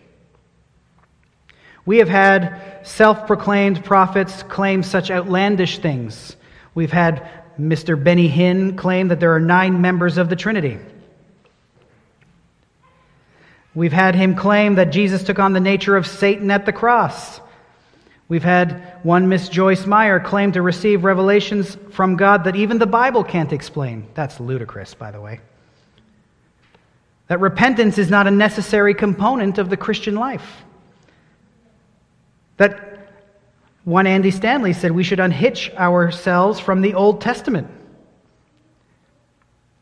We 1.86 2.00
have 2.00 2.10
had 2.10 2.82
self 2.84 3.28
proclaimed 3.28 3.84
prophets 3.84 4.44
claim 4.44 4.84
such 4.84 5.12
outlandish 5.12 5.80
things. 5.80 6.36
We've 6.74 6.92
had 6.92 7.28
Mr. 7.60 8.02
Benny 8.02 8.30
Hinn 8.30 8.78
claim 8.78 9.10
that 9.10 9.20
there 9.20 9.34
are 9.34 9.40
nine 9.40 9.82
members 9.82 10.18
of 10.18 10.30
the 10.30 10.36
Trinity. 10.36 10.78
We've 13.74 13.94
had 13.94 14.16
him 14.16 14.36
claim 14.36 14.76
that 14.76 14.92
Jesus 14.92 15.24
took 15.24 15.38
on 15.38 15.54
the 15.54 15.60
nature 15.60 15.96
of 15.96 16.08
Satan 16.08 16.50
at 16.50 16.66
the 16.66 16.74
cross. 16.74 17.42
We've 18.28 18.44
had 18.44 19.00
one 19.04 19.30
Miss 19.30 19.50
Joyce 19.50 19.86
Meyer 19.86 20.20
claim 20.20 20.54
to 20.54 20.62
receive 20.62 21.04
revelations 21.04 21.78
from 21.92 22.16
God 22.16 22.46
that 22.46 22.56
even 22.56 22.80
the 22.80 22.88
Bible 22.88 23.24
can't 23.24 23.54
explain. 23.54 24.08
That's 24.16 24.40
ludicrous, 24.40 24.94
by 24.94 25.12
the 25.12 25.22
way. 25.22 25.42
That 27.28 27.40
repentance 27.40 27.98
is 27.98 28.10
not 28.10 28.28
a 28.28 28.32
necessary 28.32 28.94
component 28.94 29.58
of 29.58 29.70
the 29.70 29.78
Christian 29.78 30.16
life. 30.16 30.64
That 32.58 33.10
one 33.84 34.08
Andy 34.08 34.32
Stanley 34.32 34.74
said 34.74 34.92
we 34.92 35.04
should 35.04 35.20
unhitch 35.20 35.72
ourselves 35.76 36.60
from 36.60 36.82
the 36.82 36.94
Old 36.96 37.22
Testament. 37.22 37.68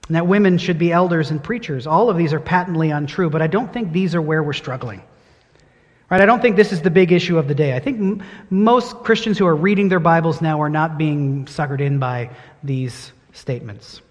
And 0.07 0.15
that 0.15 0.27
women 0.27 0.57
should 0.57 0.77
be 0.77 0.91
elders 0.91 1.31
and 1.31 1.41
preachers. 1.41 1.87
All 1.87 2.09
of 2.09 2.17
these 2.17 2.33
are 2.33 2.39
patently 2.39 2.89
untrue, 2.89 3.29
but 3.29 3.41
I 3.41 3.47
don't 3.47 3.71
think 3.71 3.93
these 3.93 4.13
are 4.15 4.21
where 4.21 4.43
we're 4.43 4.53
struggling. 4.53 5.01
Right? 6.09 6.21
I 6.21 6.25
don't 6.25 6.41
think 6.41 6.57
this 6.57 6.73
is 6.73 6.81
the 6.81 6.91
big 6.91 7.11
issue 7.13 7.37
of 7.37 7.47
the 7.47 7.55
day. 7.55 7.75
I 7.75 7.79
think 7.79 7.99
m- 7.99 8.23
most 8.49 8.97
Christians 8.97 9.37
who 9.37 9.47
are 9.47 9.55
reading 9.55 9.87
their 9.87 10.01
Bibles 10.01 10.41
now 10.41 10.61
are 10.61 10.69
not 10.69 10.97
being 10.97 11.45
suckered 11.45 11.79
in 11.79 11.97
by 11.97 12.29
these 12.61 13.13
statements. 13.31 14.01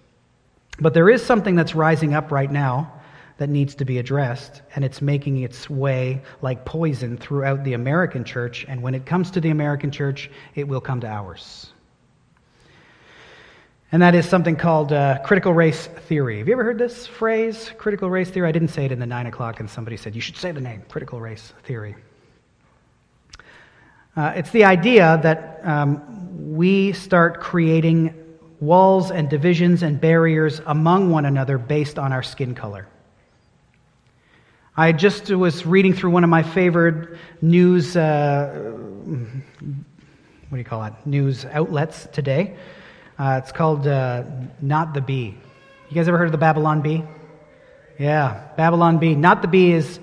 But 0.79 0.95
there 0.95 1.09
is 1.09 1.23
something 1.23 1.55
that's 1.55 1.75
rising 1.75 2.15
up 2.15 2.31
right 2.31 2.51
now 2.51 2.91
that 3.37 3.49
needs 3.49 3.75
to 3.75 3.85
be 3.85 3.97
addressed, 3.97 4.61
and 4.75 4.85
it's 4.85 5.01
making 5.01 5.37
its 5.39 5.69
way 5.69 6.21
like 6.41 6.65
poison 6.65 7.17
throughout 7.17 7.63
the 7.63 7.73
American 7.73 8.23
church. 8.23 8.65
And 8.67 8.81
when 8.81 8.93
it 8.93 9.05
comes 9.05 9.31
to 9.31 9.41
the 9.41 9.49
American 9.49 9.91
church, 9.91 10.29
it 10.55 10.67
will 10.67 10.81
come 10.81 11.01
to 11.01 11.07
ours. 11.07 11.73
And 13.91 14.01
that 14.01 14.15
is 14.15 14.27
something 14.27 14.55
called 14.55 14.91
uh, 14.91 15.19
critical 15.23 15.53
race 15.53 15.85
theory. 15.85 16.39
Have 16.39 16.47
you 16.47 16.53
ever 16.53 16.63
heard 16.63 16.79
this 16.79 17.05
phrase, 17.05 17.71
critical 17.77 18.09
race 18.09 18.29
theory? 18.29 18.49
I 18.49 18.51
didn't 18.51 18.69
say 18.69 18.85
it 18.85 18.91
in 18.91 18.99
the 18.99 19.05
nine 19.05 19.27
o'clock, 19.27 19.59
and 19.59 19.69
somebody 19.69 19.97
said, 19.97 20.15
You 20.15 20.21
should 20.21 20.37
say 20.37 20.51
the 20.51 20.61
name, 20.61 20.83
critical 20.89 21.21
race 21.21 21.53
theory. 21.63 21.95
Uh, 24.15 24.33
it's 24.35 24.49
the 24.51 24.63
idea 24.63 25.19
that 25.23 25.59
um, 25.63 26.55
we 26.55 26.91
start 26.93 27.39
creating 27.39 28.13
walls 28.59 29.11
and 29.11 29.29
divisions 29.29 29.83
and 29.83 29.99
barriers 29.99 30.61
among 30.65 31.11
one 31.11 31.25
another 31.25 31.57
based 31.57 31.99
on 31.99 32.13
our 32.13 32.23
skin 32.23 32.55
color. 32.55 32.87
I 34.75 34.91
just 34.91 35.29
was 35.29 35.67
reading 35.67 35.93
through 35.93 36.09
one 36.09 36.23
of 36.23 36.31
my 36.31 36.41
favorite 36.41 37.19
news, 37.43 37.95
uh, 37.95 38.71
what 38.73 40.51
do 40.51 40.57
you 40.57 40.63
call 40.63 40.83
it, 40.85 40.93
news 41.05 41.45
outlets 41.45 42.07
today. 42.11 42.55
Uh, 43.19 43.39
it's 43.43 43.51
called 43.51 43.85
uh, 43.85 44.23
Not 44.61 44.95
the 44.95 45.01
Bee. 45.01 45.37
You 45.89 45.95
guys 45.95 46.07
ever 46.07 46.17
heard 46.17 46.25
of 46.25 46.31
the 46.31 46.39
Babylon 46.39 46.81
Bee? 46.81 47.03
Yeah, 47.99 48.47
Babylon 48.57 48.97
Bee. 48.97 49.13
Not 49.13 49.43
the 49.43 49.47
Bee 49.47 49.73
is, 49.73 49.99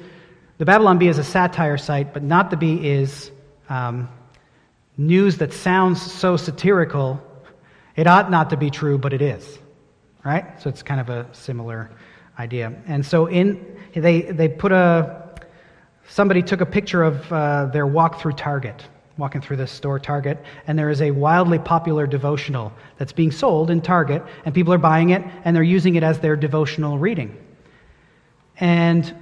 the 0.58 0.66
Babylon 0.66 0.98
Bee 0.98 1.08
is 1.08 1.18
a 1.18 1.24
satire 1.24 1.76
site, 1.76 2.14
but 2.14 2.22
Not 2.22 2.50
the 2.50 2.56
Bee 2.56 2.88
is 2.88 3.32
um, 3.68 4.08
news 4.96 5.38
that 5.38 5.52
sounds 5.52 6.00
so 6.00 6.36
satirical, 6.36 7.20
it 7.96 8.06
ought 8.06 8.30
not 8.30 8.50
to 8.50 8.56
be 8.56 8.70
true, 8.70 8.98
but 8.98 9.12
it 9.12 9.20
is. 9.20 9.58
Right? 10.24 10.62
So 10.62 10.70
it's 10.70 10.84
kind 10.84 11.00
of 11.00 11.08
a 11.08 11.26
similar 11.32 11.90
idea. 12.40 12.72
And 12.86 13.04
so 13.04 13.26
in 13.26 13.44
they 13.94 14.22
they 14.22 14.48
put 14.48 14.72
a 14.72 15.30
somebody 16.08 16.42
took 16.42 16.60
a 16.60 16.66
picture 16.66 17.02
of 17.02 17.32
uh, 17.32 17.66
their 17.66 17.86
walk 17.86 18.20
through 18.20 18.32
Target, 18.32 18.84
walking 19.16 19.40
through 19.40 19.58
this 19.58 19.70
store 19.70 19.98
Target, 19.98 20.38
and 20.66 20.78
there 20.78 20.90
is 20.90 21.02
a 21.02 21.10
wildly 21.10 21.58
popular 21.58 22.06
devotional 22.06 22.72
that's 22.98 23.12
being 23.12 23.30
sold 23.30 23.70
in 23.70 23.80
Target, 23.80 24.22
and 24.44 24.54
people 24.54 24.72
are 24.72 24.78
buying 24.78 25.10
it 25.10 25.22
and 25.44 25.54
they're 25.54 25.62
using 25.78 25.94
it 25.94 26.02
as 26.02 26.18
their 26.18 26.36
devotional 26.36 26.98
reading. 26.98 27.36
And 28.58 29.14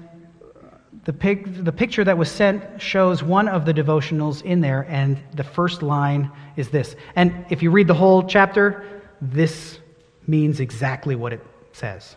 the, 1.05 1.12
pic, 1.12 1.64
the 1.64 1.73
picture 1.73 2.05
that 2.05 2.19
was 2.19 2.31
sent 2.31 2.83
shows 2.83 3.23
one 3.23 3.49
of 3.49 3.64
the 3.64 3.73
devotionals 3.73 4.43
in 4.43 4.61
there, 4.61 4.87
and 4.89 5.16
the 5.35 5.45
first 5.45 5.83
line 5.83 6.31
is 6.57 6.69
this. 6.69 6.97
And 7.16 7.47
if 7.51 7.62
you 7.62 7.71
read 7.71 7.87
the 7.87 7.95
whole 7.95 8.23
chapter, 8.23 8.85
this 9.21 9.79
means 10.27 10.61
exactly 10.61 11.16
what 11.16 11.33
it 11.33 11.41
says. 11.73 12.16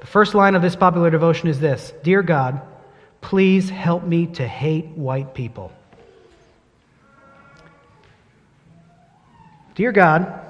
The 0.00 0.06
first 0.06 0.34
line 0.34 0.54
of 0.54 0.62
this 0.62 0.76
popular 0.76 1.10
devotion 1.10 1.48
is 1.48 1.60
this 1.60 1.92
Dear 2.02 2.22
God, 2.22 2.60
please 3.20 3.68
help 3.70 4.04
me 4.04 4.26
to 4.26 4.46
hate 4.46 4.86
white 4.88 5.34
people. 5.34 5.72
Dear 9.74 9.92
God, 9.92 10.40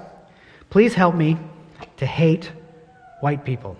please 0.69 0.93
help 0.93 1.15
me 1.15 1.37
to 1.97 2.05
hate 2.05 2.51
white 3.21 3.45
people. 3.45 3.77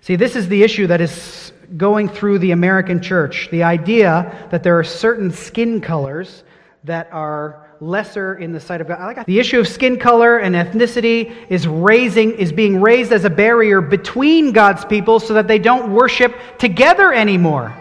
See, 0.00 0.16
this 0.16 0.36
is 0.36 0.48
the 0.48 0.62
issue 0.62 0.86
that 0.86 1.00
is 1.00 1.52
going 1.76 2.08
through 2.08 2.38
the 2.38 2.50
American 2.50 3.00
church 3.00 3.48
the 3.50 3.62
idea 3.62 4.48
that 4.50 4.62
there 4.62 4.78
are 4.78 4.84
certain 4.84 5.30
skin 5.30 5.80
colors 5.80 6.44
that 6.84 7.08
are 7.10 7.63
lesser 7.80 8.36
in 8.36 8.52
the 8.52 8.60
sight 8.60 8.80
of 8.80 8.88
God. 8.88 9.24
The 9.26 9.38
issue 9.38 9.60
of 9.60 9.68
skin 9.68 9.98
color 9.98 10.38
and 10.38 10.54
ethnicity 10.54 11.34
is 11.48 11.66
raising 11.66 12.32
is 12.32 12.52
being 12.52 12.80
raised 12.80 13.12
as 13.12 13.24
a 13.24 13.30
barrier 13.30 13.80
between 13.80 14.52
God's 14.52 14.84
people 14.84 15.20
so 15.20 15.34
that 15.34 15.48
they 15.48 15.58
don't 15.58 15.92
worship 15.92 16.34
together 16.58 17.12
anymore. 17.12 17.74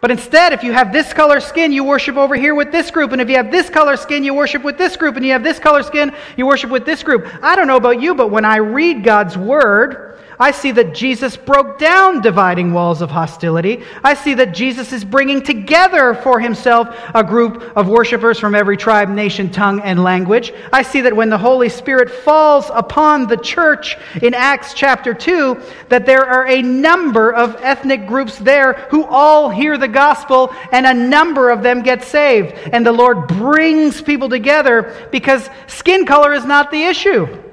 But 0.00 0.12
instead, 0.12 0.52
if 0.52 0.62
you 0.62 0.72
have 0.72 0.92
this 0.92 1.12
color 1.12 1.40
skin, 1.40 1.72
you 1.72 1.82
worship 1.82 2.16
over 2.16 2.36
here 2.36 2.54
with 2.54 2.70
this 2.70 2.90
group. 2.90 3.10
And 3.10 3.20
if 3.20 3.28
you 3.28 3.36
have 3.36 3.50
this 3.50 3.68
color 3.68 3.96
skin, 3.96 4.22
you 4.22 4.32
worship 4.32 4.62
with 4.62 4.78
this 4.78 4.96
group. 4.96 5.16
And 5.16 5.26
you 5.26 5.32
have 5.32 5.42
this 5.42 5.58
color 5.58 5.82
skin, 5.82 6.14
you 6.36 6.46
worship 6.46 6.70
with 6.70 6.86
this 6.86 7.02
group. 7.02 7.26
I 7.42 7.56
don't 7.56 7.66
know 7.66 7.76
about 7.76 8.00
you, 8.00 8.14
but 8.14 8.30
when 8.30 8.44
I 8.44 8.58
read 8.58 9.02
God's 9.02 9.36
word, 9.36 10.07
I 10.40 10.52
see 10.52 10.70
that 10.72 10.94
Jesus 10.94 11.36
broke 11.36 11.78
down 11.78 12.20
dividing 12.20 12.72
walls 12.72 13.02
of 13.02 13.10
hostility. 13.10 13.82
I 14.04 14.14
see 14.14 14.34
that 14.34 14.54
Jesus 14.54 14.92
is 14.92 15.04
bringing 15.04 15.42
together 15.42 16.14
for 16.14 16.38
himself 16.38 16.96
a 17.14 17.24
group 17.24 17.76
of 17.76 17.88
worshipers 17.88 18.38
from 18.38 18.54
every 18.54 18.76
tribe, 18.76 19.08
nation, 19.08 19.50
tongue, 19.50 19.80
and 19.80 20.02
language. 20.02 20.52
I 20.72 20.82
see 20.82 21.00
that 21.00 21.16
when 21.16 21.28
the 21.28 21.38
Holy 21.38 21.68
Spirit 21.68 22.10
falls 22.10 22.70
upon 22.72 23.26
the 23.26 23.36
church 23.36 23.96
in 24.22 24.32
Acts 24.32 24.74
chapter 24.74 25.12
2, 25.12 25.60
that 25.88 26.06
there 26.06 26.24
are 26.24 26.46
a 26.46 26.62
number 26.62 27.32
of 27.32 27.56
ethnic 27.56 28.06
groups 28.06 28.38
there 28.38 28.74
who 28.90 29.04
all 29.04 29.50
hear 29.50 29.76
the 29.76 29.88
gospel 29.88 30.54
and 30.70 30.86
a 30.86 30.94
number 30.94 31.50
of 31.50 31.62
them 31.62 31.82
get 31.82 32.04
saved. 32.04 32.54
And 32.72 32.86
the 32.86 32.92
Lord 32.92 33.26
brings 33.26 34.00
people 34.00 34.28
together 34.28 35.08
because 35.10 35.50
skin 35.66 36.06
color 36.06 36.32
is 36.32 36.44
not 36.44 36.70
the 36.70 36.84
issue. 36.84 37.47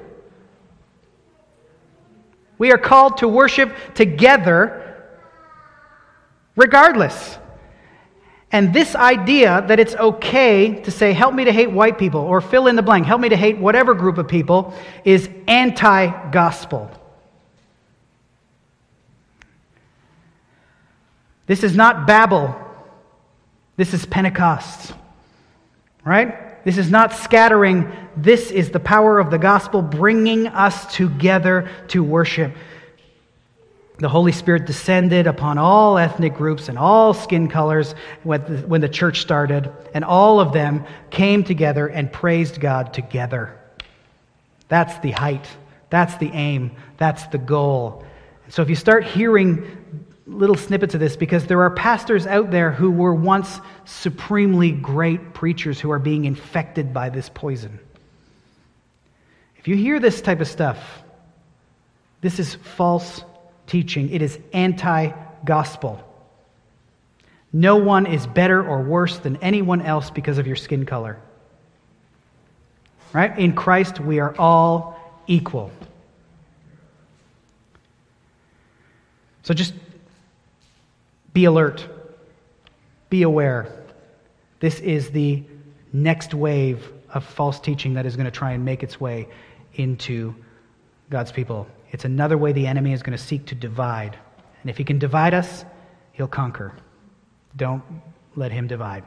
We 2.58 2.72
are 2.72 2.78
called 2.78 3.18
to 3.18 3.28
worship 3.28 3.74
together 3.94 4.82
regardless. 6.56 7.38
And 8.52 8.72
this 8.72 8.94
idea 8.94 9.64
that 9.68 9.80
it's 9.80 9.94
okay 9.96 10.80
to 10.82 10.90
say, 10.90 11.12
help 11.12 11.34
me 11.34 11.44
to 11.44 11.52
hate 11.52 11.70
white 11.70 11.98
people, 11.98 12.20
or 12.20 12.40
fill 12.40 12.68
in 12.68 12.76
the 12.76 12.82
blank, 12.82 13.04
help 13.06 13.20
me 13.20 13.28
to 13.28 13.36
hate 13.36 13.58
whatever 13.58 13.92
group 13.92 14.18
of 14.18 14.28
people, 14.28 14.72
is 15.04 15.28
anti 15.46 16.30
gospel. 16.30 16.90
This 21.46 21.62
is 21.62 21.76
not 21.76 22.06
Babel. 22.06 22.56
This 23.76 23.94
is 23.94 24.06
Pentecost. 24.06 24.94
Right? 26.04 26.45
This 26.66 26.78
is 26.78 26.90
not 26.90 27.12
scattering. 27.12 27.92
This 28.16 28.50
is 28.50 28.70
the 28.70 28.80
power 28.80 29.20
of 29.20 29.30
the 29.30 29.38
gospel 29.38 29.82
bringing 29.82 30.48
us 30.48 30.92
together 30.92 31.70
to 31.88 32.02
worship. 32.02 32.56
The 33.98 34.08
Holy 34.08 34.32
Spirit 34.32 34.66
descended 34.66 35.28
upon 35.28 35.58
all 35.58 35.96
ethnic 35.96 36.34
groups 36.34 36.68
and 36.68 36.76
all 36.76 37.14
skin 37.14 37.46
colors 37.46 37.94
when 38.24 38.80
the 38.80 38.88
church 38.88 39.20
started, 39.20 39.72
and 39.94 40.04
all 40.04 40.40
of 40.40 40.52
them 40.52 40.84
came 41.10 41.44
together 41.44 41.86
and 41.86 42.12
praised 42.12 42.60
God 42.60 42.92
together. 42.92 43.56
That's 44.66 44.98
the 44.98 45.12
height. 45.12 45.46
That's 45.88 46.16
the 46.16 46.32
aim. 46.32 46.72
That's 46.96 47.28
the 47.28 47.38
goal. 47.38 48.04
So 48.48 48.62
if 48.62 48.68
you 48.68 48.74
start 48.74 49.04
hearing 49.04 50.04
little 50.26 50.56
snippets 50.56 50.94
of 50.94 51.00
this 51.00 51.16
because 51.16 51.46
there 51.46 51.62
are 51.62 51.70
pastors 51.70 52.26
out 52.26 52.50
there 52.50 52.72
who 52.72 52.90
were 52.90 53.14
once 53.14 53.60
supremely 53.84 54.72
great 54.72 55.34
preachers 55.34 55.78
who 55.78 55.90
are 55.90 56.00
being 56.00 56.24
infected 56.24 56.92
by 56.92 57.08
this 57.08 57.30
poison. 57.32 57.78
If 59.56 59.68
you 59.68 59.76
hear 59.76 60.00
this 60.00 60.20
type 60.20 60.40
of 60.40 60.48
stuff, 60.48 60.78
this 62.20 62.38
is 62.40 62.54
false 62.54 63.22
teaching, 63.66 64.10
it 64.10 64.22
is 64.22 64.38
anti 64.52 65.12
gospel. 65.44 66.02
No 67.52 67.76
one 67.76 68.06
is 68.06 68.26
better 68.26 68.66
or 68.66 68.82
worse 68.82 69.18
than 69.18 69.36
anyone 69.36 69.80
else 69.80 70.10
because 70.10 70.38
of 70.38 70.46
your 70.46 70.56
skin 70.56 70.84
color. 70.84 71.18
Right? 73.12 73.38
In 73.38 73.54
Christ, 73.54 74.00
we 74.00 74.18
are 74.18 74.36
all 74.36 74.98
equal. 75.26 75.70
So 79.44 79.54
just 79.54 79.72
be 81.36 81.44
alert. 81.44 81.86
Be 83.10 83.20
aware. 83.20 83.70
This 84.60 84.80
is 84.80 85.10
the 85.10 85.42
next 85.92 86.32
wave 86.32 86.90
of 87.12 87.24
false 87.24 87.60
teaching 87.60 87.92
that 87.92 88.06
is 88.06 88.16
going 88.16 88.24
to 88.24 88.30
try 88.30 88.52
and 88.52 88.64
make 88.64 88.82
its 88.82 88.98
way 88.98 89.28
into 89.74 90.34
God's 91.10 91.30
people. 91.30 91.66
It's 91.90 92.06
another 92.06 92.38
way 92.38 92.52
the 92.52 92.66
enemy 92.66 92.94
is 92.94 93.02
going 93.02 93.14
to 93.14 93.22
seek 93.22 93.44
to 93.48 93.54
divide. 93.54 94.16
And 94.62 94.70
if 94.70 94.78
he 94.78 94.84
can 94.84 94.98
divide 94.98 95.34
us, 95.34 95.66
he'll 96.12 96.26
conquer. 96.26 96.72
Don't 97.54 97.82
let 98.34 98.50
him 98.50 98.66
divide. 98.66 99.04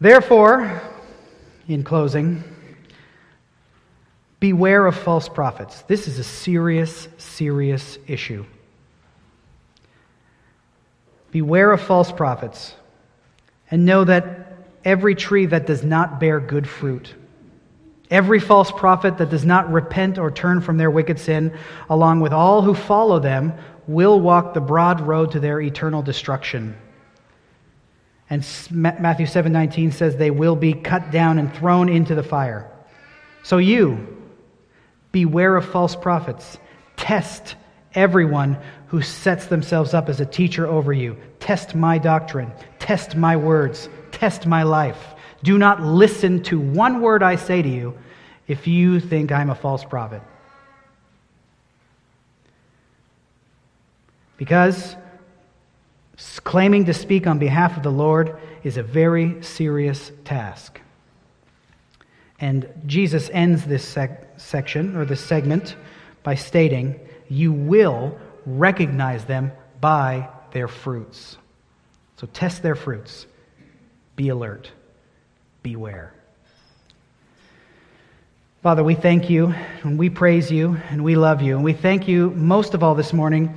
Therefore, 0.00 0.80
in 1.68 1.84
closing, 1.84 2.42
Beware 4.42 4.86
of 4.86 4.96
false 4.96 5.28
prophets. 5.28 5.82
This 5.82 6.08
is 6.08 6.18
a 6.18 6.24
serious, 6.24 7.06
serious 7.16 7.96
issue. 8.08 8.44
Beware 11.30 11.70
of 11.70 11.80
false 11.80 12.10
prophets, 12.10 12.74
and 13.70 13.86
know 13.86 14.02
that 14.02 14.56
every 14.84 15.14
tree 15.14 15.46
that 15.46 15.68
does 15.68 15.84
not 15.84 16.18
bear 16.18 16.40
good 16.40 16.68
fruit, 16.68 17.14
every 18.10 18.40
false 18.40 18.72
prophet 18.72 19.18
that 19.18 19.30
does 19.30 19.44
not 19.44 19.72
repent 19.72 20.18
or 20.18 20.28
turn 20.28 20.60
from 20.60 20.76
their 20.76 20.90
wicked 20.90 21.20
sin, 21.20 21.56
along 21.88 22.18
with 22.18 22.32
all 22.32 22.62
who 22.62 22.74
follow 22.74 23.20
them, 23.20 23.52
will 23.86 24.18
walk 24.18 24.54
the 24.54 24.60
broad 24.60 25.00
road 25.02 25.30
to 25.30 25.38
their 25.38 25.60
eternal 25.60 26.02
destruction. 26.02 26.76
And 28.28 28.44
Matthew 28.72 29.26
7:19 29.26 29.92
says 29.92 30.16
they 30.16 30.32
will 30.32 30.56
be 30.56 30.72
cut 30.72 31.12
down 31.12 31.38
and 31.38 31.54
thrown 31.54 31.88
into 31.88 32.16
the 32.16 32.24
fire. 32.24 32.66
So 33.44 33.58
you, 33.58 34.18
Beware 35.12 35.56
of 35.56 35.66
false 35.66 35.94
prophets. 35.94 36.58
Test 36.96 37.54
everyone 37.94 38.58
who 38.86 39.02
sets 39.02 39.46
themselves 39.46 39.94
up 39.94 40.08
as 40.08 40.20
a 40.20 40.26
teacher 40.26 40.66
over 40.66 40.92
you. 40.92 41.16
Test 41.40 41.74
my 41.74 41.98
doctrine. 41.98 42.50
Test 42.78 43.16
my 43.16 43.36
words. 43.36 43.88
Test 44.10 44.46
my 44.46 44.62
life. 44.62 45.14
Do 45.42 45.58
not 45.58 45.82
listen 45.82 46.42
to 46.44 46.58
one 46.60 47.00
word 47.00 47.22
I 47.22 47.36
say 47.36 47.62
to 47.62 47.68
you 47.68 47.98
if 48.46 48.66
you 48.66 49.00
think 49.00 49.32
I'm 49.32 49.50
a 49.50 49.54
false 49.54 49.84
prophet. 49.84 50.22
Because 54.36 54.96
claiming 56.44 56.84
to 56.86 56.94
speak 56.94 57.26
on 57.26 57.38
behalf 57.38 57.76
of 57.76 57.82
the 57.82 57.90
Lord 57.90 58.36
is 58.62 58.76
a 58.76 58.82
very 58.82 59.42
serious 59.42 60.10
task. 60.24 60.80
And 62.38 62.68
Jesus 62.86 63.30
ends 63.32 63.64
this 63.64 63.86
section 64.42 64.96
or 64.96 65.04
this 65.04 65.20
segment 65.20 65.76
by 66.22 66.34
stating, 66.34 66.98
You 67.28 67.52
will 67.52 68.18
recognize 68.46 69.24
them 69.24 69.52
by 69.80 70.28
their 70.52 70.68
fruits. 70.68 71.36
So 72.16 72.28
test 72.32 72.62
their 72.62 72.74
fruits. 72.74 73.26
Be 74.16 74.28
alert. 74.28 74.70
Beware. 75.62 76.12
Father, 78.62 78.84
we 78.84 78.94
thank 78.94 79.28
you 79.28 79.54
and 79.82 79.98
we 79.98 80.08
praise 80.08 80.50
you 80.50 80.76
and 80.90 81.02
we 81.02 81.16
love 81.16 81.42
you. 81.42 81.56
And 81.56 81.64
we 81.64 81.72
thank 81.72 82.06
you 82.06 82.30
most 82.30 82.74
of 82.74 82.82
all 82.82 82.94
this 82.94 83.12
morning 83.12 83.54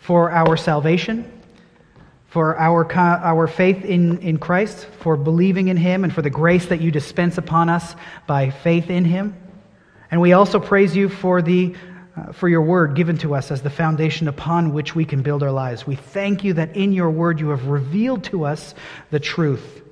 for 0.00 0.30
our 0.30 0.56
salvation 0.56 1.32
for 2.36 2.58
our, 2.58 2.92
our 2.94 3.46
faith 3.46 3.82
in, 3.82 4.18
in 4.18 4.36
Christ, 4.36 4.86
for 5.00 5.16
believing 5.16 5.68
in 5.68 5.78
Him, 5.78 6.04
and 6.04 6.12
for 6.12 6.20
the 6.20 6.28
grace 6.28 6.66
that 6.66 6.82
you 6.82 6.90
dispense 6.90 7.38
upon 7.38 7.70
us 7.70 7.96
by 8.26 8.50
faith 8.50 8.90
in 8.90 9.06
Him. 9.06 9.34
And 10.10 10.20
we 10.20 10.32
also 10.32 10.60
praise 10.60 10.94
you 10.94 11.08
for, 11.08 11.42
the, 11.42 11.74
uh, 12.16 12.32
for 12.32 12.48
your 12.48 12.62
word 12.62 12.94
given 12.94 13.18
to 13.18 13.34
us 13.34 13.50
as 13.50 13.62
the 13.62 13.70
foundation 13.70 14.28
upon 14.28 14.72
which 14.72 14.94
we 14.94 15.04
can 15.04 15.22
build 15.22 15.42
our 15.42 15.50
lives. 15.50 15.86
We 15.86 15.96
thank 15.96 16.44
you 16.44 16.52
that 16.54 16.76
in 16.76 16.92
your 16.92 17.10
word 17.10 17.40
you 17.40 17.48
have 17.48 17.66
revealed 17.66 18.24
to 18.24 18.44
us 18.44 18.74
the 19.10 19.20
truth. 19.20 19.82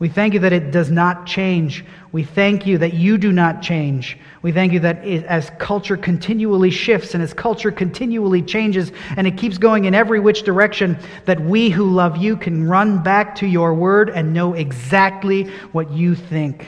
We 0.00 0.08
thank 0.08 0.32
you 0.32 0.40
that 0.40 0.54
it 0.54 0.70
does 0.70 0.90
not 0.90 1.26
change. 1.26 1.84
We 2.10 2.24
thank 2.24 2.66
you 2.66 2.78
that 2.78 2.94
you 2.94 3.18
do 3.18 3.32
not 3.32 3.60
change. 3.60 4.18
We 4.40 4.50
thank 4.50 4.72
you 4.72 4.80
that 4.80 5.04
it, 5.06 5.26
as 5.26 5.50
culture 5.58 5.98
continually 5.98 6.70
shifts 6.70 7.12
and 7.12 7.22
as 7.22 7.34
culture 7.34 7.70
continually 7.70 8.40
changes 8.40 8.92
and 9.18 9.26
it 9.26 9.36
keeps 9.36 9.58
going 9.58 9.84
in 9.84 9.94
every 9.94 10.18
which 10.18 10.42
direction, 10.42 10.98
that 11.26 11.38
we 11.38 11.68
who 11.68 11.84
love 11.84 12.16
you 12.16 12.38
can 12.38 12.66
run 12.66 13.02
back 13.02 13.34
to 13.36 13.46
your 13.46 13.74
word 13.74 14.08
and 14.08 14.32
know 14.32 14.54
exactly 14.54 15.44
what 15.72 15.90
you 15.90 16.14
think. 16.14 16.66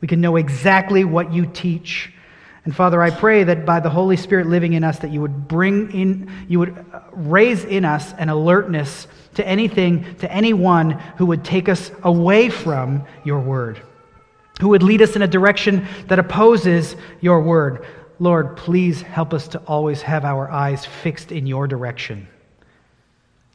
We 0.00 0.08
can 0.08 0.20
know 0.20 0.36
exactly 0.36 1.04
what 1.04 1.32
you 1.32 1.46
teach. 1.46 2.12
And 2.64 2.76
Father, 2.76 3.02
I 3.02 3.10
pray 3.10 3.44
that 3.44 3.64
by 3.64 3.80
the 3.80 3.90
Holy 3.90 4.16
Spirit 4.16 4.46
living 4.46 4.74
in 4.74 4.84
us, 4.84 4.98
that 4.98 5.10
you 5.10 5.20
would 5.20 5.48
bring 5.48 5.90
in, 5.92 6.30
you 6.48 6.58
would 6.58 6.84
uh, 6.92 7.00
raise 7.12 7.64
in 7.64 7.84
us 7.84 8.12
an 8.14 8.28
alertness 8.28 9.06
to 9.34 9.46
anything, 9.46 10.16
to 10.16 10.30
anyone 10.30 10.90
who 11.16 11.26
would 11.26 11.44
take 11.44 11.68
us 11.68 11.90
away 12.02 12.50
from 12.50 13.04
your 13.24 13.40
word, 13.40 13.80
who 14.60 14.68
would 14.68 14.82
lead 14.82 15.00
us 15.00 15.16
in 15.16 15.22
a 15.22 15.26
direction 15.26 15.86
that 16.08 16.18
opposes 16.18 16.94
your 17.20 17.40
word. 17.40 17.86
Lord, 18.18 18.56
please 18.56 19.00
help 19.00 19.32
us 19.32 19.48
to 19.48 19.58
always 19.60 20.02
have 20.02 20.24
our 20.24 20.50
eyes 20.50 20.84
fixed 20.84 21.32
in 21.32 21.46
your 21.46 21.66
direction. 21.68 22.28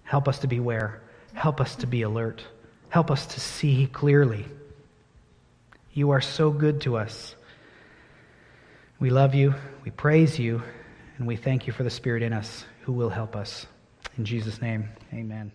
Help 0.04 0.28
us 0.28 0.40
to 0.40 0.48
beware. 0.48 1.02
Help 1.34 1.60
us 1.60 1.76
to 1.78 1.88
be 1.88 2.02
alert. 2.02 2.44
Help 2.90 3.12
us 3.12 3.26
to 3.28 3.40
see 3.40 3.88
clearly. 3.88 4.46
You 5.94 6.10
are 6.10 6.22
so 6.22 6.50
good 6.50 6.82
to 6.82 6.98
us. 6.98 7.36
We 9.00 9.12
love 9.12 9.36
you, 9.36 9.54
we 9.86 9.92
praise 9.92 10.40
you, 10.40 10.64
and 11.18 11.28
we 11.28 11.36
thank 11.36 11.68
you 11.68 11.74
for 11.74 11.84
the 11.84 11.90
Spirit 11.90 12.24
in 12.24 12.34
us 12.34 12.66
who 12.82 12.94
will 12.94 13.10
help 13.10 13.36
us. 13.36 13.68
In 14.18 14.26
Jesus' 14.26 14.60
name, 14.60 14.90
amen. 15.14 15.52